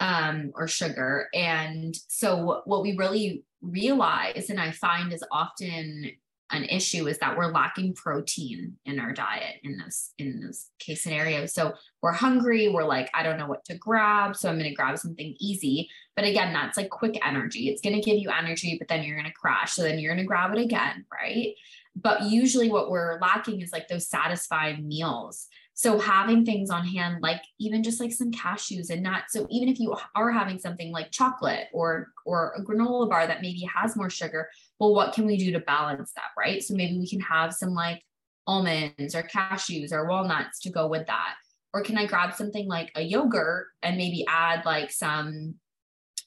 um, 0.00 0.50
or 0.54 0.66
sugar. 0.66 1.28
And 1.34 1.94
so 2.08 2.62
what 2.64 2.82
we 2.82 2.96
really 2.96 3.44
realize, 3.64 4.50
and 4.50 4.60
I 4.60 4.70
find 4.70 5.12
is 5.12 5.24
often 5.32 6.10
an 6.50 6.64
issue, 6.64 7.08
is 7.08 7.18
that 7.18 7.36
we're 7.36 7.50
lacking 7.50 7.94
protein 7.94 8.76
in 8.84 9.00
our 9.00 9.12
diet 9.12 9.56
in 9.62 9.78
this 9.78 10.12
in 10.18 10.40
this 10.40 10.70
case 10.78 11.02
scenario. 11.02 11.46
So 11.46 11.72
we're 12.02 12.12
hungry, 12.12 12.68
we're 12.68 12.84
like, 12.84 13.10
I 13.14 13.22
don't 13.22 13.38
know 13.38 13.48
what 13.48 13.64
to 13.66 13.76
grab, 13.76 14.36
so 14.36 14.48
I'm 14.48 14.58
going 14.58 14.70
to 14.70 14.74
grab 14.74 14.98
something 14.98 15.34
easy. 15.40 15.88
But 16.16 16.26
again, 16.26 16.52
that's 16.52 16.76
like 16.76 16.90
quick 16.90 17.18
energy. 17.26 17.68
It's 17.68 17.80
going 17.80 17.96
to 17.96 18.02
give 18.02 18.18
you 18.18 18.30
energy, 18.30 18.76
but 18.78 18.88
then 18.88 19.02
you're 19.02 19.16
going 19.16 19.30
to 19.30 19.32
crash. 19.32 19.72
So 19.72 19.82
then 19.82 19.98
you're 19.98 20.12
going 20.12 20.22
to 20.22 20.28
grab 20.28 20.54
it 20.54 20.60
again, 20.60 21.06
right? 21.10 21.54
But 21.96 22.24
usually 22.24 22.70
what 22.70 22.90
we're 22.90 23.18
lacking 23.20 23.62
is 23.62 23.72
like 23.72 23.88
those 23.88 24.08
satisfying 24.08 24.86
meals 24.86 25.48
so 25.76 25.98
having 25.98 26.44
things 26.44 26.70
on 26.70 26.86
hand, 26.86 27.20
like 27.20 27.42
even 27.58 27.82
just 27.82 27.98
like 27.98 28.12
some 28.12 28.30
cashews 28.30 28.90
and 28.90 29.02
nuts. 29.02 29.32
So 29.32 29.46
even 29.50 29.68
if 29.68 29.80
you 29.80 29.96
are 30.14 30.30
having 30.30 30.58
something 30.60 30.92
like 30.92 31.10
chocolate 31.10 31.66
or 31.72 32.12
or 32.24 32.54
a 32.56 32.62
granola 32.62 33.08
bar 33.10 33.26
that 33.26 33.42
maybe 33.42 33.68
has 33.74 33.96
more 33.96 34.08
sugar, 34.08 34.48
well, 34.78 34.94
what 34.94 35.14
can 35.14 35.26
we 35.26 35.36
do 35.36 35.50
to 35.52 35.58
balance 35.60 36.12
that, 36.14 36.30
right? 36.38 36.62
So 36.62 36.74
maybe 36.74 36.96
we 36.96 37.08
can 37.08 37.20
have 37.20 37.52
some 37.52 37.74
like 37.74 38.02
almonds 38.46 39.16
or 39.16 39.24
cashews 39.24 39.92
or 39.92 40.06
walnuts 40.06 40.60
to 40.60 40.70
go 40.70 40.86
with 40.86 41.06
that. 41.08 41.34
Or 41.72 41.82
can 41.82 41.98
I 41.98 42.06
grab 42.06 42.34
something 42.34 42.68
like 42.68 42.92
a 42.94 43.02
yogurt 43.02 43.66
and 43.82 43.96
maybe 43.96 44.24
add 44.28 44.64
like 44.64 44.92
some 44.92 45.56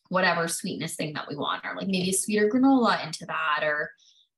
whatever 0.10 0.50
sweetness 0.50 0.96
thing 0.96 1.14
that 1.14 1.28
we 1.30 1.38
want, 1.38 1.64
or 1.64 1.74
like 1.76 1.88
maybe 1.88 2.10
a 2.10 2.14
sweeter 2.14 2.50
granola 2.50 3.06
into 3.06 3.26
that, 3.28 3.62
or 3.64 3.92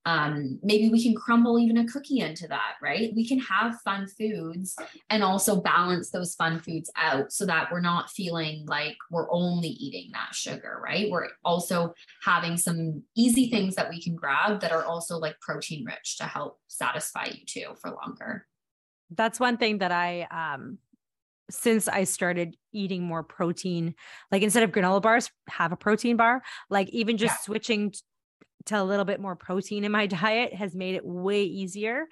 um, 0.05 0.59
maybe 0.63 0.89
we 0.89 1.03
can 1.03 1.13
crumble 1.13 1.59
even 1.59 1.77
a 1.77 1.85
cookie 1.85 2.19
into 2.19 2.47
that, 2.47 2.75
right? 2.81 3.11
We 3.15 3.27
can 3.27 3.39
have 3.39 3.81
fun 3.81 4.07
foods 4.07 4.75
and 5.09 5.23
also 5.23 5.61
balance 5.61 6.09
those 6.09 6.35
fun 6.35 6.59
foods 6.59 6.89
out 6.95 7.31
so 7.31 7.45
that 7.45 7.71
we're 7.71 7.81
not 7.81 8.09
feeling 8.09 8.65
like 8.67 8.95
we're 9.11 9.29
only 9.31 9.67
eating 9.67 10.11
that 10.13 10.33
sugar, 10.33 10.79
right? 10.83 11.11
We're 11.11 11.27
also 11.43 11.93
having 12.23 12.57
some 12.57 13.03
easy 13.15 13.49
things 13.49 13.75
that 13.75 13.89
we 13.89 14.01
can 14.01 14.15
grab 14.15 14.61
that 14.61 14.71
are 14.71 14.85
also 14.85 15.17
like 15.17 15.39
protein 15.41 15.85
rich 15.85 16.17
to 16.17 16.23
help 16.23 16.59
satisfy 16.67 17.25
you 17.25 17.45
too 17.45 17.75
for 17.81 17.91
longer. 17.91 18.47
That's 19.11 19.39
one 19.39 19.57
thing 19.57 19.79
that 19.79 19.91
I, 19.91 20.27
um, 20.31 20.77
since 21.51 21.87
I 21.87 22.03
started 22.03 22.55
eating 22.71 23.03
more 23.03 23.23
protein, 23.23 23.95
like 24.31 24.43
instead 24.43 24.63
of 24.63 24.71
granola 24.71 25.01
bars, 25.01 25.31
have 25.49 25.71
a 25.71 25.75
protein 25.75 26.15
bar, 26.15 26.43
like 26.69 26.89
even 26.89 27.17
just 27.17 27.33
yeah. 27.33 27.41
switching 27.45 27.93
to 28.69 28.81
a 28.81 28.83
little 28.83 29.05
bit 29.05 29.19
more 29.19 29.35
protein 29.35 29.83
in 29.83 29.91
my 29.91 30.05
diet 30.07 30.53
has 30.53 30.75
made 30.75 30.95
it 30.95 31.05
way 31.05 31.43
easier. 31.43 32.05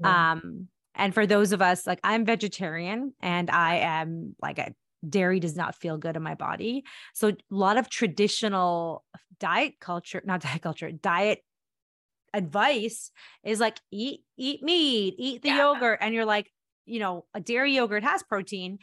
Yeah. 0.00 0.32
Um, 0.32 0.68
and 0.94 1.14
for 1.14 1.26
those 1.26 1.52
of 1.52 1.62
us, 1.62 1.86
like 1.86 2.00
I'm 2.04 2.24
vegetarian 2.24 3.14
and 3.20 3.50
I 3.50 3.76
am 3.76 4.36
like 4.42 4.58
a 4.58 4.74
dairy 5.08 5.40
does 5.40 5.56
not 5.56 5.74
feel 5.74 5.96
good 5.96 6.16
in 6.16 6.22
my 6.22 6.34
body. 6.34 6.84
So 7.14 7.28
a 7.28 7.34
lot 7.50 7.78
of 7.78 7.88
traditional 7.88 9.04
diet 9.40 9.74
culture, 9.80 10.22
not 10.24 10.40
diet 10.42 10.62
culture, 10.62 10.90
diet 10.92 11.40
advice 12.34 13.10
is 13.44 13.60
like 13.60 13.78
eat 13.90 14.20
eat 14.36 14.62
meat, 14.62 15.14
eat 15.18 15.42
the 15.42 15.48
yeah. 15.48 15.58
yogurt 15.58 15.98
and 16.00 16.14
you're 16.14 16.24
like, 16.24 16.50
you 16.84 16.98
know, 16.98 17.24
a 17.34 17.40
dairy 17.40 17.74
yogurt 17.74 18.04
has 18.04 18.22
protein, 18.22 18.78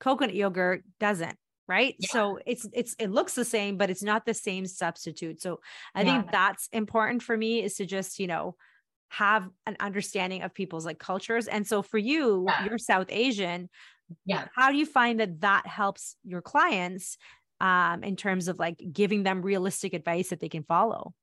coconut 0.00 0.34
yogurt 0.34 0.82
doesn't 1.00 1.36
right? 1.68 1.94
Yeah. 1.98 2.08
so 2.10 2.38
it's 2.46 2.66
it's 2.72 2.96
it 2.98 3.10
looks 3.10 3.34
the 3.34 3.44
same 3.44 3.76
but 3.76 3.90
it's 3.90 4.02
not 4.02 4.24
the 4.24 4.34
same 4.34 4.66
substitute. 4.66 5.40
So 5.40 5.60
i 5.94 6.02
yeah. 6.02 6.20
think 6.20 6.32
that's 6.32 6.68
important 6.72 7.22
for 7.22 7.36
me 7.36 7.62
is 7.62 7.76
to 7.76 7.86
just 7.86 8.18
you 8.18 8.26
know 8.26 8.56
have 9.10 9.48
an 9.66 9.76
understanding 9.80 10.42
of 10.42 10.52
people's 10.54 10.84
like 10.84 10.98
cultures. 10.98 11.46
And 11.46 11.66
so 11.66 11.82
for 11.82 11.98
you 11.98 12.46
yeah. 12.48 12.64
you're 12.64 12.78
south 12.78 13.06
asian. 13.10 13.68
Yeah. 14.24 14.46
How 14.54 14.70
do 14.70 14.78
you 14.78 14.86
find 14.86 15.20
that 15.20 15.42
that 15.42 15.66
helps 15.66 16.16
your 16.24 16.42
clients 16.42 17.18
um 17.60 18.02
in 18.02 18.16
terms 18.16 18.48
of 18.48 18.58
like 18.58 18.80
giving 18.92 19.22
them 19.22 19.42
realistic 19.42 19.92
advice 19.92 20.30
that 20.30 20.40
they 20.40 20.48
can 20.48 20.62
follow? 20.62 21.14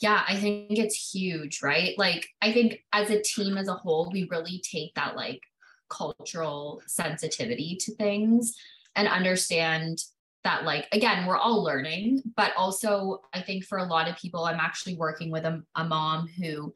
Yeah 0.00 0.22
i 0.28 0.36
think 0.36 0.78
it's 0.78 1.10
huge 1.12 1.60
right? 1.62 1.98
Like 1.98 2.28
i 2.42 2.52
think 2.52 2.84
as 2.92 3.10
a 3.10 3.22
team 3.22 3.56
as 3.56 3.68
a 3.68 3.74
whole 3.74 4.10
we 4.12 4.28
really 4.30 4.62
take 4.70 4.94
that 4.94 5.16
like 5.16 5.40
cultural 5.88 6.82
sensitivity 6.86 7.76
to 7.80 7.94
things 7.94 8.54
and 8.98 9.08
understand 9.08 10.02
that 10.44 10.64
like 10.64 10.86
again 10.92 11.24
we're 11.24 11.38
all 11.38 11.62
learning 11.62 12.20
but 12.36 12.52
also 12.56 13.20
i 13.32 13.40
think 13.40 13.64
for 13.64 13.78
a 13.78 13.84
lot 13.84 14.08
of 14.08 14.16
people 14.16 14.44
i'm 14.44 14.60
actually 14.60 14.96
working 14.96 15.30
with 15.30 15.44
a, 15.44 15.62
a 15.76 15.84
mom 15.84 16.28
who 16.28 16.72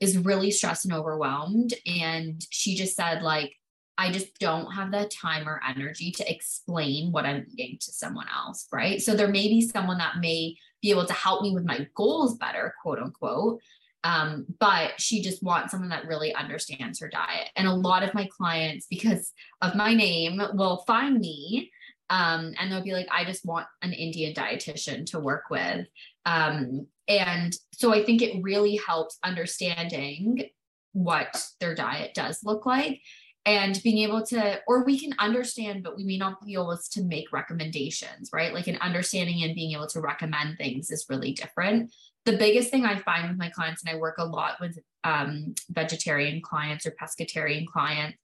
is 0.00 0.18
really 0.18 0.50
stressed 0.50 0.86
and 0.86 0.94
overwhelmed 0.94 1.74
and 1.86 2.44
she 2.50 2.74
just 2.74 2.96
said 2.96 3.22
like 3.22 3.54
i 3.98 4.10
just 4.10 4.38
don't 4.38 4.72
have 4.72 4.90
the 4.90 5.08
time 5.08 5.48
or 5.48 5.60
energy 5.68 6.10
to 6.10 6.30
explain 6.30 7.12
what 7.12 7.26
i'm 7.26 7.46
eating 7.52 7.78
to 7.78 7.92
someone 7.92 8.26
else 8.34 8.66
right? 8.72 9.00
So 9.00 9.14
there 9.14 9.28
may 9.28 9.48
be 9.48 9.60
someone 9.60 9.98
that 9.98 10.18
may 10.18 10.56
be 10.82 10.90
able 10.90 11.06
to 11.06 11.12
help 11.12 11.42
me 11.42 11.52
with 11.52 11.64
my 11.64 11.86
goals 11.94 12.36
better 12.38 12.74
quote 12.82 12.98
unquote 12.98 13.60
um, 14.06 14.46
but 14.60 15.00
she 15.00 15.20
just 15.20 15.42
wants 15.42 15.72
someone 15.72 15.90
that 15.90 16.06
really 16.06 16.32
understands 16.32 17.00
her 17.00 17.08
diet. 17.08 17.50
And 17.56 17.66
a 17.66 17.74
lot 17.74 18.04
of 18.04 18.14
my 18.14 18.28
clients, 18.30 18.86
because 18.88 19.32
of 19.62 19.74
my 19.74 19.94
name, 19.94 20.40
will 20.54 20.84
find 20.86 21.18
me 21.18 21.72
um, 22.08 22.54
and 22.56 22.70
they'll 22.70 22.84
be 22.84 22.92
like, 22.92 23.08
I 23.10 23.24
just 23.24 23.44
want 23.44 23.66
an 23.82 23.92
Indian 23.92 24.32
dietitian 24.32 25.06
to 25.06 25.18
work 25.18 25.50
with. 25.50 25.88
Um, 26.24 26.86
and 27.08 27.52
so 27.72 27.92
I 27.92 28.04
think 28.04 28.22
it 28.22 28.40
really 28.44 28.76
helps 28.76 29.18
understanding 29.24 30.50
what 30.92 31.44
their 31.58 31.74
diet 31.74 32.14
does 32.14 32.44
look 32.44 32.64
like 32.64 33.00
and 33.44 33.80
being 33.82 33.98
able 33.98 34.24
to 34.26 34.60
or 34.66 34.82
we 34.84 34.98
can 34.98 35.14
understand 35.18 35.82
but 35.82 35.94
we 35.94 36.04
may 36.04 36.16
not 36.16 36.44
be 36.44 36.54
able 36.54 36.76
to 36.90 37.04
make 37.04 37.32
recommendations 37.32 38.30
right 38.32 38.54
like 38.54 38.66
an 38.66 38.78
understanding 38.78 39.42
and 39.42 39.54
being 39.54 39.72
able 39.72 39.86
to 39.86 40.00
recommend 40.00 40.56
things 40.56 40.90
is 40.90 41.04
really 41.10 41.32
different 41.32 41.92
the 42.26 42.36
biggest 42.36 42.70
thing 42.70 42.84
I 42.84 42.98
find 42.98 43.28
with 43.28 43.38
my 43.38 43.48
clients, 43.48 43.82
and 43.82 43.94
I 43.94 43.98
work 43.98 44.16
a 44.18 44.24
lot 44.24 44.60
with 44.60 44.78
um, 45.04 45.54
vegetarian 45.70 46.42
clients 46.42 46.84
or 46.84 46.94
pescatarian 47.00 47.66
clients, 47.66 48.18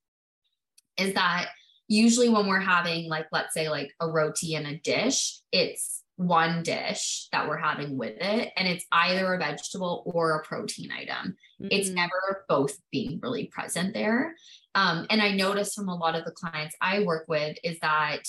is 0.98 1.14
that 1.14 1.48
usually 1.88 2.28
when 2.28 2.46
we're 2.46 2.60
having, 2.60 3.08
like, 3.08 3.26
let's 3.32 3.54
say, 3.54 3.68
like 3.68 3.92
a 4.00 4.10
roti 4.10 4.54
in 4.54 4.66
a 4.66 4.78
dish, 4.78 5.38
it's 5.52 6.02
one 6.16 6.62
dish 6.62 7.28
that 7.32 7.48
we're 7.48 7.56
having 7.56 7.96
with 7.96 8.16
it, 8.20 8.52
and 8.56 8.68
it's 8.68 8.84
either 8.90 9.32
a 9.32 9.38
vegetable 9.38 10.02
or 10.06 10.32
a 10.32 10.44
protein 10.44 10.90
item. 10.90 11.36
Mm-hmm. 11.60 11.68
It's 11.70 11.88
never 11.88 12.44
both 12.48 12.76
being 12.90 13.20
really 13.22 13.46
present 13.46 13.94
there. 13.94 14.34
Um, 14.74 15.06
and 15.10 15.22
I 15.22 15.32
notice 15.32 15.74
from 15.74 15.88
a 15.88 15.96
lot 15.96 16.16
of 16.16 16.24
the 16.24 16.32
clients 16.32 16.74
I 16.80 17.04
work 17.04 17.26
with 17.28 17.56
is 17.62 17.78
that 17.80 18.22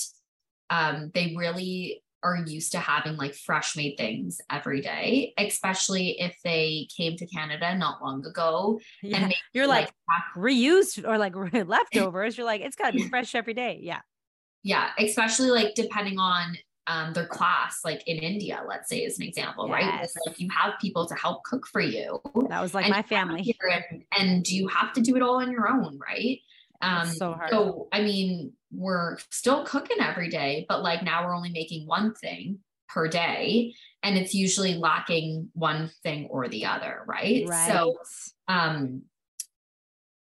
um, 0.70 1.12
they 1.14 1.34
really 1.36 2.03
are 2.24 2.38
used 2.46 2.72
to 2.72 2.80
having 2.80 3.18
like 3.18 3.36
fresh 3.36 3.76
made 3.76 3.96
things 3.98 4.40
every 4.50 4.82
day, 4.82 5.34
especially 5.38 6.20
if 6.20 6.36
they 6.44 6.88
came 6.96 7.18
to 7.18 7.26
Canada 7.28 7.76
not 7.76 8.02
long 8.02 8.26
ago. 8.26 8.80
Yeah. 9.02 9.18
And 9.18 9.36
you're 9.54 9.68
like, 9.68 9.92
like 10.08 10.44
reused 10.44 11.08
or 11.08 11.18
like 11.18 11.34
leftovers. 11.68 12.38
You're 12.38 12.46
like, 12.46 12.62
it's 12.62 12.76
got 12.76 12.92
to 12.92 12.98
be 12.98 13.08
fresh 13.08 13.36
every 13.36 13.54
day. 13.54 13.80
Yeah. 13.82 14.02
Yeah. 14.64 14.90
Especially 14.98 15.50
like 15.50 15.76
depending 15.76 16.20
on 16.20 16.56
um, 16.88 17.14
their 17.14 17.28
class, 17.28 17.80
like 17.84 18.04
in 18.08 18.18
India, 18.18 18.62
let's 18.68 18.90
say, 18.90 19.06
as 19.06 19.18
an 19.18 19.26
example, 19.26 19.68
yes. 19.68 19.74
right? 19.74 20.04
It's 20.04 20.16
like 20.28 20.40
you 20.40 20.50
have 20.50 20.74
people 20.82 21.06
to 21.08 21.16
help 21.16 21.44
cook 21.44 21.66
for 21.68 21.82
you. 21.82 22.20
That 22.50 22.62
was 22.62 22.74
like 22.74 22.90
my 22.90 23.02
family. 23.02 23.56
And, 23.90 24.04
and 24.18 24.48
you 24.48 24.68
have 24.68 24.94
to 24.94 25.02
do 25.02 25.16
it 25.16 25.22
all 25.22 25.36
on 25.36 25.52
your 25.52 25.70
own, 25.70 26.00
right? 26.00 26.40
Um, 26.84 27.08
so 27.08 27.34
hard. 27.34 27.50
So, 27.50 27.88
I 27.92 28.02
mean, 28.02 28.54
we're 28.72 29.18
still 29.32 29.66
cooking 29.66 29.98
every 30.02 30.30
day, 30.30 30.66
but 30.68 30.84
like 30.84 31.04
now 31.04 31.26
we're 31.26 31.36
only 31.36 31.52
making 31.52 31.88
one 31.88 32.14
thing 32.14 32.60
per 32.90 33.08
day 33.08 33.74
and 34.04 34.18
it's 34.18 34.34
usually 34.34 34.76
lacking 34.76 35.50
one 35.54 35.90
thing 36.04 36.28
or 36.30 36.48
the 36.48 36.66
other, 36.66 37.04
right? 37.08 37.46
right. 37.48 37.72
So, 37.72 37.96
um, 38.48 39.04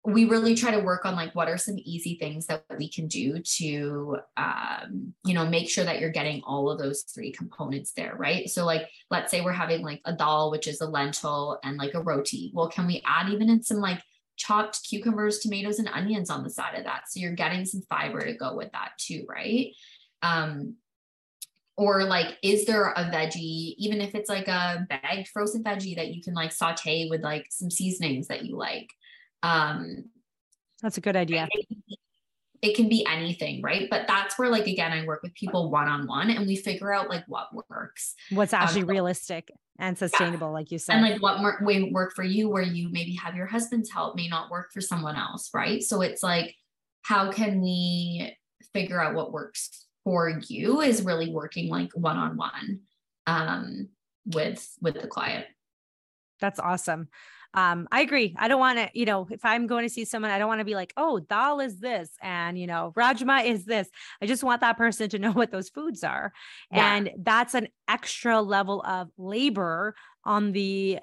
we 0.04 0.24
really 0.24 0.56
try 0.56 0.72
to 0.72 0.80
work 0.80 1.04
on 1.04 1.14
like 1.14 1.32
what 1.34 1.48
are 1.48 1.56
some 1.56 1.76
easy 1.78 2.16
things 2.18 2.46
that 2.46 2.64
we 2.76 2.90
can 2.90 3.06
do 3.06 3.38
to 3.40 4.16
um, 4.36 5.14
you 5.24 5.32
know 5.32 5.46
make 5.46 5.70
sure 5.70 5.84
that 5.84 6.00
you're 6.00 6.10
getting 6.10 6.42
all 6.44 6.70
of 6.70 6.78
those 6.78 7.02
three 7.02 7.30
components 7.30 7.92
there 7.92 8.16
right 8.16 8.50
so 8.50 8.64
like 8.64 8.88
let's 9.10 9.30
say 9.30 9.42
we're 9.42 9.52
having 9.52 9.82
like 9.82 10.00
a 10.04 10.12
dal 10.12 10.50
which 10.50 10.66
is 10.66 10.80
a 10.80 10.86
lentil 10.86 11.58
and 11.62 11.76
like 11.76 11.94
a 11.94 12.02
roti 12.02 12.50
well 12.52 12.68
can 12.68 12.86
we 12.86 13.00
add 13.06 13.28
even 13.28 13.48
in 13.48 13.62
some 13.62 13.78
like 13.78 14.02
chopped 14.42 14.82
cucumbers 14.88 15.38
tomatoes 15.38 15.78
and 15.78 15.88
onions 15.88 16.30
on 16.30 16.42
the 16.42 16.50
side 16.50 16.76
of 16.76 16.84
that. 16.84 17.02
So 17.08 17.20
you're 17.20 17.32
getting 17.32 17.64
some 17.64 17.82
fiber 17.88 18.20
to 18.20 18.34
go 18.34 18.56
with 18.56 18.72
that 18.72 18.90
too 18.98 19.24
right? 19.28 19.68
Um, 20.22 20.76
or 21.76 22.04
like 22.04 22.36
is 22.42 22.66
there 22.66 22.90
a 22.90 23.04
veggie 23.04 23.74
even 23.78 24.00
if 24.00 24.14
it's 24.14 24.28
like 24.28 24.48
a 24.48 24.86
bagged 24.88 25.28
frozen 25.28 25.62
veggie 25.64 25.96
that 25.96 26.12
you 26.14 26.22
can 26.22 26.34
like 26.34 26.52
saute 26.52 27.08
with 27.08 27.22
like 27.22 27.46
some 27.50 27.70
seasonings 27.70 28.28
that 28.28 28.44
you 28.44 28.56
like? 28.56 28.90
Um, 29.42 30.10
that's 30.82 30.98
a 30.98 31.00
good 31.00 31.16
idea. 31.16 31.48
It 32.62 32.76
can 32.76 32.88
be 32.88 33.04
anything, 33.10 33.60
right? 33.60 33.88
But 33.90 34.06
that's 34.06 34.38
where, 34.38 34.48
like, 34.48 34.66
again, 34.66 34.92
I 34.92 35.04
work 35.04 35.22
with 35.22 35.34
people 35.34 35.70
one 35.70 35.88
on 35.88 36.06
one 36.06 36.30
and 36.30 36.46
we 36.46 36.56
figure 36.56 36.92
out 36.92 37.10
like 37.10 37.24
what 37.26 37.48
works, 37.68 38.14
what's 38.30 38.52
um, 38.52 38.62
actually 38.62 38.82
um, 38.82 38.88
realistic 38.88 39.50
and 39.78 39.98
sustainable, 39.98 40.48
yeah. 40.48 40.52
like 40.52 40.70
you 40.70 40.78
said. 40.78 40.94
And 40.94 41.02
like 41.02 41.20
what 41.20 41.42
work, 41.42 41.60
may 41.60 41.90
work 41.90 42.14
for 42.14 42.22
you, 42.22 42.48
where 42.48 42.62
you 42.62 42.88
maybe 42.90 43.14
have 43.16 43.34
your 43.34 43.46
husband's 43.46 43.90
help 43.90 44.14
may 44.14 44.28
not 44.28 44.50
work 44.50 44.72
for 44.72 44.80
someone 44.80 45.16
else, 45.16 45.50
right? 45.52 45.82
So 45.82 46.02
it's 46.02 46.22
like, 46.22 46.54
how 47.02 47.32
can 47.32 47.60
we 47.60 48.36
figure 48.72 49.02
out 49.02 49.14
what 49.14 49.32
works 49.32 49.86
for 50.04 50.40
you 50.48 50.80
is 50.80 51.02
really 51.02 51.30
working 51.30 51.68
like 51.68 51.90
one 51.94 52.16
on 52.16 52.36
one 52.36 52.80
um 53.26 53.88
with 54.26 54.76
with 54.80 55.00
the 55.00 55.06
client. 55.06 55.46
That's 56.40 56.60
awesome 56.60 57.08
um, 57.54 57.86
I 57.92 58.00
agree. 58.00 58.34
I 58.38 58.48
don't 58.48 58.60
want 58.60 58.78
to, 58.78 58.88
you 58.94 59.04
know, 59.04 59.26
if 59.30 59.44
I'm 59.44 59.66
going 59.66 59.84
to 59.84 59.92
see 59.92 60.04
someone, 60.04 60.30
I 60.30 60.38
don't 60.38 60.48
want 60.48 60.60
to 60.60 60.64
be 60.64 60.74
like, 60.74 60.92
oh, 60.96 61.18
dal 61.18 61.60
is 61.60 61.78
this, 61.78 62.10
and 62.22 62.58
you 62.58 62.66
know, 62.66 62.92
rajma 62.96 63.44
is 63.44 63.64
this. 63.64 63.88
I 64.22 64.26
just 64.26 64.42
want 64.42 64.62
that 64.62 64.78
person 64.78 65.10
to 65.10 65.18
know 65.20 65.32
what 65.32 65.50
those 65.50 65.68
foods 65.68 66.02
are, 66.02 66.32
yeah. 66.70 66.94
and 66.94 67.10
that's 67.18 67.54
an 67.54 67.68
extra 67.88 68.40
level 68.40 68.82
of 68.82 69.08
labor 69.18 69.94
on 70.24 70.52
the 70.52 71.00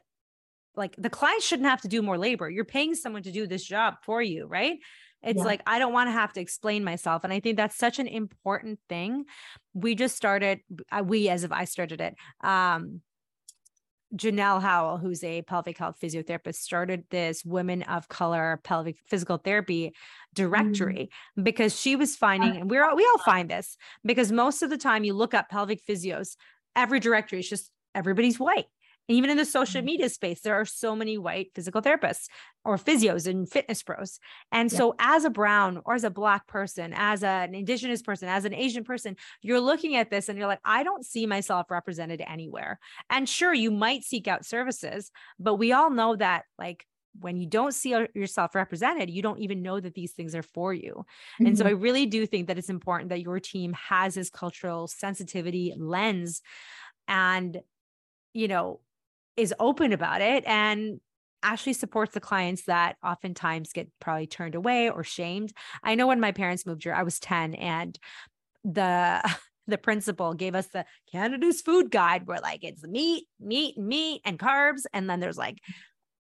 like 0.76 0.96
the 0.98 1.10
client 1.10 1.44
shouldn't 1.44 1.70
have 1.70 1.82
to 1.82 1.88
do 1.88 2.02
more 2.02 2.18
labor. 2.18 2.50
You're 2.50 2.66
paying 2.66 2.96
someone 2.96 3.24
to 3.24 3.32
do 3.32 3.46
this 3.46 3.64
job 3.64 3.96
for 4.04 4.22
you, 4.22 4.46
right? 4.48 4.78
It's 5.22 5.38
yeah. 5.38 5.44
like 5.44 5.62
I 5.68 5.78
don't 5.78 5.94
want 5.94 6.08
to 6.08 6.14
have 6.14 6.34
to 6.34 6.42
explain 6.42 6.84
myself, 6.84 7.24
and 7.24 7.32
I 7.32 7.42
think 7.42 7.58
that's 7.58 7.78
such 7.78 8.00
an 8.00 8.08
important 8.08 8.80
thing. 8.90 9.26
We 9.74 9.94
just 9.94 10.16
started. 10.16 10.62
Uh, 10.92 11.04
we, 11.06 11.30
as 11.30 11.44
if 11.44 11.52
I 11.52 11.66
started 11.66 12.02
it. 12.02 12.16
Um, 12.42 13.02
Janelle 14.16 14.62
Howell, 14.62 14.98
who's 14.98 15.24
a 15.24 15.44
pelvic 15.44 15.78
health 15.78 15.98
physiotherapist, 16.02 16.56
started 16.56 17.04
this 17.12 17.46
Women 17.46 17.84
of 17.84 18.08
Color 18.10 18.60
Pelvic 18.64 18.98
Physical 19.08 19.38
Therapy 19.38 19.94
directory 20.34 21.10
mm. 21.38 21.44
because 21.44 21.80
she 21.80 21.96
was 21.96 22.16
finding, 22.16 22.58
and 22.58 22.70
we're 22.70 22.84
all, 22.84 22.96
we 22.96 23.06
all 23.06 23.24
find 23.24 23.50
this 23.50 23.78
because 24.04 24.32
most 24.32 24.62
of 24.62 24.70
the 24.70 24.78
time 24.78 25.04
you 25.04 25.14
look 25.14 25.34
up 25.34 25.50
pelvic 25.50 25.86
physios, 25.86 26.36
every 26.76 27.00
directory 27.00 27.40
is 27.40 27.50
just 27.50 27.72
everybody's 27.94 28.40
white 28.40 28.66
even 29.10 29.30
in 29.30 29.38
the 29.38 29.46
social 29.46 29.80
mm-hmm. 29.80 29.88
media 29.88 30.10
space, 30.10 30.42
there 30.42 30.56
are 30.56 30.66
so 30.66 30.96
many 30.96 31.18
white 31.18 31.50
physical 31.56 31.82
therapists 31.82 32.28
or 32.64 32.78
physios 32.78 33.28
and 33.28 33.50
fitness 33.50 33.82
pros. 33.84 34.20
And 34.52 34.72
yeah. 34.72 34.78
so, 34.78 34.96
as 35.00 35.26
a 35.26 35.30
brown 35.30 35.82
or 35.86 35.96
as 35.96 36.04
a 36.04 36.10
black 36.10 36.48
person, 36.48 36.94
as 36.96 37.24
an 37.24 37.56
indigenous 37.56 38.02
person, 38.02 38.30
as 38.30 38.46
an 38.46 38.54
Asian 38.54 38.84
person, 38.84 39.16
you're 39.42 39.60
looking 39.60 39.96
at 39.96 40.12
this 40.12 40.30
and 40.30 40.38
you're 40.38 40.48
like, 40.48 40.62
I 40.64 40.84
don't 40.84 41.06
see 41.06 41.26
myself 41.26 41.72
represented 41.72 42.22
anywhere. 42.26 42.80
And 43.10 43.28
sure, 43.28 43.54
you 43.54 43.72
might 43.72 44.04
seek 44.04 44.28
out 44.28 44.46
services, 44.46 45.12
but 45.40 45.56
we 45.56 45.74
all 45.74 45.90
know 45.90 46.16
that, 46.16 46.44
like, 46.58 46.86
when 47.20 47.38
you 47.38 47.48
don't 47.48 47.74
see 47.74 47.96
yourself 48.14 48.54
represented, 48.54 49.10
you 49.10 49.24
don't 49.24 49.40
even 49.40 49.64
know 49.64 49.80
that 49.80 49.96
these 49.96 50.12
things 50.12 50.36
are 50.36 50.44
for 50.44 50.74
you. 50.74 50.94
Mm-hmm. 50.94 51.48
And 51.48 51.58
so 51.58 51.66
mm-hmm. 51.66 51.76
I 51.76 51.82
really 51.82 52.06
do 52.06 52.26
think 52.28 52.48
that 52.48 52.60
it's 52.60 52.70
important 52.70 53.10
that 53.10 53.22
your 53.22 53.40
team 53.40 53.74
has 53.74 54.14
this 54.14 54.30
cultural 54.30 54.88
sensitivity 54.88 55.74
lens 55.76 56.42
and 57.08 57.60
you 58.34 58.48
know 58.48 58.80
is 59.40 59.54
open 59.60 59.94
about 59.94 60.22
it 60.22 60.44
and 60.46 61.00
actually 61.42 61.74
supports 61.74 62.14
the 62.14 62.20
clients 62.20 62.64
that 62.64 62.98
oftentimes 63.04 63.72
get 63.72 63.90
probably 64.00 64.28
turned 64.28 64.56
away 64.56 64.90
or 64.90 65.04
shamed. 65.04 65.54
I 65.84 65.96
know 65.96 66.08
when 66.08 66.20
my 66.20 66.32
parents 66.32 66.66
moved 66.66 66.84
here, 66.84 66.94
I 66.94 67.04
was 67.04 67.20
10 67.20 67.56
and 67.56 67.98
the 68.64 69.22
the 69.68 69.78
principal 69.78 70.34
gave 70.34 70.56
us 70.56 70.66
the 70.68 70.84
Canada's 71.12 71.62
food 71.62 71.92
guide 71.92 72.26
where 72.26 72.40
like 72.40 72.64
it's 72.64 72.84
meat, 72.84 73.28
meat, 73.40 73.78
meat 73.78 74.20
and 74.26 74.40
carbs 74.40 74.82
and 74.94 75.08
then 75.08 75.20
there's 75.20 75.38
like 75.38 75.60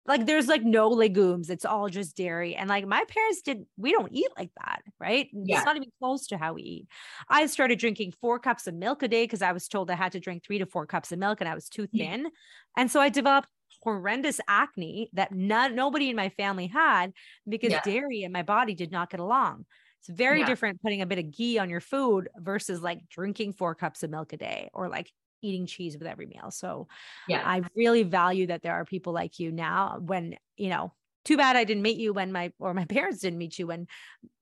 like 0.08 0.26
there's 0.26 0.48
like 0.48 0.64
no 0.64 0.88
legumes 0.88 1.50
it's 1.50 1.64
all 1.64 1.88
just 1.88 2.16
dairy 2.16 2.56
and 2.56 2.68
like 2.68 2.86
my 2.86 3.04
parents 3.08 3.42
did 3.42 3.64
we 3.76 3.92
don't 3.92 4.12
eat 4.12 4.28
like 4.36 4.50
that 4.58 4.82
right 4.98 5.28
yeah. 5.32 5.56
it's 5.56 5.66
not 5.66 5.76
even 5.76 5.90
close 6.00 6.26
to 6.26 6.38
how 6.38 6.54
we 6.54 6.62
eat 6.62 6.86
i 7.28 7.46
started 7.46 7.78
drinking 7.78 8.12
four 8.20 8.38
cups 8.38 8.66
of 8.66 8.74
milk 8.74 9.02
a 9.02 9.08
day 9.08 9.24
because 9.24 9.42
i 9.42 9.52
was 9.52 9.68
told 9.68 9.90
i 9.90 9.94
had 9.94 10.12
to 10.12 10.20
drink 10.20 10.42
three 10.44 10.58
to 10.58 10.66
four 10.66 10.86
cups 10.86 11.12
of 11.12 11.18
milk 11.18 11.40
and 11.40 11.48
i 11.48 11.54
was 11.54 11.68
too 11.68 11.86
thin 11.86 12.22
yeah. 12.22 12.28
and 12.76 12.90
so 12.90 13.00
i 13.00 13.08
developed 13.08 13.48
horrendous 13.82 14.40
acne 14.48 15.08
that 15.12 15.32
not, 15.32 15.72
nobody 15.72 16.10
in 16.10 16.16
my 16.16 16.30
family 16.30 16.66
had 16.66 17.12
because 17.48 17.70
yeah. 17.70 17.80
dairy 17.84 18.24
and 18.24 18.32
my 18.32 18.42
body 18.42 18.74
did 18.74 18.90
not 18.90 19.10
get 19.10 19.20
along 19.20 19.64
it's 20.00 20.08
very 20.08 20.44
different 20.44 20.80
putting 20.82 21.02
a 21.02 21.06
bit 21.06 21.18
of 21.18 21.30
ghee 21.30 21.58
on 21.58 21.68
your 21.68 21.80
food 21.80 22.28
versus 22.36 22.80
like 22.80 23.00
drinking 23.08 23.52
four 23.52 23.74
cups 23.74 24.02
of 24.02 24.10
milk 24.10 24.32
a 24.32 24.36
day 24.36 24.70
or 24.72 24.88
like 24.88 25.12
eating 25.42 25.66
cheese 25.66 25.96
with 25.96 26.06
every 26.06 26.26
meal. 26.26 26.50
So 26.50 26.88
yeah, 27.28 27.42
I 27.44 27.62
really 27.74 28.02
value 28.02 28.46
that 28.48 28.62
there 28.62 28.74
are 28.74 28.84
people 28.84 29.12
like 29.12 29.38
you 29.38 29.52
now 29.52 29.98
when, 30.00 30.36
you 30.56 30.70
know, 30.70 30.92
too 31.24 31.36
bad 31.36 31.56
I 31.56 31.64
didn't 31.64 31.82
meet 31.82 31.98
you 31.98 32.12
when 32.12 32.32
my 32.32 32.52
or 32.58 32.74
my 32.74 32.84
parents 32.88 33.20
didn't 33.20 33.38
meet 33.38 33.58
you 33.58 33.66
when 33.66 33.86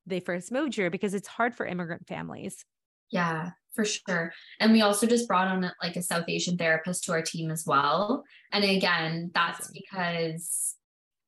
they 0.07 0.21
first 0.21 0.53
moved 0.53 0.75
here 0.75 0.91
because 0.91 1.15
it's 1.15 1.29
hard 1.29 1.55
for 1.55 1.67
immigrant 1.67 2.07
families. 2.07 2.65
Yeah, 3.11 3.51
for 3.75 3.85
sure. 3.85 4.33
And 4.61 4.73
we 4.73 4.83
also 4.83 5.07
just 5.07 5.29
brought 5.29 5.49
on 5.49 5.71
like 5.83 5.97
a 5.97 6.03
South 6.03 6.25
Asian 6.29 6.57
therapist 6.57 7.05
to 7.05 7.13
our 7.13 7.23
team 7.23 7.51
as 7.51 7.65
well. 7.67 8.25
And 8.53 8.65
again, 8.65 9.31
that's 9.35 9.71
because 9.71 10.75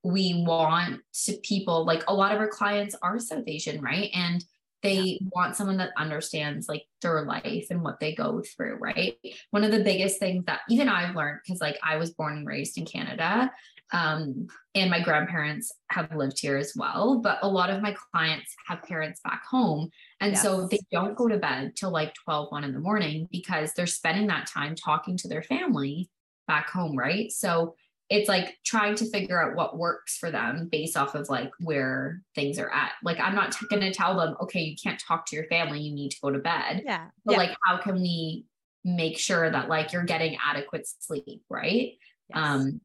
we 0.05 0.45
want 0.47 1.01
to 1.25 1.37
people 1.43 1.85
like 1.85 2.05
a 2.09 2.15
lot 2.15 2.33
of 2.33 2.39
our 2.39 2.49
clients 2.49 2.97
are 3.03 3.19
South 3.19 3.45
Asian, 3.47 3.83
right? 3.83 4.11
And 4.15 4.45
they 4.83 5.19
yeah. 5.21 5.29
want 5.33 5.57
someone 5.57 5.77
that 5.79 5.91
understands 5.97 6.69
like 6.69 6.85
their 7.03 7.23
life 7.23 7.67
and 7.71 7.83
what 7.83 7.99
they 8.01 8.15
go 8.15 8.43
through 8.43 8.77
right 8.77 9.17
one 9.51 9.65
of 9.65 9.71
the 9.71 9.83
biggest 9.83 10.19
things 10.19 10.45
that 10.47 10.61
even 10.69 10.89
i've 10.89 11.15
learned 11.15 11.41
because 11.45 11.61
like 11.61 11.79
i 11.83 11.97
was 11.97 12.11
born 12.11 12.39
and 12.39 12.47
raised 12.47 12.79
in 12.79 12.85
canada 12.85 13.51
um, 13.91 14.49
and 14.75 14.91
my 14.91 15.01
grandparents 15.01 15.73
have 15.89 16.15
lived 16.15 16.39
here 16.39 16.59
as 16.59 16.75
well 16.77 17.21
but 17.21 17.39
a 17.41 17.49
lot 17.49 17.71
of 17.71 17.81
my 17.81 17.97
clients 18.13 18.55
have 18.67 18.83
parents 18.83 19.21
back 19.25 19.43
home 19.51 19.89
and 20.21 20.33
yes. 20.33 20.43
so 20.43 20.69
they 20.69 20.81
don't 20.93 21.17
go 21.17 21.27
to 21.27 21.39
bed 21.39 21.75
till 21.75 21.91
like 21.91 22.13
12 22.25 22.53
1 22.53 22.65
in 22.65 22.75
the 22.75 22.81
morning 22.81 23.27
because 23.33 23.73
they're 23.73 23.87
spending 23.87 24.27
that 24.27 24.47
time 24.47 24.75
talking 24.75 25.17
to 25.17 25.29
their 25.29 25.43
family 25.43 26.11
back 26.47 26.69
home 26.69 26.97
right 26.97 27.33
so 27.33 27.75
it's 28.11 28.29
like 28.29 28.57
trying 28.65 28.95
to 28.95 29.11
figure 29.11 29.43
out 29.43 29.55
what 29.55 29.77
works 29.77 30.17
for 30.17 30.31
them 30.31 30.69
based 30.71 30.97
off 30.97 31.15
of 31.15 31.29
like 31.29 31.51
where 31.61 32.23
things 32.35 32.59
are 32.59 32.71
at. 32.71 32.93
Like 33.03 33.21
I'm 33.21 33.35
not 33.35 33.53
t- 33.53 33.67
going 33.69 33.83
to 33.83 33.93
tell 33.93 34.17
them, 34.17 34.35
okay, 34.41 34.61
you 34.61 34.77
can't 34.83 34.99
talk 34.99 35.27
to 35.27 35.37
your 35.37 35.47
family, 35.47 35.81
you 35.81 35.95
need 35.95 36.11
to 36.13 36.21
go 36.23 36.31
to 36.31 36.39
bed. 36.39 36.83
Yeah. 36.85 37.09
But 37.25 37.33
yeah. 37.33 37.39
like 37.39 37.57
how 37.65 37.79
can 37.79 38.01
we 38.01 38.47
make 38.85 39.19
sure 39.19 39.51
that 39.51 39.69
like 39.69 39.93
you're 39.93 40.05
getting 40.05 40.39
adequate 40.43 40.87
sleep, 41.01 41.43
right? 41.51 41.93
Yes. 42.29 42.39
Um 42.39 42.81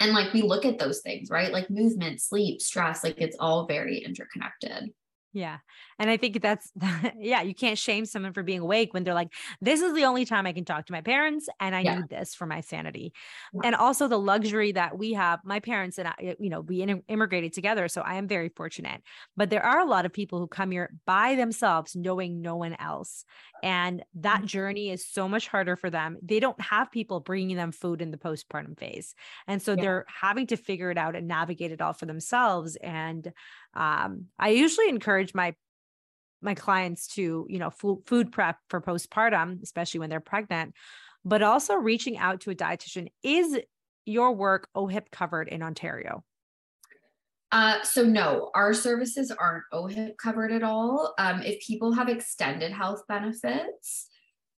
and 0.00 0.12
like 0.12 0.32
we 0.32 0.42
look 0.42 0.64
at 0.64 0.78
those 0.78 1.00
things, 1.00 1.28
right? 1.28 1.52
Like 1.52 1.68
movement, 1.68 2.20
sleep, 2.20 2.62
stress, 2.62 3.02
like 3.02 3.20
it's 3.20 3.36
all 3.38 3.66
very 3.66 3.98
interconnected. 3.98 4.92
Yeah. 5.32 5.58
And 5.98 6.10
I 6.10 6.16
think 6.16 6.40
that's, 6.40 6.72
yeah, 7.18 7.42
you 7.42 7.54
can't 7.54 7.78
shame 7.78 8.04
someone 8.04 8.32
for 8.32 8.42
being 8.42 8.60
awake 8.60 8.92
when 8.92 9.04
they're 9.04 9.14
like, 9.14 9.32
this 9.60 9.80
is 9.80 9.94
the 9.94 10.04
only 10.04 10.24
time 10.24 10.46
I 10.46 10.52
can 10.52 10.64
talk 10.64 10.86
to 10.86 10.92
my 10.92 11.00
parents 11.00 11.48
and 11.60 11.74
I 11.74 11.80
yeah. 11.80 11.96
need 11.96 12.08
this 12.08 12.34
for 12.34 12.46
my 12.46 12.60
sanity. 12.60 13.12
Yeah. 13.54 13.60
And 13.64 13.74
also 13.74 14.08
the 14.08 14.18
luxury 14.18 14.72
that 14.72 14.98
we 14.98 15.12
have, 15.14 15.40
my 15.44 15.60
parents 15.60 15.98
and 15.98 16.08
I, 16.08 16.36
you 16.38 16.50
know, 16.50 16.60
we 16.60 16.82
immigrated 16.82 17.52
together. 17.52 17.88
So 17.88 18.02
I 18.02 18.14
am 18.14 18.28
very 18.28 18.48
fortunate. 18.48 19.02
But 19.36 19.50
there 19.50 19.64
are 19.64 19.80
a 19.80 19.86
lot 19.86 20.06
of 20.06 20.12
people 20.12 20.38
who 20.38 20.46
come 20.46 20.70
here 20.70 20.92
by 21.06 21.34
themselves, 21.34 21.96
knowing 21.96 22.40
no 22.40 22.56
one 22.56 22.76
else. 22.78 23.24
And 23.62 24.02
that 24.16 24.38
mm-hmm. 24.38 24.46
journey 24.46 24.90
is 24.90 25.06
so 25.06 25.28
much 25.28 25.48
harder 25.48 25.76
for 25.76 25.90
them. 25.90 26.18
They 26.22 26.40
don't 26.40 26.60
have 26.60 26.90
people 26.90 27.20
bringing 27.20 27.56
them 27.56 27.72
food 27.72 28.02
in 28.02 28.10
the 28.10 28.18
postpartum 28.18 28.78
phase. 28.78 29.14
And 29.46 29.62
so 29.62 29.72
yeah. 29.72 29.82
they're 29.82 30.06
having 30.20 30.46
to 30.48 30.56
figure 30.56 30.90
it 30.90 30.98
out 30.98 31.16
and 31.16 31.26
navigate 31.26 31.72
it 31.72 31.80
all 31.80 31.94
for 31.94 32.06
themselves. 32.06 32.76
And 32.76 33.32
um, 33.74 34.26
I 34.38 34.50
usually 34.50 34.88
encourage 34.88 35.34
my 35.34 35.54
my 36.46 36.54
clients 36.54 37.08
to 37.08 37.46
you 37.50 37.58
know 37.58 37.70
food, 37.70 38.32
prep 38.32 38.56
for 38.70 38.80
postpartum 38.80 39.62
especially 39.62 40.00
when 40.00 40.08
they're 40.08 40.20
pregnant 40.20 40.72
but 41.24 41.42
also 41.42 41.74
reaching 41.74 42.16
out 42.16 42.40
to 42.40 42.50
a 42.50 42.54
dietitian 42.54 43.08
is 43.22 43.58
your 44.06 44.32
work 44.32 44.68
ohip 44.74 45.10
covered 45.10 45.48
in 45.48 45.62
ontario 45.62 46.24
uh, 47.52 47.80
so 47.82 48.02
no, 48.02 48.50
our 48.54 48.74
services 48.74 49.30
aren't 49.30 49.62
OHIP 49.72 50.16
covered 50.18 50.50
at 50.50 50.64
all. 50.64 51.14
Um, 51.16 51.42
if 51.42 51.64
people 51.64 51.92
have 51.92 52.08
extended 52.08 52.72
health 52.72 53.02
benefits, 53.08 54.08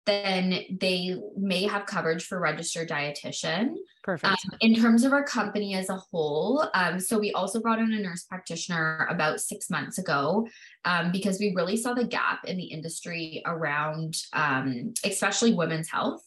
then 0.09 0.65
they 0.81 1.15
may 1.37 1.65
have 1.65 1.87
coverage 1.87 2.27
for 2.27 2.41
registered 2.41 2.89
dietitian. 2.89 3.75
Perfect. 4.03 4.25
Um, 4.25 4.59
in 4.61 4.75
terms 4.75 5.05
of 5.05 5.13
our 5.13 5.23
company 5.23 5.75
as 5.75 5.91
a 5.91 5.97
whole, 5.97 6.67
um, 6.75 6.99
so 6.99 7.19
we 7.19 7.31
also 7.33 7.61
brought 7.61 7.79
in 7.79 7.93
a 7.93 8.01
nurse 8.01 8.25
practitioner 8.25 9.07
about 9.11 9.41
six 9.41 9.69
months 9.69 9.99
ago 9.99 10.49
um, 10.87 11.13
because 11.13 11.39
we 11.39 11.53
really 11.55 11.77
saw 11.77 11.93
the 11.93 12.07
gap 12.07 12.41
in 12.47 12.57
the 12.57 12.65
industry 12.65 13.43
around, 13.45 14.17
um, 14.33 14.95
especially 15.05 15.53
women's 15.53 15.91
health. 15.91 16.23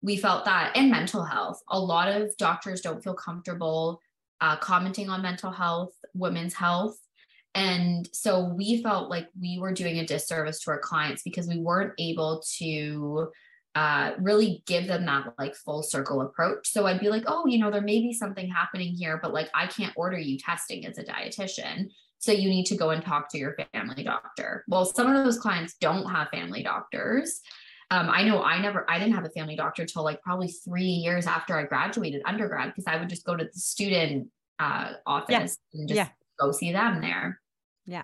We 0.00 0.16
felt 0.16 0.44
that, 0.44 0.76
and 0.76 0.90
mental 0.90 1.24
health, 1.24 1.60
a 1.68 1.78
lot 1.78 2.08
of 2.08 2.36
doctors 2.36 2.80
don't 2.80 3.02
feel 3.02 3.14
comfortable 3.14 4.00
uh, 4.40 4.56
commenting 4.56 5.08
on 5.08 5.22
mental 5.22 5.50
health, 5.50 5.94
women's 6.12 6.54
health. 6.54 6.98
And 7.54 8.08
so 8.12 8.44
we 8.44 8.82
felt 8.82 9.10
like 9.10 9.28
we 9.40 9.58
were 9.58 9.72
doing 9.72 9.98
a 9.98 10.06
disservice 10.06 10.60
to 10.60 10.70
our 10.72 10.80
clients 10.80 11.22
because 11.22 11.46
we 11.46 11.58
weren't 11.58 11.92
able 11.98 12.42
to 12.58 13.30
uh, 13.76 14.12
really 14.18 14.62
give 14.66 14.86
them 14.86 15.04
that 15.06 15.34
like 15.38 15.54
full 15.54 15.82
circle 15.82 16.20
approach. 16.20 16.68
So 16.68 16.86
I'd 16.86 17.00
be 17.00 17.08
like, 17.08 17.24
oh, 17.26 17.46
you 17.46 17.58
know, 17.58 17.70
there 17.70 17.80
may 17.80 18.00
be 18.00 18.12
something 18.12 18.48
happening 18.48 18.94
here, 18.94 19.18
but 19.22 19.32
like 19.32 19.50
I 19.54 19.66
can't 19.66 19.92
order 19.96 20.18
you 20.18 20.38
testing 20.38 20.86
as 20.86 20.98
a 20.98 21.04
dietitian. 21.04 21.90
So 22.18 22.32
you 22.32 22.48
need 22.48 22.66
to 22.66 22.76
go 22.76 22.90
and 22.90 23.04
talk 23.04 23.28
to 23.30 23.38
your 23.38 23.56
family 23.72 24.04
doctor. 24.04 24.64
Well, 24.68 24.84
some 24.84 25.08
of 25.08 25.24
those 25.24 25.38
clients 25.38 25.74
don't 25.80 26.08
have 26.08 26.28
family 26.30 26.62
doctors. 26.62 27.40
Um, 27.90 28.08
I 28.08 28.22
know 28.24 28.42
I 28.42 28.60
never, 28.60 28.88
I 28.88 28.98
didn't 28.98 29.14
have 29.14 29.26
a 29.26 29.30
family 29.30 29.56
doctor 29.56 29.84
till 29.84 30.04
like 30.04 30.22
probably 30.22 30.48
three 30.48 30.84
years 30.84 31.26
after 31.26 31.56
I 31.56 31.64
graduated 31.64 32.22
undergrad 32.24 32.68
because 32.68 32.86
I 32.86 32.96
would 32.96 33.08
just 33.08 33.26
go 33.26 33.36
to 33.36 33.44
the 33.44 33.58
student 33.58 34.28
uh, 34.58 34.92
office 35.06 35.58
yeah. 35.72 35.80
and 35.80 35.88
just 35.88 35.96
yeah. 35.96 36.08
go 36.40 36.50
see 36.50 36.72
them 36.72 37.00
there. 37.00 37.40
Yeah. 37.86 38.02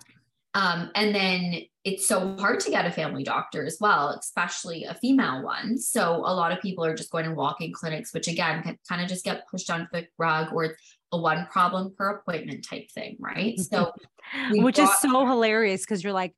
Um, 0.53 0.91
and 0.95 1.15
then 1.15 1.61
it's 1.83 2.07
so 2.07 2.35
hard 2.37 2.59
to 2.61 2.71
get 2.71 2.85
a 2.85 2.91
family 2.91 3.23
doctor 3.23 3.65
as 3.65 3.77
well, 3.79 4.09
especially 4.09 4.83
a 4.83 4.93
female 4.93 5.43
one. 5.43 5.77
So 5.77 6.15
a 6.15 6.33
lot 6.33 6.51
of 6.51 6.61
people 6.61 6.83
are 6.83 6.93
just 6.93 7.11
going 7.11 7.25
to 7.25 7.31
walk-in 7.31 7.71
clinics, 7.73 8.13
which 8.13 8.27
again 8.27 8.61
can 8.61 8.77
kind 8.87 9.01
of 9.01 9.07
just 9.07 9.23
get 9.23 9.47
pushed 9.49 9.69
onto 9.69 9.87
the 9.93 10.07
rug 10.17 10.53
or 10.53 10.75
a 11.13 11.17
one 11.17 11.47
problem 11.49 11.93
per 11.97 12.09
appointment 12.09 12.65
type 12.69 12.91
thing, 12.91 13.15
right? 13.19 13.57
So 13.59 13.91
which 14.51 14.77
is 14.77 14.89
so 14.99 15.25
hilarious 15.25 15.81
because 15.81 16.03
you're 16.03 16.13
like, 16.13 16.35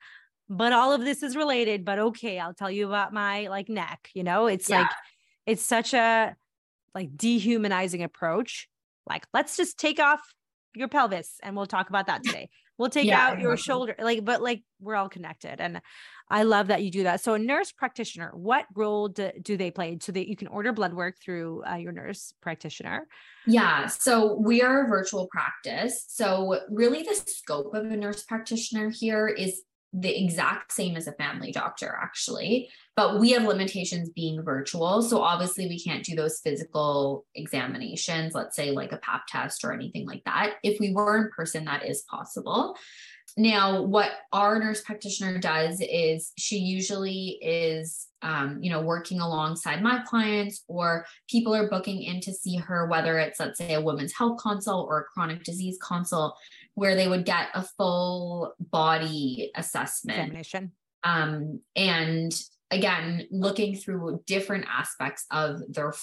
but 0.47 0.73
all 0.73 0.93
of 0.93 1.01
this 1.01 1.23
is 1.23 1.35
related, 1.35 1.83
but 1.83 1.99
okay, 1.99 2.39
I'll 2.39 2.53
tell 2.53 2.71
you 2.71 2.87
about 2.87 3.13
my 3.13 3.47
like 3.47 3.69
neck, 3.69 4.09
you 4.13 4.23
know, 4.23 4.45
it's 4.45 4.69
yeah. 4.69 4.81
like 4.81 4.91
it's 5.45 5.63
such 5.63 5.93
a 5.93 6.35
like 6.93 7.17
dehumanizing 7.17 8.03
approach. 8.03 8.67
Like, 9.07 9.25
let's 9.33 9.57
just 9.57 9.77
take 9.77 9.99
off 9.99 10.21
your 10.75 10.87
pelvis 10.87 11.37
and 11.41 11.55
we'll 11.55 11.65
talk 11.65 11.89
about 11.89 12.07
that 12.07 12.23
today. 12.23 12.49
We'll 12.77 12.89
take 12.89 13.05
yeah, 13.05 13.27
out 13.27 13.39
your 13.39 13.55
shoulder, 13.55 13.95
like, 13.99 14.25
but 14.25 14.41
like 14.41 14.63
we're 14.79 14.95
all 14.95 15.09
connected. 15.09 15.61
And 15.61 15.81
I 16.29 16.43
love 16.43 16.67
that 16.67 16.83
you 16.83 16.89
do 16.89 17.03
that. 17.03 17.21
So, 17.21 17.35
a 17.35 17.39
nurse 17.39 17.71
practitioner, 17.71 18.31
what 18.33 18.65
role 18.75 19.09
do, 19.09 19.31
do 19.41 19.57
they 19.57 19.69
play 19.69 19.97
so 20.01 20.11
that 20.11 20.27
you 20.27 20.35
can 20.35 20.47
order 20.47 20.73
blood 20.73 20.93
work 20.93 21.15
through 21.23 21.63
uh, 21.69 21.75
your 21.75 21.91
nurse 21.91 22.33
practitioner? 22.41 23.07
Yeah. 23.45 23.87
So, 23.87 24.33
we 24.33 24.61
are 24.61 24.85
a 24.85 24.87
virtual 24.87 25.27
practice. 25.31 26.05
So, 26.07 26.61
really, 26.69 27.03
the 27.03 27.15
scope 27.15 27.75
of 27.75 27.85
a 27.85 27.95
nurse 27.95 28.23
practitioner 28.23 28.89
here 28.89 29.27
is 29.27 29.61
the 29.93 30.23
exact 30.23 30.71
same 30.71 30.95
as 30.95 31.07
a 31.07 31.13
family 31.13 31.51
doctor, 31.51 31.97
actually 32.01 32.69
but 32.95 33.19
we 33.19 33.31
have 33.31 33.43
limitations 33.43 34.09
being 34.09 34.43
virtual. 34.43 35.01
So 35.01 35.21
obviously 35.21 35.67
we 35.67 35.79
can't 35.79 36.05
do 36.05 36.15
those 36.15 36.39
physical 36.39 37.25
examinations, 37.35 38.35
let's 38.35 38.55
say 38.55 38.71
like 38.71 38.91
a 38.91 38.97
pap 38.97 39.25
test 39.27 39.63
or 39.63 39.73
anything 39.73 40.05
like 40.05 40.23
that. 40.25 40.55
If 40.63 40.79
we 40.79 40.93
were 40.93 41.17
in 41.17 41.31
person, 41.35 41.65
that 41.65 41.85
is 41.87 42.03
possible. 42.03 42.77
Now, 43.35 43.81
what 43.81 44.11
our 44.31 44.59
nurse 44.59 44.81
practitioner 44.81 45.39
does 45.39 45.81
is 45.81 46.33
she 46.37 46.57
usually 46.57 47.39
is, 47.41 48.07
um, 48.21 48.59
you 48.61 48.69
know, 48.69 48.81
working 48.81 49.21
alongside 49.21 49.81
my 49.81 50.03
clients, 50.05 50.63
or 50.67 51.05
people 51.27 51.55
are 51.55 51.69
booking 51.69 52.03
in 52.03 52.19
to 52.21 52.33
see 52.33 52.57
her, 52.57 52.85
whether 52.85 53.17
it's, 53.17 53.39
let's 53.39 53.57
say, 53.57 53.73
a 53.73 53.81
women's 53.81 54.13
health 54.13 54.39
consult 54.39 54.87
or 54.87 54.99
a 54.99 55.03
chronic 55.05 55.43
disease 55.43 55.79
consult, 55.81 56.37
where 56.75 56.95
they 56.95 57.07
would 57.07 57.25
get 57.25 57.49
a 57.53 57.63
full 57.63 58.53
body 58.59 59.51
assessment. 59.55 60.19
Examination. 60.19 60.71
Um, 61.03 61.59
and 61.75 62.33
again 62.73 63.27
looking 63.31 63.75
through 63.75 64.21
different 64.25 64.65
aspects 64.69 65.25
of 65.31 65.61
their 65.69 65.93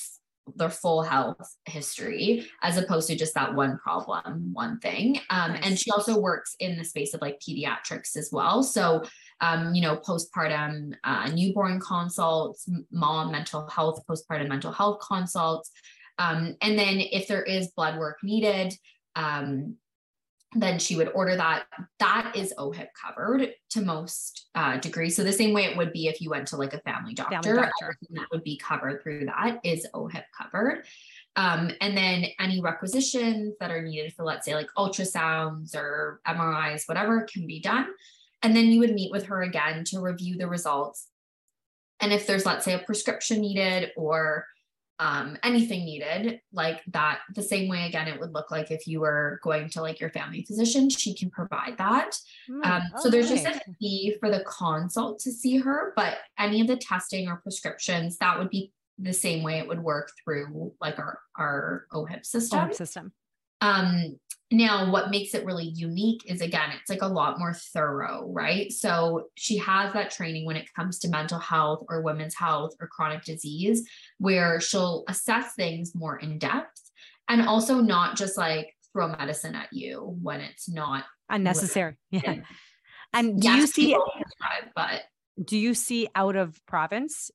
their 0.57 0.71
full 0.71 1.03
health 1.03 1.57
history 1.67 2.47
as 2.63 2.77
opposed 2.77 3.09
to 3.09 3.15
just 3.15 3.35
that 3.35 3.55
one 3.55 3.79
problem 3.79 4.51
one 4.53 4.79
thing 4.81 5.21
um, 5.31 5.57
and 5.63 5.79
she 5.79 5.91
also 5.91 6.19
works 6.19 6.57
in 6.61 6.77
the 6.79 6.85
space 6.85 7.13
of 7.15 7.21
like 7.21 7.41
pediatrics 7.41 8.17
as 8.17 8.31
well 8.33 8.63
so 8.63 9.03
um, 9.41 9.75
you 9.75 9.83
know 9.83 9.97
postpartum 9.97 10.93
uh, 11.05 11.29
newborn 11.31 11.79
consults 11.81 12.69
mom 12.91 13.31
mental 13.31 13.69
health 13.69 14.03
postpartum 14.09 14.49
mental 14.49 14.73
health 14.73 15.01
consults 15.01 15.71
um, 16.19 16.57
and 16.63 16.79
then 16.79 17.01
if 17.01 17.29
there 17.29 17.43
is 17.43 17.73
blood 17.77 17.99
work 17.99 18.19
needed 18.23 18.75
um, 19.17 19.77
then 20.55 20.79
she 20.79 20.97
would 20.97 21.11
order 21.15 21.37
that. 21.37 21.65
That 22.01 22.33
is 22.35 22.53
OHIP 22.59 22.89
covered 23.01 23.53
to 23.71 23.81
most 23.83 24.49
uh, 24.55 24.79
degrees. 24.79 25.15
So 25.15 25.23
the 25.23 25.33
same 25.33 25.53
way 25.53 25.65
it 25.65 25.77
would 25.77 25.93
be 25.93 26.09
if 26.09 26.21
you 26.21 26.31
went 26.31 26.49
to 26.49 26.57
like 26.57 26.75
a 26.75 26.81
family 26.81 27.15
doctor, 27.15 27.41
family 27.43 27.63
doctor. 27.63 27.97
that 28.11 28.27
would 28.33 28.43
be 28.43 28.57
covered 28.57 29.03
through 29.03 29.27
that 29.27 29.61
is 29.63 29.87
OHIP 29.95 30.25
covered. 30.37 30.85
Um, 31.37 31.71
and 31.81 31.97
then 31.97 32.27
any 32.41 32.61
requisitions 32.61 33.55
that 33.61 33.71
are 33.71 33.83
needed 33.83 34.13
for, 34.15 34.25
let's 34.25 34.45
say, 34.45 34.55
like 34.55 34.69
ultrasounds 34.77 35.77
or 35.77 36.21
MRIs, 36.27 36.89
whatever 36.89 37.23
can 37.33 37.47
be 37.47 37.61
done. 37.61 37.87
And 38.43 38.57
then 38.57 38.67
you 38.67 38.81
would 38.81 38.95
meet 38.95 39.13
with 39.13 39.27
her 39.27 39.43
again 39.43 39.85
to 39.85 40.01
review 40.01 40.37
the 40.37 40.49
results. 40.49 41.09
And 42.01 42.13
if 42.13 42.27
there's, 42.27 42.47
let's 42.47 42.65
say, 42.65 42.75
a 42.75 42.79
prescription 42.79 43.41
needed 43.41 43.93
or 43.97 44.47
um, 45.01 45.39
anything 45.43 45.87
needed 45.87 46.43
like 46.53 46.83
that 46.89 47.21
the 47.35 47.43
same 47.43 47.71
way 47.71 47.87
again 47.87 48.07
it 48.07 48.21
would 48.21 48.35
look 48.35 48.51
like 48.51 48.71
if 48.71 48.87
you 48.87 49.01
were 49.01 49.41
going 49.43 49.69
to 49.71 49.81
like 49.81 49.99
your 49.99 50.11
family 50.11 50.45
physician 50.45 50.91
she 50.91 51.15
can 51.15 51.31
provide 51.31 51.77
that. 51.79 52.17
Mm, 52.49 52.67
um, 52.67 52.83
so 52.99 53.09
there's 53.09 53.31
just 53.31 53.47
a 53.47 53.59
fee 53.81 54.15
for 54.21 54.31
the 54.31 54.45
consult 54.45 55.19
to 55.21 55.33
see 55.33 55.57
her 55.57 55.95
but 55.97 56.19
any 56.39 56.61
of 56.61 56.67
the 56.67 56.77
testing 56.77 57.29
or 57.29 57.37
prescriptions 57.37 58.19
that 58.19 58.39
would 58.39 58.51
be 58.51 58.73
the 58.99 59.13
same 59.13 59.43
way 59.43 59.59
it 59.59 59.67
would 59.67 59.83
work 59.83 60.13
through 60.23 60.73
like 60.83 60.99
our 60.99 61.19
our 61.37 61.87
ohip 61.95 62.27
system. 62.27 62.61
OHIP 62.61 62.75
system. 62.75 63.13
Um 63.63 64.19
now, 64.53 64.91
what 64.91 65.11
makes 65.11 65.35
it 65.35 65.45
really 65.45 65.69
unique 65.77 66.23
is 66.27 66.41
again, 66.41 66.71
it's 66.79 66.91
like 66.91 67.03
a 67.03 67.07
lot 67.07 67.39
more 67.39 67.55
thorough, 67.55 68.27
right? 68.33 68.73
So 68.73 69.29
she 69.37 69.57
has 69.59 69.93
that 69.93 70.11
training 70.11 70.45
when 70.45 70.57
it 70.57 70.73
comes 70.75 70.99
to 71.01 71.09
mental 71.09 71.39
health 71.39 71.85
or 71.89 72.03
women's 72.03 72.35
health 72.35 72.75
or 72.81 72.89
chronic 72.89 73.23
disease, 73.23 73.89
where 74.21 74.61
she'll 74.61 75.03
assess 75.09 75.55
things 75.55 75.95
more 75.95 76.19
in 76.19 76.39
depth 76.39 76.91
and 77.29 77.43
also 77.43 77.81
not 77.81 78.17
just 78.17 78.37
like 78.37 78.77
throw 78.93 79.09
medicine 79.09 79.55
at 79.55 79.73
you 79.73 80.17
when 80.23 80.41
it's 80.41 80.69
not 80.69 81.05
unnecessary. 81.29 81.97
Yeah. 82.11 82.37
And 83.13 83.43
do 83.43 83.49
yes, 83.49 83.59
you 83.59 83.67
see, 83.67 83.97
but 84.77 85.03
do 85.45 85.59
you 85.59 85.75
see 85.75 86.09
out 86.15 86.37
of 86.37 86.65
province 86.67 87.33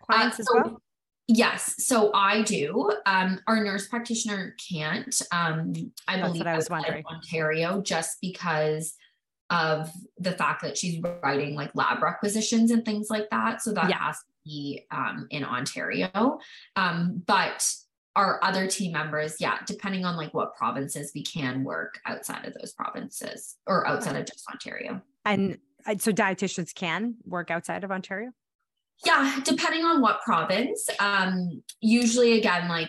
clients 0.00 0.38
uh, 0.38 0.44
so, 0.44 0.58
as 0.58 0.64
well? 0.64 0.82
Yes, 1.26 1.84
so 1.84 2.12
I 2.14 2.42
do. 2.42 2.92
Um, 3.04 3.40
our 3.48 3.64
nurse 3.64 3.88
practitioner 3.88 4.54
can't. 4.70 5.20
Um, 5.32 5.72
I 6.06 6.18
That's 6.18 6.28
believe 6.28 6.46
I 6.46 6.54
was 6.54 6.70
wondering. 6.70 7.04
Ontario, 7.04 7.82
just 7.82 8.18
because 8.20 8.94
of 9.50 9.90
the 10.18 10.32
fact 10.32 10.62
that 10.62 10.78
she's 10.78 11.02
writing 11.20 11.56
like 11.56 11.72
lab 11.74 12.00
requisitions 12.00 12.70
and 12.70 12.84
things 12.84 13.08
like 13.10 13.28
that. 13.30 13.62
So 13.62 13.72
that 13.72 13.90
yeah. 13.90 13.98
has 13.98 14.18
to 14.18 14.24
be 14.46 14.86
um, 14.90 15.26
in 15.30 15.44
Ontario. 15.44 16.38
Um, 16.76 17.22
but 17.26 17.68
our 18.14 18.42
other 18.42 18.66
team 18.66 18.92
members, 18.92 19.36
yeah, 19.40 19.58
depending 19.66 20.04
on 20.04 20.16
like 20.16 20.32
what 20.32 20.54
provinces 20.54 21.12
we 21.14 21.22
can 21.22 21.64
work 21.64 22.00
outside 22.06 22.46
of 22.46 22.54
those 22.54 22.72
provinces 22.72 23.56
or 23.66 23.86
outside 23.86 24.16
of 24.16 24.24
just 24.26 24.44
Ontario. 24.50 25.02
And 25.26 25.58
uh, 25.86 25.96
so 25.98 26.12
dietitians 26.12 26.74
can 26.74 27.16
work 27.26 27.50
outside 27.50 27.84
of 27.84 27.90
Ontario? 27.90 28.30
Yeah, 29.04 29.40
depending 29.44 29.84
on 29.84 30.00
what 30.00 30.22
province. 30.22 30.88
Um, 30.98 31.62
usually, 31.82 32.38
again, 32.38 32.68
like 32.68 32.88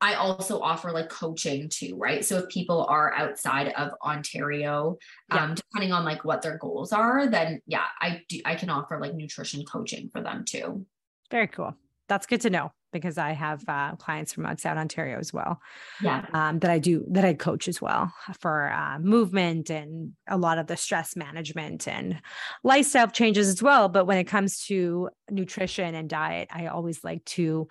I 0.00 0.14
also 0.14 0.60
offer 0.60 0.92
like 0.92 1.08
coaching 1.08 1.68
too, 1.70 1.96
right? 1.96 2.24
So 2.24 2.38
if 2.38 2.48
people 2.48 2.84
are 2.88 3.14
outside 3.14 3.68
of 3.68 3.92
Ontario, 4.04 4.98
yeah. 5.32 5.44
um, 5.44 5.54
depending 5.54 5.92
on 5.92 6.04
like 6.04 6.24
what 6.24 6.42
their 6.42 6.58
goals 6.58 6.92
are, 6.92 7.26
then 7.26 7.60
yeah, 7.66 7.84
I 8.00 8.22
do 8.28 8.40
I 8.44 8.56
can 8.56 8.68
offer 8.68 8.98
like 9.00 9.14
nutrition 9.14 9.64
coaching 9.64 10.10
for 10.12 10.22
them 10.22 10.44
too. 10.46 10.84
Very 11.30 11.46
cool. 11.46 11.74
That's 12.08 12.26
good 12.26 12.42
to 12.42 12.50
know 12.50 12.72
because 12.92 13.18
I 13.18 13.32
have 13.32 13.62
uh, 13.68 13.96
clients 13.96 14.32
from 14.32 14.46
outside 14.46 14.76
Ontario 14.76 15.18
as 15.18 15.32
well. 15.32 15.60
Yeah. 16.02 16.24
Um, 16.32 16.58
that 16.60 16.70
I 16.70 16.78
do 16.78 17.04
that 17.10 17.24
I 17.24 17.34
coach 17.34 17.66
as 17.66 17.80
well 17.80 18.12
for 18.40 18.70
uh, 18.70 18.98
movement 18.98 19.70
and 19.70 20.12
a 20.28 20.36
lot 20.36 20.58
of 20.58 20.66
the 20.66 20.76
stress 20.76 21.16
management 21.16 21.88
and 21.88 22.20
lifestyle 22.64 23.08
changes 23.08 23.48
as 23.48 23.62
well. 23.62 23.88
But 23.88 24.06
when 24.06 24.18
it 24.18 24.24
comes 24.24 24.64
to 24.66 25.10
nutrition 25.30 25.94
and 25.94 26.08
diet, 26.08 26.48
I 26.52 26.66
always 26.66 27.02
like 27.02 27.24
to 27.26 27.68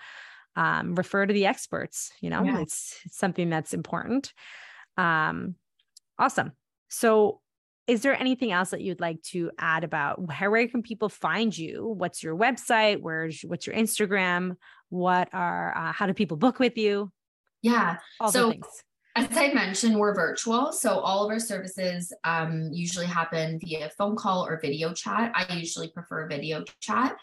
um, 0.55 0.95
refer 0.95 1.25
to 1.25 1.33
the 1.33 1.45
experts. 1.45 2.11
You 2.21 2.29
know, 2.29 2.43
yeah. 2.43 2.61
it's, 2.61 2.99
it's 3.05 3.17
something 3.17 3.49
that's 3.49 3.73
important. 3.73 4.33
Um, 4.97 5.55
awesome. 6.17 6.53
So 6.89 7.41
is 7.87 8.01
there 8.01 8.19
anything 8.19 8.51
else 8.51 8.71
that 8.71 8.81
you'd 8.81 8.99
like 8.99 9.21
to 9.21 9.51
add 9.59 9.83
about 9.83 10.19
how, 10.31 10.49
where 10.49 10.67
can 10.67 10.81
people 10.81 11.09
find 11.09 11.55
you? 11.55 11.93
What's 11.97 12.23
your 12.23 12.35
website? 12.35 13.01
Where's 13.01 13.41
what's 13.41 13.67
your 13.67 13.75
Instagram? 13.75 14.55
What 14.89 15.29
are 15.33 15.75
uh, 15.77 15.91
how 15.91 16.07
do 16.07 16.13
people 16.13 16.37
book 16.37 16.59
with 16.59 16.77
you? 16.77 17.11
Yeah. 17.61 17.97
All 18.19 18.31
so, 18.31 18.53
as 19.15 19.27
I 19.37 19.53
mentioned, 19.53 19.97
we're 19.97 20.15
virtual. 20.15 20.71
So 20.71 20.99
all 20.99 21.25
of 21.25 21.31
our 21.31 21.39
services 21.39 22.11
um, 22.23 22.69
usually 22.71 23.05
happen 23.05 23.59
via 23.59 23.89
phone 23.97 24.15
call 24.15 24.45
or 24.45 24.59
video 24.59 24.91
chat. 24.93 25.31
I 25.35 25.53
usually 25.55 25.89
prefer 25.89 26.27
video 26.27 26.63
chat. 26.81 27.17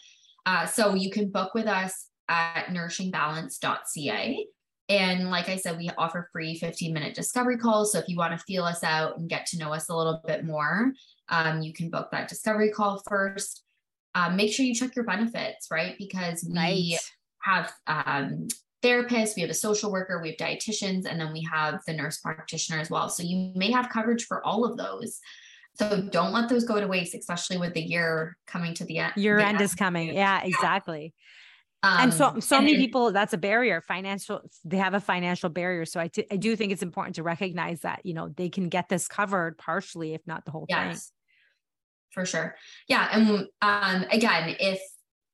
Uh, 0.47 0.67
so 0.67 0.95
you 0.95 1.11
can 1.11 1.29
book 1.29 1.55
with 1.55 1.67
us 1.67 2.09
at 2.33 2.69
nourishingbalance.ca. 2.69 4.47
And 4.89 5.31
like 5.31 5.49
I 5.49 5.57
said, 5.57 5.77
we 5.77 5.91
offer 5.97 6.29
free 6.33 6.59
15 6.59 6.93
minute 6.93 7.15
discovery 7.15 7.59
calls. 7.59 7.93
So 7.93 7.99
if 7.99 8.09
you 8.09 8.17
want 8.17 8.37
to 8.37 8.45
feel 8.45 8.65
us 8.65 8.83
out 8.83 9.19
and 9.19 9.29
get 9.29 9.47
to 9.47 9.59
know 9.59 9.73
us 9.73 9.89
a 9.89 9.97
little 9.97 10.21
bit 10.27 10.45
more, 10.45 10.93
um, 11.29 11.63
you 11.63 11.73
can 11.73 11.91
book 11.91 12.11
that 12.11 12.29
discovery 12.29 12.71
call 12.71 13.03
first. 13.07 13.65
Um, 14.15 14.37
make 14.37 14.53
sure 14.53 14.67
you 14.67 14.75
check 14.75 14.97
your 14.97 15.05
benefits, 15.05 15.69
right? 15.71 15.95
Because 15.99 16.45
we 16.47 16.57
right. 16.57 16.99
have 17.43 17.73
um, 17.87 18.49
therapists, 18.83 19.37
we 19.37 19.43
have 19.43 19.51
a 19.51 19.55
social 19.55 19.93
worker, 19.93 20.21
we 20.21 20.31
have 20.31 20.39
dietitians, 20.39 21.07
and 21.07 21.21
then 21.21 21.33
we 21.33 21.47
have 21.51 21.81
the 21.87 21.93
nurse 21.93 22.19
practitioner 22.19 22.81
as 22.81 22.91
well. 22.91 23.09
So 23.09 23.23
you 23.23 23.53
may 23.55 23.71
have 23.71 23.89
coverage 23.89 24.25
for 24.25 24.45
all 24.45 24.65
of 24.65 24.77
those. 24.77 25.21
So 25.75 26.03
don't 26.11 26.33
let 26.33 26.51
those 26.51 26.65
go 26.65 26.81
to 26.81 26.87
waste, 26.87 27.15
especially 27.15 27.57
with 27.57 27.73
the 27.73 27.81
year 27.81 28.37
coming 28.47 28.75
to 28.75 28.85
the 28.85 28.99
end. 28.99 29.13
Your 29.17 29.39
the 29.39 29.47
end, 29.47 29.57
end 29.57 29.65
is 29.65 29.75
coming. 29.75 30.15
Yeah, 30.15 30.43
exactly. 30.43 31.15
Um, 31.85 31.99
and 32.01 32.15
so, 32.15 32.39
so 32.39 32.57
and 32.57 32.67
many 32.67 32.77
people, 32.77 33.11
that's 33.11 33.33
a 33.33 33.39
barrier. 33.39 33.81
Financial, 33.81 34.41
they 34.65 34.77
have 34.77 34.95
a 34.95 35.01
financial 35.01 35.51
barrier. 35.51 35.85
So 35.85 35.99
I, 35.99 36.09
t- 36.09 36.27
I 36.31 36.37
do 36.37 36.55
think 36.55 36.71
it's 36.71 36.83
important 36.83 37.17
to 37.17 37.25
recognize 37.25 37.81
that, 37.81 38.07
you 38.07 38.15
know, 38.15 38.29
they 38.29 38.49
can 38.49 38.69
get 38.69 38.89
this 38.89 39.09
covered 39.09 39.59
partially, 39.59 40.15
if 40.15 40.21
not 40.27 40.45
the 40.45 40.53
whole 40.53 40.67
yes, 40.69 40.79
thing. 40.87 41.13
For 42.13 42.25
sure. 42.25 42.57
Yeah. 42.87 43.09
And 43.11 43.47
um, 43.63 44.07
again, 44.13 44.55
if, 44.61 44.81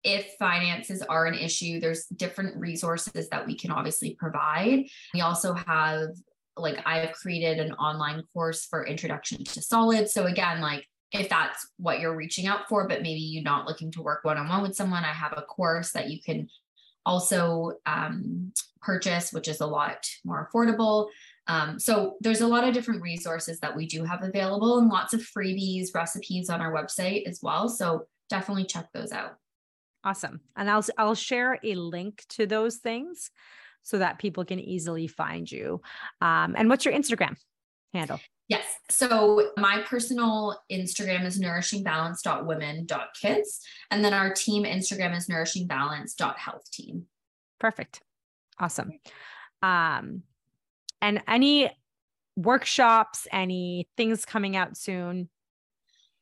if 0.05 0.37
finances 0.39 1.03
are 1.03 1.27
an 1.27 1.35
issue, 1.35 1.81
there's 1.81 2.07
different 2.07 2.57
resources 2.57 3.29
that 3.29 3.47
we 3.47 3.55
can 3.55 3.71
obviously 3.71 4.15
provide. 4.15 4.85
We 5.13 5.21
also 5.21 5.53
have, 5.53 6.09
like, 6.57 6.79
I've 6.87 7.13
created 7.13 7.59
an 7.59 7.73
online 7.73 8.23
course 8.33 8.65
for 8.65 8.87
introduction 8.87 9.45
to 9.45 9.61
solid. 9.61 10.09
So 10.09 10.25
again, 10.25 10.61
like, 10.61 10.87
if 11.13 11.29
that's 11.29 11.69
what 11.79 12.01
you're 12.01 12.17
reaching 12.17 12.47
out 12.47 12.69
for, 12.69 12.87
but 12.87 13.03
maybe 13.03 13.21
you're 13.21 13.43
not 13.43 13.67
looking 13.67 13.91
to 13.93 14.03
work 14.03 14.25
one 14.25 14.37
on 14.37 14.49
one 14.49 14.63
with 14.63 14.77
someone, 14.77 15.05
I 15.05 15.13
have 15.13 15.35
a 15.37 15.43
course 15.43 15.93
that 15.93 16.11
you 16.11 16.21
can 16.21 16.49
also 17.07 17.73
um, 17.87 18.53
purchase, 18.83 19.33
which 19.33 19.49
is 19.49 19.61
a 19.61 19.67
lot 19.67 20.07
more 20.25 20.49
affordable. 20.49 21.09
Um, 21.47 21.79
so 21.79 22.17
there's 22.21 22.43
a 22.43 22.47
lot 22.47 22.65
of 22.65 22.75
different 22.75 23.01
resources 23.01 23.59
that 23.61 23.75
we 23.75 23.87
do 23.87 24.05
have 24.05 24.23
available 24.23 24.79
and 24.79 24.89
lots 24.89 25.15
of 25.15 25.21
freebies, 25.21 25.95
recipes 25.95 26.51
on 26.51 26.61
our 26.61 26.73
website 26.73 27.27
as 27.27 27.41
well. 27.43 27.71
So 27.71 28.07
definitely 28.29 28.65
check 28.65 28.89
those 28.93 29.13
out. 29.13 29.39
Awesome. 30.05 30.41
And 30.57 30.71
I'll 30.71 30.85
I'll 30.97 31.15
share 31.15 31.59
a 31.65 31.75
link 31.75 32.25
to 32.31 32.47
those 32.47 32.77
things 32.77 33.31
so 33.83 33.99
that 33.99 34.19
people 34.19 34.45
can 34.45 34.61
easily 34.61 35.07
find 35.07 35.51
you. 35.51 35.81
Um, 36.21 36.55
and 36.57 36.69
what's 36.69 36.85
your 36.85 36.95
Instagram 36.95 37.37
handle? 37.93 38.21
Yes. 38.49 38.65
So 38.89 39.51
my 39.59 39.83
personal 39.83 40.59
Instagram 40.73 41.27
is 41.27 41.39
nourishingbalance.women.kids. 41.39 43.61
And 43.91 44.05
then 44.05 44.15
our 44.15 44.33
team 44.33 44.65
Instagram 44.65 45.15
is 45.17 45.29
nourishingbalance.healthteam. 45.29 47.03
Perfect. 47.61 48.01
Awesome. 48.59 48.93
Um, 49.63 50.23
and 51.03 51.23
any 51.29 51.71
workshops, 52.37 53.29
any 53.31 53.87
things 53.97 54.25
coming 54.25 54.57
out 54.57 54.79
soon? 54.79 55.29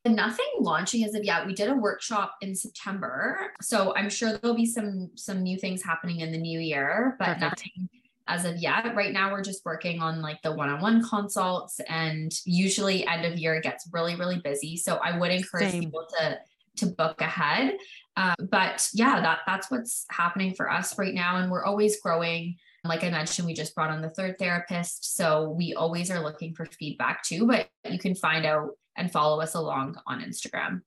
Nothing 0.04 0.46
launching 0.60 1.04
as 1.04 1.14
of 1.14 1.24
yet. 1.24 1.46
We 1.46 1.54
did 1.54 1.68
a 1.68 1.74
workshop 1.74 2.34
in 2.40 2.54
September. 2.54 3.52
So 3.60 3.92
I'm 3.96 4.08
sure 4.08 4.38
there'll 4.38 4.56
be 4.56 4.66
some 4.66 5.10
some 5.16 5.42
new 5.42 5.58
things 5.58 5.82
happening 5.82 6.20
in 6.20 6.30
the 6.30 6.38
new 6.38 6.60
year, 6.60 7.16
but 7.18 7.38
Perfect. 7.38 7.40
nothing 7.40 7.88
as 8.28 8.44
of 8.44 8.56
yet. 8.56 8.94
Right 8.94 9.12
now, 9.12 9.32
we're 9.32 9.42
just 9.42 9.64
working 9.64 10.00
on 10.00 10.20
like 10.20 10.42
the 10.42 10.52
one 10.52 10.68
on 10.68 10.80
one 10.80 11.02
consults, 11.02 11.80
and 11.88 12.32
usually 12.44 13.06
end 13.06 13.24
of 13.24 13.38
year 13.38 13.60
gets 13.60 13.88
really, 13.92 14.16
really 14.16 14.40
busy. 14.40 14.76
So 14.76 14.96
I 14.96 15.18
would 15.18 15.30
encourage 15.30 15.70
Same. 15.70 15.84
people 15.84 16.06
to 16.18 16.38
to 16.76 16.86
book 16.86 17.20
ahead. 17.20 17.76
Um, 18.16 18.34
but 18.50 18.88
yeah, 18.94 19.20
that 19.20 19.40
that's 19.46 19.70
what's 19.70 20.06
happening 20.10 20.54
for 20.54 20.70
us 20.70 20.98
right 20.98 21.14
now, 21.14 21.36
and 21.36 21.50
we're 21.50 21.64
always 21.64 22.00
growing. 22.00 22.56
Like 22.84 23.02
I 23.02 23.10
mentioned, 23.10 23.46
we 23.46 23.54
just 23.54 23.74
brought 23.74 23.90
on 23.90 24.00
the 24.00 24.10
third 24.10 24.38
therapist, 24.38 25.16
so 25.16 25.50
we 25.50 25.74
always 25.74 26.10
are 26.10 26.22
looking 26.22 26.54
for 26.54 26.66
feedback 26.66 27.22
too. 27.22 27.46
But 27.46 27.68
you 27.88 27.98
can 27.98 28.14
find 28.14 28.46
out 28.46 28.70
and 28.96 29.10
follow 29.10 29.40
us 29.40 29.54
along 29.54 29.96
on 30.06 30.22
Instagram. 30.22 30.82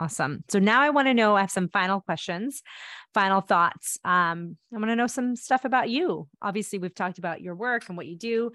Awesome. 0.00 0.44
So 0.48 0.58
now 0.58 0.80
I 0.80 0.90
want 0.90 1.08
to 1.08 1.14
know, 1.14 1.36
I 1.36 1.40
have 1.40 1.50
some 1.50 1.68
final 1.68 2.00
questions, 2.00 2.62
final 3.14 3.40
thoughts. 3.40 3.98
Um, 4.04 4.56
I 4.72 4.78
want 4.78 4.90
to 4.90 4.96
know 4.96 5.08
some 5.08 5.34
stuff 5.34 5.64
about 5.64 5.90
you. 5.90 6.28
Obviously, 6.40 6.78
we've 6.78 6.94
talked 6.94 7.18
about 7.18 7.40
your 7.40 7.56
work 7.56 7.88
and 7.88 7.96
what 7.96 8.06
you 8.06 8.16
do, 8.16 8.52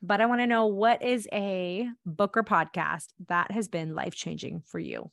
but 0.00 0.22
I 0.22 0.26
want 0.26 0.40
to 0.40 0.46
know 0.46 0.66
what 0.66 1.02
is 1.02 1.28
a 1.32 1.86
book 2.06 2.36
or 2.36 2.44
podcast 2.44 3.08
that 3.28 3.50
has 3.50 3.68
been 3.68 3.94
life 3.94 4.14
changing 4.14 4.62
for 4.66 4.78
you? 4.78 5.10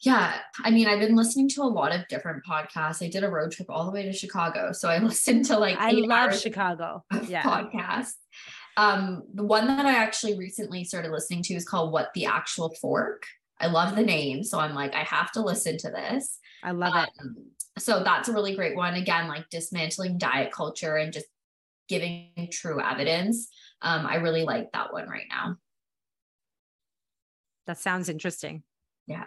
Yeah. 0.00 0.34
I 0.64 0.70
mean, 0.70 0.88
I've 0.88 0.98
been 0.98 1.14
listening 1.14 1.48
to 1.50 1.62
a 1.62 1.64
lot 1.64 1.94
of 1.94 2.06
different 2.08 2.44
podcasts. 2.44 3.04
I 3.04 3.08
did 3.08 3.22
a 3.22 3.30
road 3.30 3.52
trip 3.52 3.70
all 3.70 3.84
the 3.84 3.92
way 3.92 4.02
to 4.02 4.12
Chicago. 4.12 4.72
So 4.72 4.88
I 4.88 4.98
listened 5.02 5.46
to 5.46 5.58
like, 5.58 5.78
I 5.78 5.92
love 5.92 6.38
Chicago 6.38 7.04
yeah. 7.26 7.42
podcasts. 7.42 8.14
Um, 8.76 9.22
the 9.32 9.44
one 9.44 9.66
that 9.66 9.86
I 9.86 9.94
actually 9.96 10.36
recently 10.36 10.84
started 10.84 11.12
listening 11.12 11.42
to 11.44 11.54
is 11.54 11.64
called 11.64 11.92
What 11.92 12.10
the 12.14 12.26
Actual 12.26 12.74
Fork. 12.80 13.26
I 13.62 13.68
love 13.68 13.94
the 13.94 14.02
name. 14.02 14.42
So 14.42 14.58
I'm 14.58 14.74
like, 14.74 14.94
I 14.94 15.04
have 15.04 15.30
to 15.32 15.40
listen 15.40 15.78
to 15.78 15.90
this. 15.90 16.38
I 16.64 16.72
love 16.72 16.94
it. 16.96 17.08
Um, 17.20 17.36
so 17.78 18.02
that's 18.02 18.28
a 18.28 18.32
really 18.32 18.56
great 18.56 18.76
one. 18.76 18.94
Again, 18.94 19.28
like 19.28 19.48
dismantling 19.50 20.18
diet 20.18 20.52
culture 20.52 20.96
and 20.96 21.12
just 21.12 21.26
giving 21.88 22.48
true 22.50 22.80
evidence. 22.80 23.48
Um, 23.80 24.04
I 24.06 24.16
really 24.16 24.42
like 24.42 24.72
that 24.72 24.92
one 24.92 25.08
right 25.08 25.26
now. 25.30 25.56
That 27.66 27.78
sounds 27.78 28.08
interesting. 28.08 28.64
Yeah. 29.06 29.24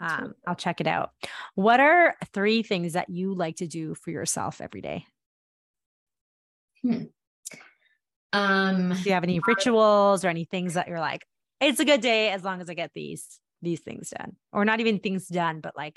Um, 0.00 0.34
I'll 0.46 0.54
check 0.54 0.80
it 0.80 0.86
out. 0.86 1.10
What 1.54 1.80
are 1.80 2.16
three 2.34 2.62
things 2.62 2.94
that 2.94 3.08
you 3.08 3.34
like 3.34 3.56
to 3.56 3.66
do 3.66 3.94
for 3.94 4.10
yourself 4.10 4.60
every 4.60 4.80
day? 4.80 5.06
Hmm. 6.82 7.04
Um, 8.32 8.94
do 8.94 9.08
you 9.08 9.12
have 9.12 9.22
any 9.22 9.40
rituals 9.46 10.24
or 10.24 10.28
any 10.28 10.44
things 10.44 10.74
that 10.74 10.88
you're 10.88 11.00
like, 11.00 11.24
it's 11.60 11.80
a 11.80 11.84
good 11.84 12.00
day 12.00 12.30
as 12.30 12.42
long 12.42 12.60
as 12.60 12.68
I 12.68 12.74
get 12.74 12.90
these? 12.94 13.38
These 13.62 13.80
things 13.80 14.10
done 14.10 14.36
or 14.52 14.64
not 14.64 14.80
even 14.80 14.98
things 14.98 15.28
done 15.28 15.60
but 15.60 15.76
like 15.76 15.96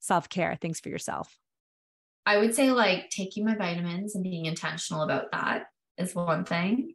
self-care 0.00 0.56
things 0.60 0.80
for 0.80 0.88
yourself. 0.88 1.36
I 2.24 2.38
would 2.38 2.54
say 2.54 2.72
like 2.72 3.10
taking 3.10 3.44
my 3.44 3.54
vitamins 3.54 4.14
and 4.14 4.24
being 4.24 4.46
intentional 4.46 5.02
about 5.02 5.30
that 5.32 5.66
is 5.96 6.14
one 6.14 6.44
thing. 6.44 6.94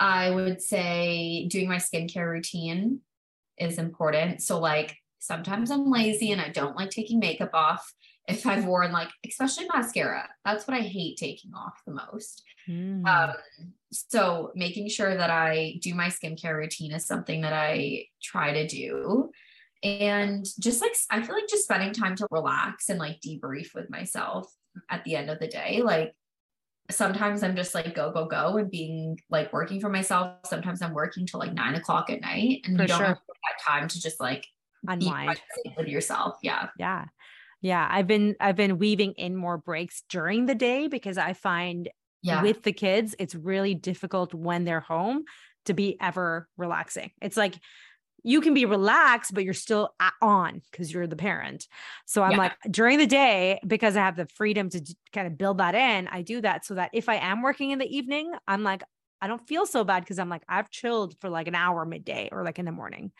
I 0.00 0.30
would 0.30 0.60
say 0.60 1.46
doing 1.48 1.68
my 1.68 1.76
skincare 1.76 2.30
routine 2.30 3.00
is 3.58 3.78
important. 3.78 4.42
So 4.42 4.58
like 4.58 4.96
sometimes 5.18 5.70
i'm 5.70 5.88
lazy 5.88 6.32
and 6.32 6.40
i 6.40 6.48
don't 6.48 6.74
like 6.74 6.90
taking 6.90 7.20
makeup 7.20 7.50
off 7.54 7.94
if 8.26 8.44
i've 8.44 8.64
worn 8.64 8.90
like 8.90 9.08
especially 9.24 9.68
mascara. 9.72 10.28
That's 10.44 10.66
what 10.66 10.76
i 10.76 10.80
hate 10.80 11.16
taking 11.16 11.52
off 11.54 11.80
the 11.86 11.92
most. 11.92 12.42
Mm. 12.68 13.06
um, 13.06 13.34
so 13.92 14.52
making 14.54 14.88
sure 14.88 15.16
that 15.16 15.30
I 15.30 15.78
do 15.82 15.94
my 15.94 16.08
skincare 16.08 16.56
routine 16.56 16.92
is 16.92 17.04
something 17.04 17.42
that 17.42 17.52
I 17.52 18.06
try 18.22 18.52
to 18.52 18.66
do. 18.66 19.30
And 19.82 20.46
just 20.60 20.80
like, 20.80 20.92
I 21.10 21.22
feel 21.22 21.34
like 21.34 21.48
just 21.48 21.64
spending 21.64 21.92
time 21.92 22.14
to 22.16 22.28
relax 22.30 22.88
and 22.88 22.98
like 22.98 23.20
debrief 23.20 23.74
with 23.74 23.90
myself 23.90 24.52
at 24.88 25.04
the 25.04 25.16
end 25.16 25.28
of 25.28 25.38
the 25.38 25.48
day. 25.48 25.82
Like, 25.82 26.12
sometimes 26.90 27.42
I'm 27.42 27.56
just 27.56 27.74
like, 27.74 27.94
go, 27.94 28.12
go, 28.12 28.26
go, 28.26 28.56
and 28.58 28.70
being 28.70 29.18
like 29.30 29.52
working 29.52 29.80
for 29.80 29.88
myself. 29.88 30.38
Sometimes 30.44 30.82
I'm 30.82 30.94
working 30.94 31.26
till 31.26 31.40
like 31.40 31.54
nine 31.54 31.74
o'clock 31.74 32.10
at 32.10 32.20
night 32.20 32.62
and 32.64 32.76
for 32.76 32.82
you 32.82 32.88
don't 32.88 32.98
sure. 32.98 33.06
have 33.06 33.16
that 33.16 33.64
time 33.66 33.88
to 33.88 34.00
just 34.00 34.20
like 34.20 34.46
unwind 34.86 35.40
with 35.76 35.88
yourself. 35.88 36.36
Yeah. 36.42 36.68
Yeah. 36.78 37.06
Yeah. 37.60 37.86
I've 37.90 38.06
been, 38.06 38.36
I've 38.40 38.56
been 38.56 38.78
weaving 38.78 39.12
in 39.12 39.36
more 39.36 39.58
breaks 39.58 40.02
during 40.08 40.46
the 40.46 40.54
day 40.54 40.88
because 40.88 41.18
I 41.18 41.32
find 41.32 41.88
yeah. 42.22 42.42
with 42.42 42.62
the 42.62 42.72
kids, 42.72 43.14
it's 43.18 43.34
really 43.34 43.74
difficult 43.74 44.34
when 44.34 44.64
they're 44.64 44.80
home 44.80 45.24
to 45.66 45.74
be 45.74 45.96
ever 46.00 46.48
relaxing. 46.56 47.12
It's 47.20 47.36
like 47.36 47.54
you 48.22 48.40
can 48.40 48.54
be 48.54 48.64
relaxed, 48.64 49.34
but 49.34 49.44
you're 49.44 49.54
still 49.54 49.94
on 50.20 50.62
because 50.70 50.92
you're 50.92 51.06
the 51.06 51.16
parent. 51.16 51.66
So 52.06 52.22
I'm 52.22 52.32
yeah. 52.32 52.38
like 52.38 52.52
during 52.70 52.98
the 52.98 53.06
day, 53.06 53.60
because 53.66 53.96
I 53.96 54.00
have 54.00 54.16
the 54.16 54.26
freedom 54.26 54.70
to 54.70 54.96
kind 55.12 55.26
of 55.26 55.36
build 55.36 55.58
that 55.58 55.74
in, 55.74 56.08
I 56.08 56.22
do 56.22 56.40
that 56.40 56.64
so 56.64 56.74
that 56.74 56.90
if 56.92 57.08
I 57.08 57.16
am 57.16 57.42
working 57.42 57.70
in 57.70 57.78
the 57.78 57.96
evening, 57.96 58.32
I'm 58.46 58.62
like, 58.62 58.82
I 59.20 59.28
don't 59.28 59.46
feel 59.46 59.66
so 59.66 59.84
bad 59.84 60.00
because 60.00 60.18
I'm 60.18 60.28
like, 60.28 60.42
I've 60.48 60.70
chilled 60.70 61.14
for 61.20 61.30
like 61.30 61.46
an 61.46 61.54
hour 61.54 61.84
midday 61.84 62.28
or 62.32 62.44
like 62.44 62.58
in 62.58 62.64
the 62.64 62.72
morning. 62.72 63.12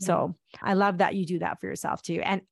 Yeah. 0.00 0.06
So 0.06 0.36
I 0.62 0.74
love 0.74 0.98
that 0.98 1.14
you 1.14 1.26
do 1.26 1.38
that 1.40 1.60
for 1.60 1.66
yourself 1.66 2.02
too. 2.02 2.20
And 2.22 2.42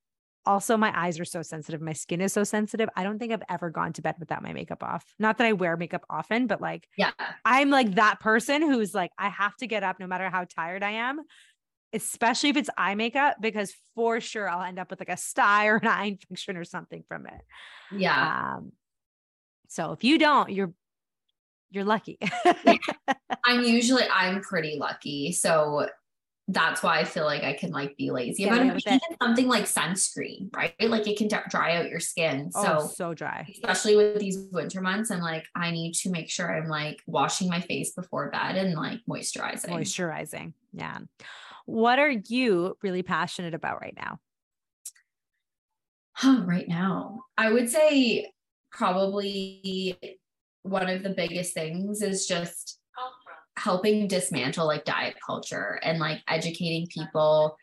also 0.47 0.77
my 0.77 0.93
eyes 0.99 1.21
are 1.21 1.25
so 1.25 1.43
sensitive 1.43 1.81
my 1.81 1.93
skin 1.93 2.21
is 2.21 2.33
so 2.33 2.45
sensitive 2.45 2.89
i 2.97 3.03
don't 3.03 3.19
think 3.19 3.33
i've 3.33 3.43
ever 3.49 3.71
gone 3.71 3.93
to 3.93 4.03
bed 4.03 4.15
without 4.19 4.43
my 4.43 4.53
makeup 4.53 4.83
off 4.83 5.05
not 5.19 5.39
that 5.39 5.47
i 5.47 5.53
wear 5.53 5.77
makeup 5.77 6.05
often 6.09 6.47
but 6.47 6.61
like 6.61 6.89
yeah 6.97 7.11
i'm 7.45 7.71
like 7.71 7.95
that 7.97 8.21
person 8.21 8.63
who's 8.63 8.95
like 8.95 9.11
i 9.19 9.29
have 9.29 9.55
to 9.57 9.67
get 9.67 9.83
up 9.83 10.01
no 10.01 10.07
matter 10.07 10.31
how 10.31 10.45
tired 10.45 10.83
i 10.83 10.93
am 10.93 11.21
especially 11.93 12.51
if 12.51 12.57
it's 12.57 12.71
eye 12.77 12.95
makeup 12.95 13.37
because 13.41 13.73
for 13.95 14.21
sure 14.21 14.49
i'll 14.49 14.63
end 14.63 14.79
up 14.79 14.91
with 14.91 15.01
like 15.01 15.09
a 15.09 15.17
sty 15.17 15.67
or 15.67 15.77
an 15.77 15.87
eye 15.87 16.05
infection 16.31 16.57
or 16.57 16.65
something 16.65 17.05
from 17.09 17.27
it 17.27 17.41
yeah 17.93 18.55
um 18.57 18.73
so 19.69 19.93
if 19.93 20.05
you 20.05 20.19
don't 20.19 20.51
you're 20.51 20.73
you're 21.71 21.85
lucky 21.85 22.19
i'm 23.45 23.63
usually 23.63 24.05
i'm 24.13 24.41
pretty 24.41 24.77
lucky 24.79 25.33
so 25.33 25.87
that's 26.53 26.83
why 26.83 26.99
I 26.99 27.05
feel 27.05 27.25
like 27.25 27.45
I 27.45 27.53
can 27.53 27.71
like 27.71 27.97
be 27.97 28.11
lazy 28.11 28.43
Yeah, 28.43 28.57
about 28.57 28.77
it. 28.77 28.83
Even 28.87 29.01
something 29.23 29.47
like 29.47 29.65
sunscreen, 29.65 30.55
right? 30.55 30.75
Like 30.81 31.07
it 31.07 31.17
can 31.17 31.29
d- 31.29 31.37
dry 31.49 31.77
out 31.77 31.89
your 31.89 32.01
skin. 32.01 32.51
So 32.51 32.79
oh 32.81 32.87
so 32.89 33.15
dry 33.15 33.47
especially 33.51 33.97
with 33.97 34.19
these 34.19 34.47
winter 34.51 34.81
months, 34.81 35.11
I'm 35.11 35.21
like, 35.21 35.47
I 35.55 35.71
need 35.71 35.93
to 35.95 36.11
make 36.11 36.29
sure 36.29 36.53
I'm 36.53 36.69
like 36.69 37.01
washing 37.07 37.49
my 37.49 37.61
face 37.61 37.93
before 37.93 38.31
bed 38.31 38.57
and 38.57 38.75
like 38.75 39.01
moisturizing. 39.09 39.71
moisturizing 39.71 40.53
yeah 40.73 40.99
what 41.71 42.01
are 42.01 42.11
you 42.11 42.77
really 42.83 43.03
passionate 43.03 43.55
about 43.55 43.81
right 43.81 43.97
now? 43.97 44.19
Right 46.45 46.69
now, 46.69 47.23
I 47.39 47.51
would 47.51 47.71
say 47.71 48.31
probably 48.73 50.21
one 50.63 50.89
of 50.89 51.03
the 51.03 51.11
biggest 51.11 51.55
things 51.55 52.03
is 52.03 52.27
just 52.27 52.79
helping 53.57 54.07
dismantle 54.07 54.67
like 54.67 54.85
diet 54.85 55.15
culture 55.25 55.81
and 55.83 55.99
like 55.99 56.21
educating 56.29 56.87
people 56.89 57.57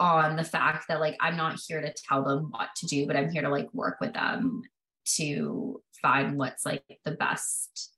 on 0.00 0.36
the 0.36 0.44
fact 0.44 0.86
that 0.88 1.00
like 1.00 1.16
I'm 1.20 1.36
not 1.36 1.60
here 1.68 1.80
to 1.80 1.92
tell 1.92 2.24
them 2.24 2.48
what 2.50 2.70
to 2.76 2.86
do, 2.86 3.06
but 3.06 3.16
I'm 3.16 3.30
here 3.30 3.42
to 3.42 3.48
like 3.48 3.72
work 3.72 3.98
with 4.00 4.14
them 4.14 4.62
to 5.16 5.80
find 6.02 6.36
what's 6.36 6.64
like 6.64 6.82
the 7.04 7.12
best 7.12 7.94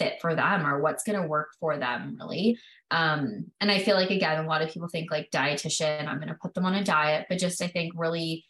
fit 0.00 0.20
for 0.20 0.34
them 0.34 0.66
or 0.66 0.80
what's 0.80 1.04
going 1.04 1.20
to 1.20 1.28
work 1.28 1.50
for 1.60 1.78
them 1.78 2.16
really 2.18 2.58
um 2.90 3.44
and 3.60 3.70
i 3.70 3.78
feel 3.78 3.94
like 3.94 4.10
again 4.10 4.44
a 4.44 4.48
lot 4.48 4.62
of 4.62 4.70
people 4.70 4.88
think 4.88 5.10
like 5.10 5.30
dietitian 5.30 6.08
i'm 6.08 6.16
going 6.16 6.28
to 6.28 6.38
put 6.40 6.54
them 6.54 6.64
on 6.64 6.74
a 6.74 6.82
diet 6.82 7.26
but 7.28 7.38
just 7.38 7.62
i 7.62 7.66
think 7.66 7.92
really 7.94 8.44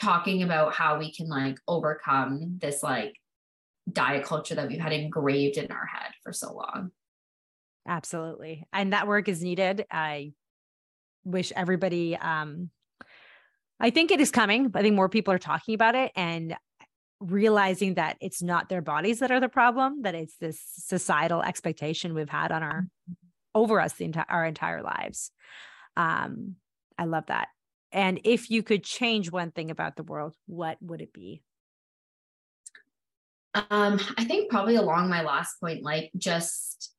talking 0.00 0.42
about 0.42 0.74
how 0.74 0.98
we 0.98 1.12
can 1.12 1.28
like 1.28 1.58
overcome 1.68 2.58
this 2.60 2.82
like 2.82 3.14
diet 3.92 4.24
culture 4.24 4.54
that 4.54 4.68
we've 4.68 4.80
had 4.80 4.92
engraved 4.92 5.56
in 5.56 5.70
our 5.70 5.86
head 5.86 6.12
for 6.22 6.32
so 6.32 6.52
long 6.52 6.90
Absolutely. 7.88 8.64
And 8.72 8.92
that 8.92 9.08
work 9.08 9.28
is 9.28 9.42
needed. 9.42 9.86
I 9.90 10.32
wish 11.24 11.52
everybody 11.56 12.16
um 12.16 12.70
I 13.80 13.90
think 13.90 14.10
it 14.10 14.20
is 14.20 14.30
coming. 14.30 14.72
I 14.74 14.82
think 14.82 14.96
more 14.96 15.08
people 15.08 15.32
are 15.32 15.38
talking 15.38 15.74
about 15.74 15.94
it 15.94 16.10
and 16.16 16.56
realizing 17.20 17.94
that 17.94 18.16
it's 18.20 18.42
not 18.42 18.68
their 18.68 18.82
bodies 18.82 19.18
that 19.20 19.30
are 19.30 19.40
the 19.40 19.48
problem, 19.48 20.02
that 20.02 20.14
it's 20.14 20.36
this 20.36 20.60
societal 20.60 21.42
expectation 21.42 22.14
we've 22.14 22.28
had 22.28 22.52
on 22.52 22.62
our 22.62 22.86
over 23.54 23.80
us 23.80 23.94
the 23.94 24.04
entire 24.04 24.26
our 24.28 24.44
entire 24.44 24.82
lives. 24.82 25.30
Um 25.96 26.56
I 26.96 27.04
love 27.04 27.26
that. 27.26 27.48
And 27.92 28.20
if 28.24 28.50
you 28.50 28.62
could 28.62 28.84
change 28.84 29.30
one 29.30 29.50
thing 29.50 29.70
about 29.70 29.96
the 29.96 30.02
world, 30.02 30.34
what 30.46 30.76
would 30.80 31.00
it 31.00 31.12
be? 31.12 31.42
um 33.70 33.98
i 34.16 34.24
think 34.24 34.50
probably 34.50 34.76
along 34.76 35.08
my 35.08 35.22
last 35.22 35.58
point 35.60 35.82
like 35.82 36.10
just 36.16 36.92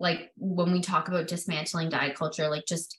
like 0.00 0.30
when 0.36 0.72
we 0.72 0.80
talk 0.80 1.08
about 1.08 1.26
dismantling 1.26 1.88
diet 1.88 2.16
culture 2.16 2.48
like 2.48 2.64
just 2.66 2.98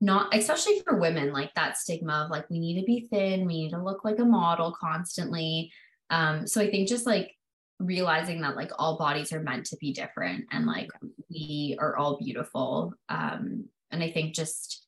not 0.00 0.34
especially 0.34 0.80
for 0.80 0.98
women 0.98 1.32
like 1.32 1.52
that 1.54 1.76
stigma 1.76 2.24
of 2.24 2.30
like 2.30 2.48
we 2.50 2.58
need 2.58 2.80
to 2.80 2.86
be 2.86 3.06
thin 3.10 3.46
we 3.46 3.62
need 3.62 3.70
to 3.70 3.82
look 3.82 4.04
like 4.04 4.18
a 4.18 4.24
model 4.24 4.74
constantly 4.80 5.70
um 6.10 6.46
so 6.46 6.60
i 6.60 6.70
think 6.70 6.88
just 6.88 7.06
like 7.06 7.32
realizing 7.78 8.40
that 8.42 8.56
like 8.56 8.70
all 8.78 8.98
bodies 8.98 9.32
are 9.32 9.42
meant 9.42 9.64
to 9.66 9.76
be 9.76 9.92
different 9.92 10.44
and 10.50 10.66
like 10.66 10.88
we 11.30 11.76
are 11.78 11.96
all 11.96 12.18
beautiful 12.18 12.92
um 13.08 13.64
and 13.90 14.02
i 14.02 14.10
think 14.10 14.34
just 14.34 14.86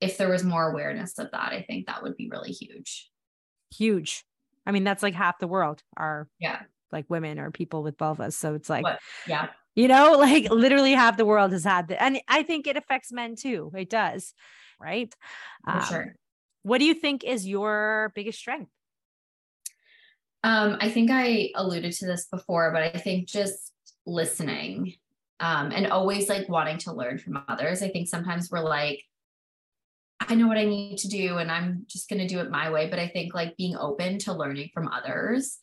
if 0.00 0.18
there 0.18 0.28
was 0.28 0.44
more 0.44 0.70
awareness 0.70 1.18
of 1.18 1.30
that 1.32 1.52
i 1.52 1.62
think 1.62 1.86
that 1.86 2.02
would 2.02 2.16
be 2.16 2.28
really 2.28 2.52
huge 2.52 3.10
Huge. 3.74 4.24
I 4.64 4.72
mean, 4.72 4.84
that's 4.84 5.02
like 5.02 5.14
half 5.14 5.38
the 5.38 5.48
world 5.48 5.82
are 5.96 6.28
yeah 6.38 6.60
like 6.92 7.04
women 7.08 7.38
or 7.38 7.50
people 7.50 7.82
with 7.82 7.96
vulvas. 7.98 8.34
So 8.34 8.54
it's 8.54 8.70
like 8.70 8.84
What? 8.84 8.98
yeah 9.26 9.48
you 9.76 9.86
know 9.86 10.12
like 10.18 10.50
literally 10.50 10.92
half 10.92 11.16
the 11.16 11.24
world 11.24 11.52
has 11.52 11.64
had 11.64 11.86
that 11.88 12.02
and 12.02 12.20
i 12.26 12.42
think 12.42 12.66
it 12.66 12.76
affects 12.76 13.12
men 13.12 13.36
too 13.36 13.70
it 13.76 13.88
does 13.88 14.34
right 14.80 15.14
for 15.64 15.70
Um, 15.70 15.84
sure 15.84 16.14
what 16.64 16.78
do 16.78 16.84
you 16.84 16.94
think 16.94 17.22
is 17.22 17.46
your 17.46 18.10
biggest 18.16 18.38
strength 18.38 18.72
Um, 20.42 20.76
I 20.80 20.88
think 20.90 21.10
I 21.10 21.50
alluded 21.56 21.92
to 21.94 22.06
this 22.06 22.26
before, 22.30 22.70
but 22.72 22.82
I 22.82 22.98
think 22.98 23.26
just 23.26 23.72
listening 24.06 24.94
um, 25.40 25.72
and 25.72 25.88
always 25.88 26.28
like 26.28 26.48
wanting 26.48 26.78
to 26.78 26.92
learn 26.92 27.18
from 27.18 27.42
others. 27.48 27.82
I 27.82 27.88
think 27.88 28.06
sometimes 28.08 28.48
we're 28.50 28.60
like, 28.60 29.02
I 30.20 30.34
know 30.36 30.46
what 30.46 30.56
I 30.56 30.64
need 30.64 30.98
to 30.98 31.08
do 31.08 31.38
and 31.38 31.50
I'm 31.50 31.84
just 31.88 32.08
going 32.08 32.20
to 32.20 32.28
do 32.28 32.38
it 32.40 32.50
my 32.50 32.70
way. 32.70 32.88
But 32.88 33.00
I 33.00 33.08
think 33.08 33.34
like 33.34 33.56
being 33.56 33.76
open 33.76 34.18
to 34.20 34.32
learning 34.32 34.70
from 34.72 34.86
others 34.88 35.58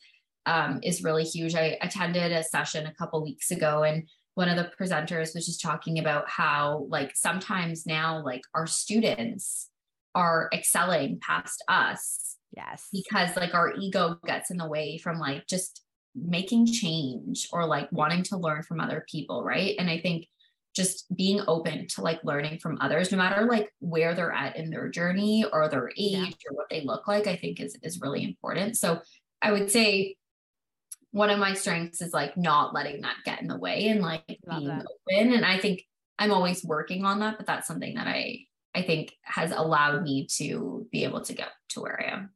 um, 0.46 0.80
is 0.84 1.04
really 1.04 1.24
huge. 1.24 1.56
I 1.56 1.78
attended 1.82 2.32
a 2.32 2.44
session 2.44 2.86
a 2.86 2.94
couple 2.94 3.24
weeks 3.24 3.52
ago 3.52 3.84
and 3.84 4.08
one 4.36 4.50
of 4.50 4.58
the 4.58 4.72
presenters 4.80 5.36
was 5.36 5.46
just 5.46 5.62
talking 5.62 6.00
about 6.00 6.28
how 6.30 6.86
like 6.90 7.16
sometimes 7.16 7.86
now 7.86 8.24
like 8.24 8.42
our 8.56 8.66
students 8.66 9.70
are 10.16 10.50
excelling 10.54 11.20
past 11.20 11.64
us 11.68 12.38
yes 12.56 12.88
because 12.92 13.36
like 13.36 13.54
our 13.54 13.74
ego 13.80 14.18
gets 14.26 14.52
in 14.52 14.58
the 14.58 14.68
way 14.68 14.98
from 14.98 15.20
like 15.20 15.46
just 15.48 15.84
making 16.16 16.66
change 16.66 17.48
or 17.52 17.66
like 17.66 17.92
wanting 17.92 18.24
to 18.24 18.38
learn 18.38 18.62
from 18.64 18.80
other 18.80 19.06
people 19.10 19.44
right 19.44 19.76
and 19.80 19.90
i 19.90 20.00
think 20.00 20.28
just 20.76 21.06
being 21.16 21.42
open 21.48 21.88
to 21.88 22.02
like 22.02 22.20
learning 22.24 22.58
from 22.60 22.78
others 22.82 23.12
no 23.12 23.18
matter 23.18 23.46
like 23.46 23.72
where 23.80 24.16
they're 24.16 24.32
at 24.32 24.56
in 24.56 24.70
their 24.70 24.90
journey 24.90 25.46
or 25.52 25.70
their 25.70 25.90
age 25.90 25.96
Yeah. 25.98 26.26
or 26.50 26.56
what 26.56 26.70
they 26.70 26.82
look 26.82 27.08
like 27.08 27.28
i 27.28 27.36
think 27.36 27.60
is 27.60 27.76
is 27.84 28.02
really 28.02 28.24
important 28.24 28.78
so 28.78 29.00
i 29.42 29.52
would 29.52 29.70
say 29.70 30.16
one 31.14 31.30
of 31.30 31.38
my 31.38 31.54
strengths 31.54 32.02
is 32.02 32.12
like 32.12 32.36
not 32.36 32.74
letting 32.74 33.02
that 33.02 33.16
get 33.24 33.40
in 33.40 33.48
the 33.48 33.58
way 33.58 33.88
and 33.88 34.02
like 34.02 34.40
Love 34.48 34.60
being 34.60 34.68
that. 34.68 34.86
open 35.08 35.34
and 35.34 35.46
i 35.46 35.60
think 35.60 35.84
i'm 36.20 36.32
always 36.32 36.64
working 36.66 37.06
on 37.06 37.20
that 37.20 37.38
but 37.38 37.46
that's 37.46 37.68
something 37.68 37.96
that 37.96 38.08
i 38.08 38.40
i 38.76 38.82
think 38.82 39.14
has 39.22 39.52
allowed 39.52 40.02
me 40.02 40.28
to 40.38 40.88
be 40.92 41.04
able 41.04 41.22
to 41.22 41.34
get 41.34 41.50
to 41.70 41.82
where 41.82 42.02
i 42.02 42.12
am. 42.14 42.32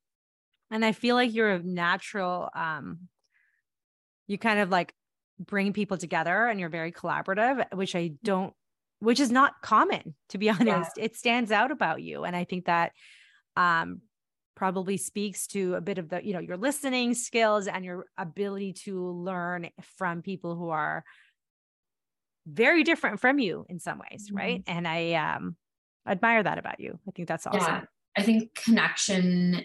And 0.70 0.86
i 0.86 0.92
feel 0.92 1.16
like 1.16 1.34
you're 1.34 1.52
a 1.52 1.64
natural 1.64 2.50
um 2.56 3.00
you 4.28 4.38
kind 4.38 4.60
of 4.60 4.70
like 4.70 4.94
bring 5.40 5.74
people 5.74 5.98
together 5.98 6.46
and 6.46 6.60
you're 6.60 6.70
very 6.70 6.92
collaborative 6.92 7.66
which 7.74 7.96
i 7.96 8.12
don't 8.24 8.54
which 9.00 9.20
is 9.20 9.32
not 9.32 9.54
common 9.62 10.16
to 10.30 10.38
be 10.40 10.50
honest. 10.52 10.92
It 10.98 11.16
stands 11.16 11.52
out 11.52 11.72
about 11.72 12.02
you 12.04 12.26
and 12.26 12.36
i 12.36 12.44
think 12.44 12.66
that 12.66 12.92
um 13.56 14.02
probably 14.58 14.98
speaks 14.98 15.46
to 15.46 15.76
a 15.76 15.82
bit 15.82 16.00
of 16.00 16.10
the 16.10 16.26
you 16.26 16.34
know 16.34 16.40
your 16.40 16.58
listening 16.58 17.14
skills 17.14 17.68
and 17.68 17.86
your 17.86 18.08
ability 18.18 18.74
to 18.74 19.12
learn 19.12 19.70
from 19.98 20.24
people 20.24 20.56
who 20.56 20.70
are 20.70 21.04
very 22.48 22.84
different 22.84 23.20
from 23.20 23.38
you 23.38 23.66
in 23.70 23.80
some 23.80 24.00
ways 24.00 24.32
right 24.34 24.64
and 24.66 24.88
i 24.88 25.14
um 25.14 25.56
admire 26.08 26.42
that 26.42 26.58
about 26.58 26.80
you 26.80 26.98
i 27.08 27.12
think 27.12 27.28
that's 27.28 27.46
awesome 27.46 27.60
Yeah. 27.62 27.82
I 28.18 28.24
think 28.24 28.56
connection 28.56 29.64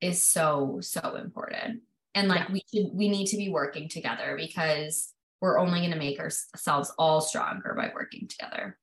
is 0.00 0.26
so, 0.26 0.78
so 0.80 1.16
important. 1.16 1.82
And 2.14 2.28
like 2.28 2.48
Yeah. 2.48 2.52
we 2.54 2.62
should, 2.72 2.86
we 2.94 3.10
need 3.10 3.26
to 3.26 3.36
be 3.36 3.50
working 3.50 3.90
together 3.90 4.36
because 4.38 5.12
we're 5.42 5.58
only 5.58 5.80
going 5.80 5.90
to 5.90 5.98
make 5.98 6.18
ourselves 6.18 6.90
all 6.98 7.20
stronger 7.20 7.74
by 7.76 7.90
working 7.94 8.26
together. 8.26 8.78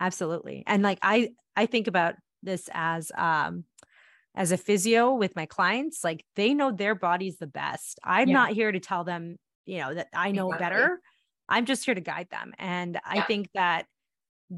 absolutely 0.00 0.64
and 0.66 0.82
like 0.82 0.98
i 1.02 1.28
i 1.56 1.66
think 1.66 1.88
about 1.88 2.14
this 2.42 2.70
as 2.72 3.12
um 3.18 3.64
as 4.34 4.52
a 4.52 4.56
physio 4.56 5.12
with 5.14 5.36
my 5.36 5.46
clients 5.46 6.02
like 6.04 6.24
they 6.36 6.54
know 6.54 6.70
their 6.72 6.94
bodies 6.94 7.36
the 7.38 7.46
best 7.46 7.98
i'm 8.04 8.28
Yeah. 8.28 8.34
not 8.34 8.52
here 8.52 8.72
to 8.72 8.80
tell 8.80 9.04
them 9.04 9.36
you 9.66 9.78
know 9.78 9.94
that 9.94 10.08
i 10.14 10.30
know 10.32 10.48
Exactly. 10.52 10.64
better 10.64 11.00
i'm 11.48 11.66
just 11.66 11.84
here 11.84 11.94
to 11.94 12.00
guide 12.00 12.28
them 12.30 12.52
and 12.58 12.98
i 13.04 13.20
think 13.22 13.48
that 13.54 13.86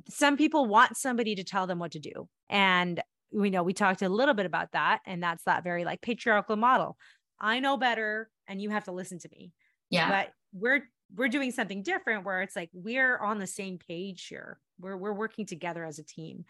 some 0.08 0.36
people 0.36 0.66
want 0.66 0.96
somebody 0.96 1.34
to 1.36 1.44
tell 1.44 1.66
them 1.66 1.78
what 1.78 1.92
to 1.92 1.98
do 2.00 2.28
and 2.48 3.00
we 3.32 3.50
know 3.50 3.62
we 3.62 3.72
talked 3.72 4.02
a 4.02 4.08
little 4.08 4.34
bit 4.34 4.46
about 4.46 4.72
that 4.72 5.00
and 5.06 5.22
that's 5.22 5.44
that 5.44 5.62
very 5.64 5.84
like 5.84 6.00
patriarchal 6.00 6.56
model 6.56 6.96
i 7.40 7.60
know 7.60 7.76
better 7.76 8.28
and 8.48 8.60
you 8.62 8.70
have 8.70 8.84
to 8.84 8.92
listen 8.92 9.18
to 9.18 9.28
me 9.30 9.52
Yeah. 9.90 10.08
but 10.08 10.32
we're 10.52 10.82
we're 11.14 11.28
doing 11.28 11.52
something 11.52 11.82
different 11.82 12.24
where 12.24 12.42
it's 12.42 12.56
like 12.56 12.70
we're 12.72 13.18
on 13.18 13.38
the 13.38 13.46
same 13.46 13.78
page 13.78 14.26
here 14.26 14.58
we're 14.78 14.96
we're 14.96 15.12
working 15.12 15.46
together 15.46 15.84
as 15.84 15.98
a 15.98 16.04
team. 16.04 16.44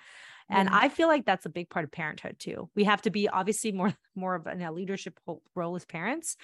And 0.51 0.69
Yeah. 0.69 0.73
i 0.73 0.89
feel 0.91 1.09
like 1.09 1.27
that's 1.27 1.47
a 1.47 1.51
big 1.51 1.71
part 1.71 1.85
of 1.85 1.93
parenthood 1.93 2.39
too. 2.39 2.71
We 2.77 2.85
have 2.85 3.03
to 3.03 3.11
be 3.11 3.29
obviously 3.29 3.73
more 3.73 3.95
more 4.17 4.35
of 4.37 4.47
a 4.47 4.73
leadership 4.73 5.21
role 5.55 5.77
as 5.77 5.85
parents 5.87 6.37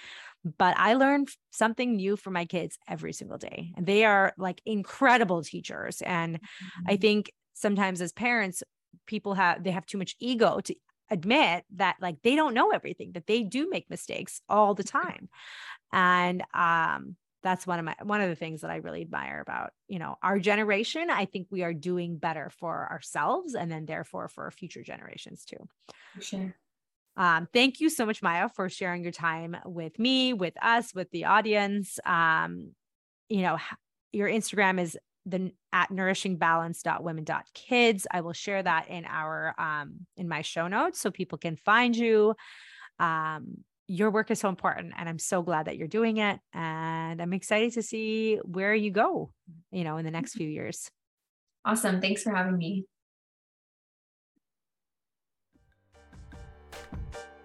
but 0.57 0.75
i 0.77 0.93
learn 0.93 1.25
something 1.51 1.95
new 1.95 2.15
from 2.17 2.33
my 2.33 2.45
kids 2.45 2.77
every 2.87 3.13
single 3.13 3.37
day. 3.37 3.73
And 3.77 3.85
they 3.85 4.05
are 4.05 4.33
like 4.37 4.61
incredible 4.65 5.43
teachers. 5.43 6.01
And 6.01 6.39
i 6.85 6.95
Mhm. 6.95 6.97
think 6.97 7.31
sometimes 7.53 8.01
as 8.01 8.13
parents 8.13 8.63
people 9.05 9.33
have 9.35 9.63
they 9.63 9.71
have 9.71 9.85
too 9.85 9.97
much 9.97 10.15
ego 10.19 10.59
to 10.61 10.75
admit 11.09 11.65
that 11.71 11.97
like 12.01 12.21
they 12.21 12.35
don't 12.35 12.53
know 12.53 12.71
everything 12.71 13.11
that 13.13 13.27
they 13.27 13.43
do 13.43 13.69
make 13.69 13.89
mistakes 13.89 14.41
all 14.47 14.73
the 14.73 14.83
time. 14.83 15.29
And 15.93 16.43
um 16.53 17.17
that's 17.43 17.65
one 17.65 17.79
of 17.79 17.85
my 17.85 17.95
one 18.03 18.21
of 18.21 18.29
the 18.29 18.35
things 18.35 18.61
that 18.61 18.71
I 18.71 18.77
really 18.77 19.01
admire 19.01 19.41
about 19.41 19.71
you 19.87 19.99
know 19.99 20.15
our 20.21 20.39
generation. 20.39 21.09
I 21.09 21.25
think 21.25 21.47
we 21.49 21.63
are 21.63 21.73
doing 21.73 22.17
better 22.17 22.51
for 22.59 22.87
ourselves 22.91 23.55
and 23.55 23.71
then 23.71 23.85
therefore 23.85 24.27
for 24.27 24.51
future 24.51 24.83
generations 24.83 25.45
too. 25.45 25.67
Sure. 26.19 26.53
Um, 27.17 27.47
thank 27.51 27.81
you 27.81 27.89
so 27.89 28.05
much, 28.05 28.21
Maiya, 28.21 28.53
for 28.53 28.69
sharing 28.69 29.03
your 29.03 29.11
time 29.11 29.57
with 29.65 29.99
me, 29.99 30.31
with 30.33 30.53
us, 30.63 30.95
with 30.95 31.11
the 31.11 31.25
audience. 31.25 31.99
Um, 32.05 32.71
you 33.27 33.41
know, 33.41 33.57
your 34.11 34.29
Instagram 34.29 34.79
is 34.79 34.97
the 35.25 35.51
at 35.73 35.89
nourishingbalance.women.kids. 35.89 38.07
I 38.09 38.21
will 38.21 38.33
share 38.33 38.63
that 38.63 38.87
in 38.89 39.05
our 39.05 39.53
um 39.57 40.07
in 40.17 40.27
my 40.27 40.41
show 40.41 40.67
notes 40.67 40.99
so 40.99 41.11
people 41.11 41.37
can 41.37 41.55
find 41.55 41.95
you. 41.95 42.35
Um, 42.99 43.63
your 43.91 44.09
work 44.09 44.31
is 44.31 44.39
so 44.39 44.47
important 44.47 44.93
and 44.97 45.09
i'm 45.09 45.19
so 45.19 45.41
glad 45.41 45.65
that 45.65 45.77
you're 45.77 45.87
doing 45.87 46.17
it 46.17 46.39
and 46.53 47.21
i'm 47.21 47.33
excited 47.33 47.73
to 47.73 47.83
see 47.83 48.37
where 48.45 48.73
you 48.73 48.89
go 48.89 49.31
you 49.71 49.83
know 49.83 49.97
in 49.97 50.05
the 50.05 50.11
next 50.11 50.33
few 50.33 50.47
years 50.47 50.89
awesome 51.65 51.99
thanks 51.99 52.23
for 52.23 52.33
having 52.33 52.57
me 52.57 52.85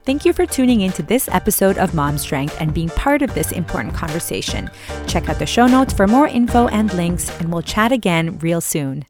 Thank 0.04 0.24
you 0.24 0.32
for 0.32 0.46
tuning 0.46 0.82
in 0.82 0.92
to 0.92 1.02
this 1.02 1.28
episode 1.32 1.78
of 1.78 1.92
Mom 1.92 2.16
Strength 2.16 2.60
and 2.60 2.72
being 2.72 2.90
part 2.90 3.22
of 3.22 3.34
this 3.34 3.50
important 3.50 3.92
conversation. 3.92 4.70
Check 5.08 5.28
out 5.28 5.40
the 5.40 5.46
show 5.46 5.66
notes 5.66 5.92
for 5.92 6.06
more 6.06 6.28
info 6.28 6.68
and 6.68 6.94
links, 6.94 7.28
and 7.40 7.52
we'll 7.52 7.60
chat 7.60 7.90
again 7.90 8.38
real 8.38 8.60
soon. 8.60 9.04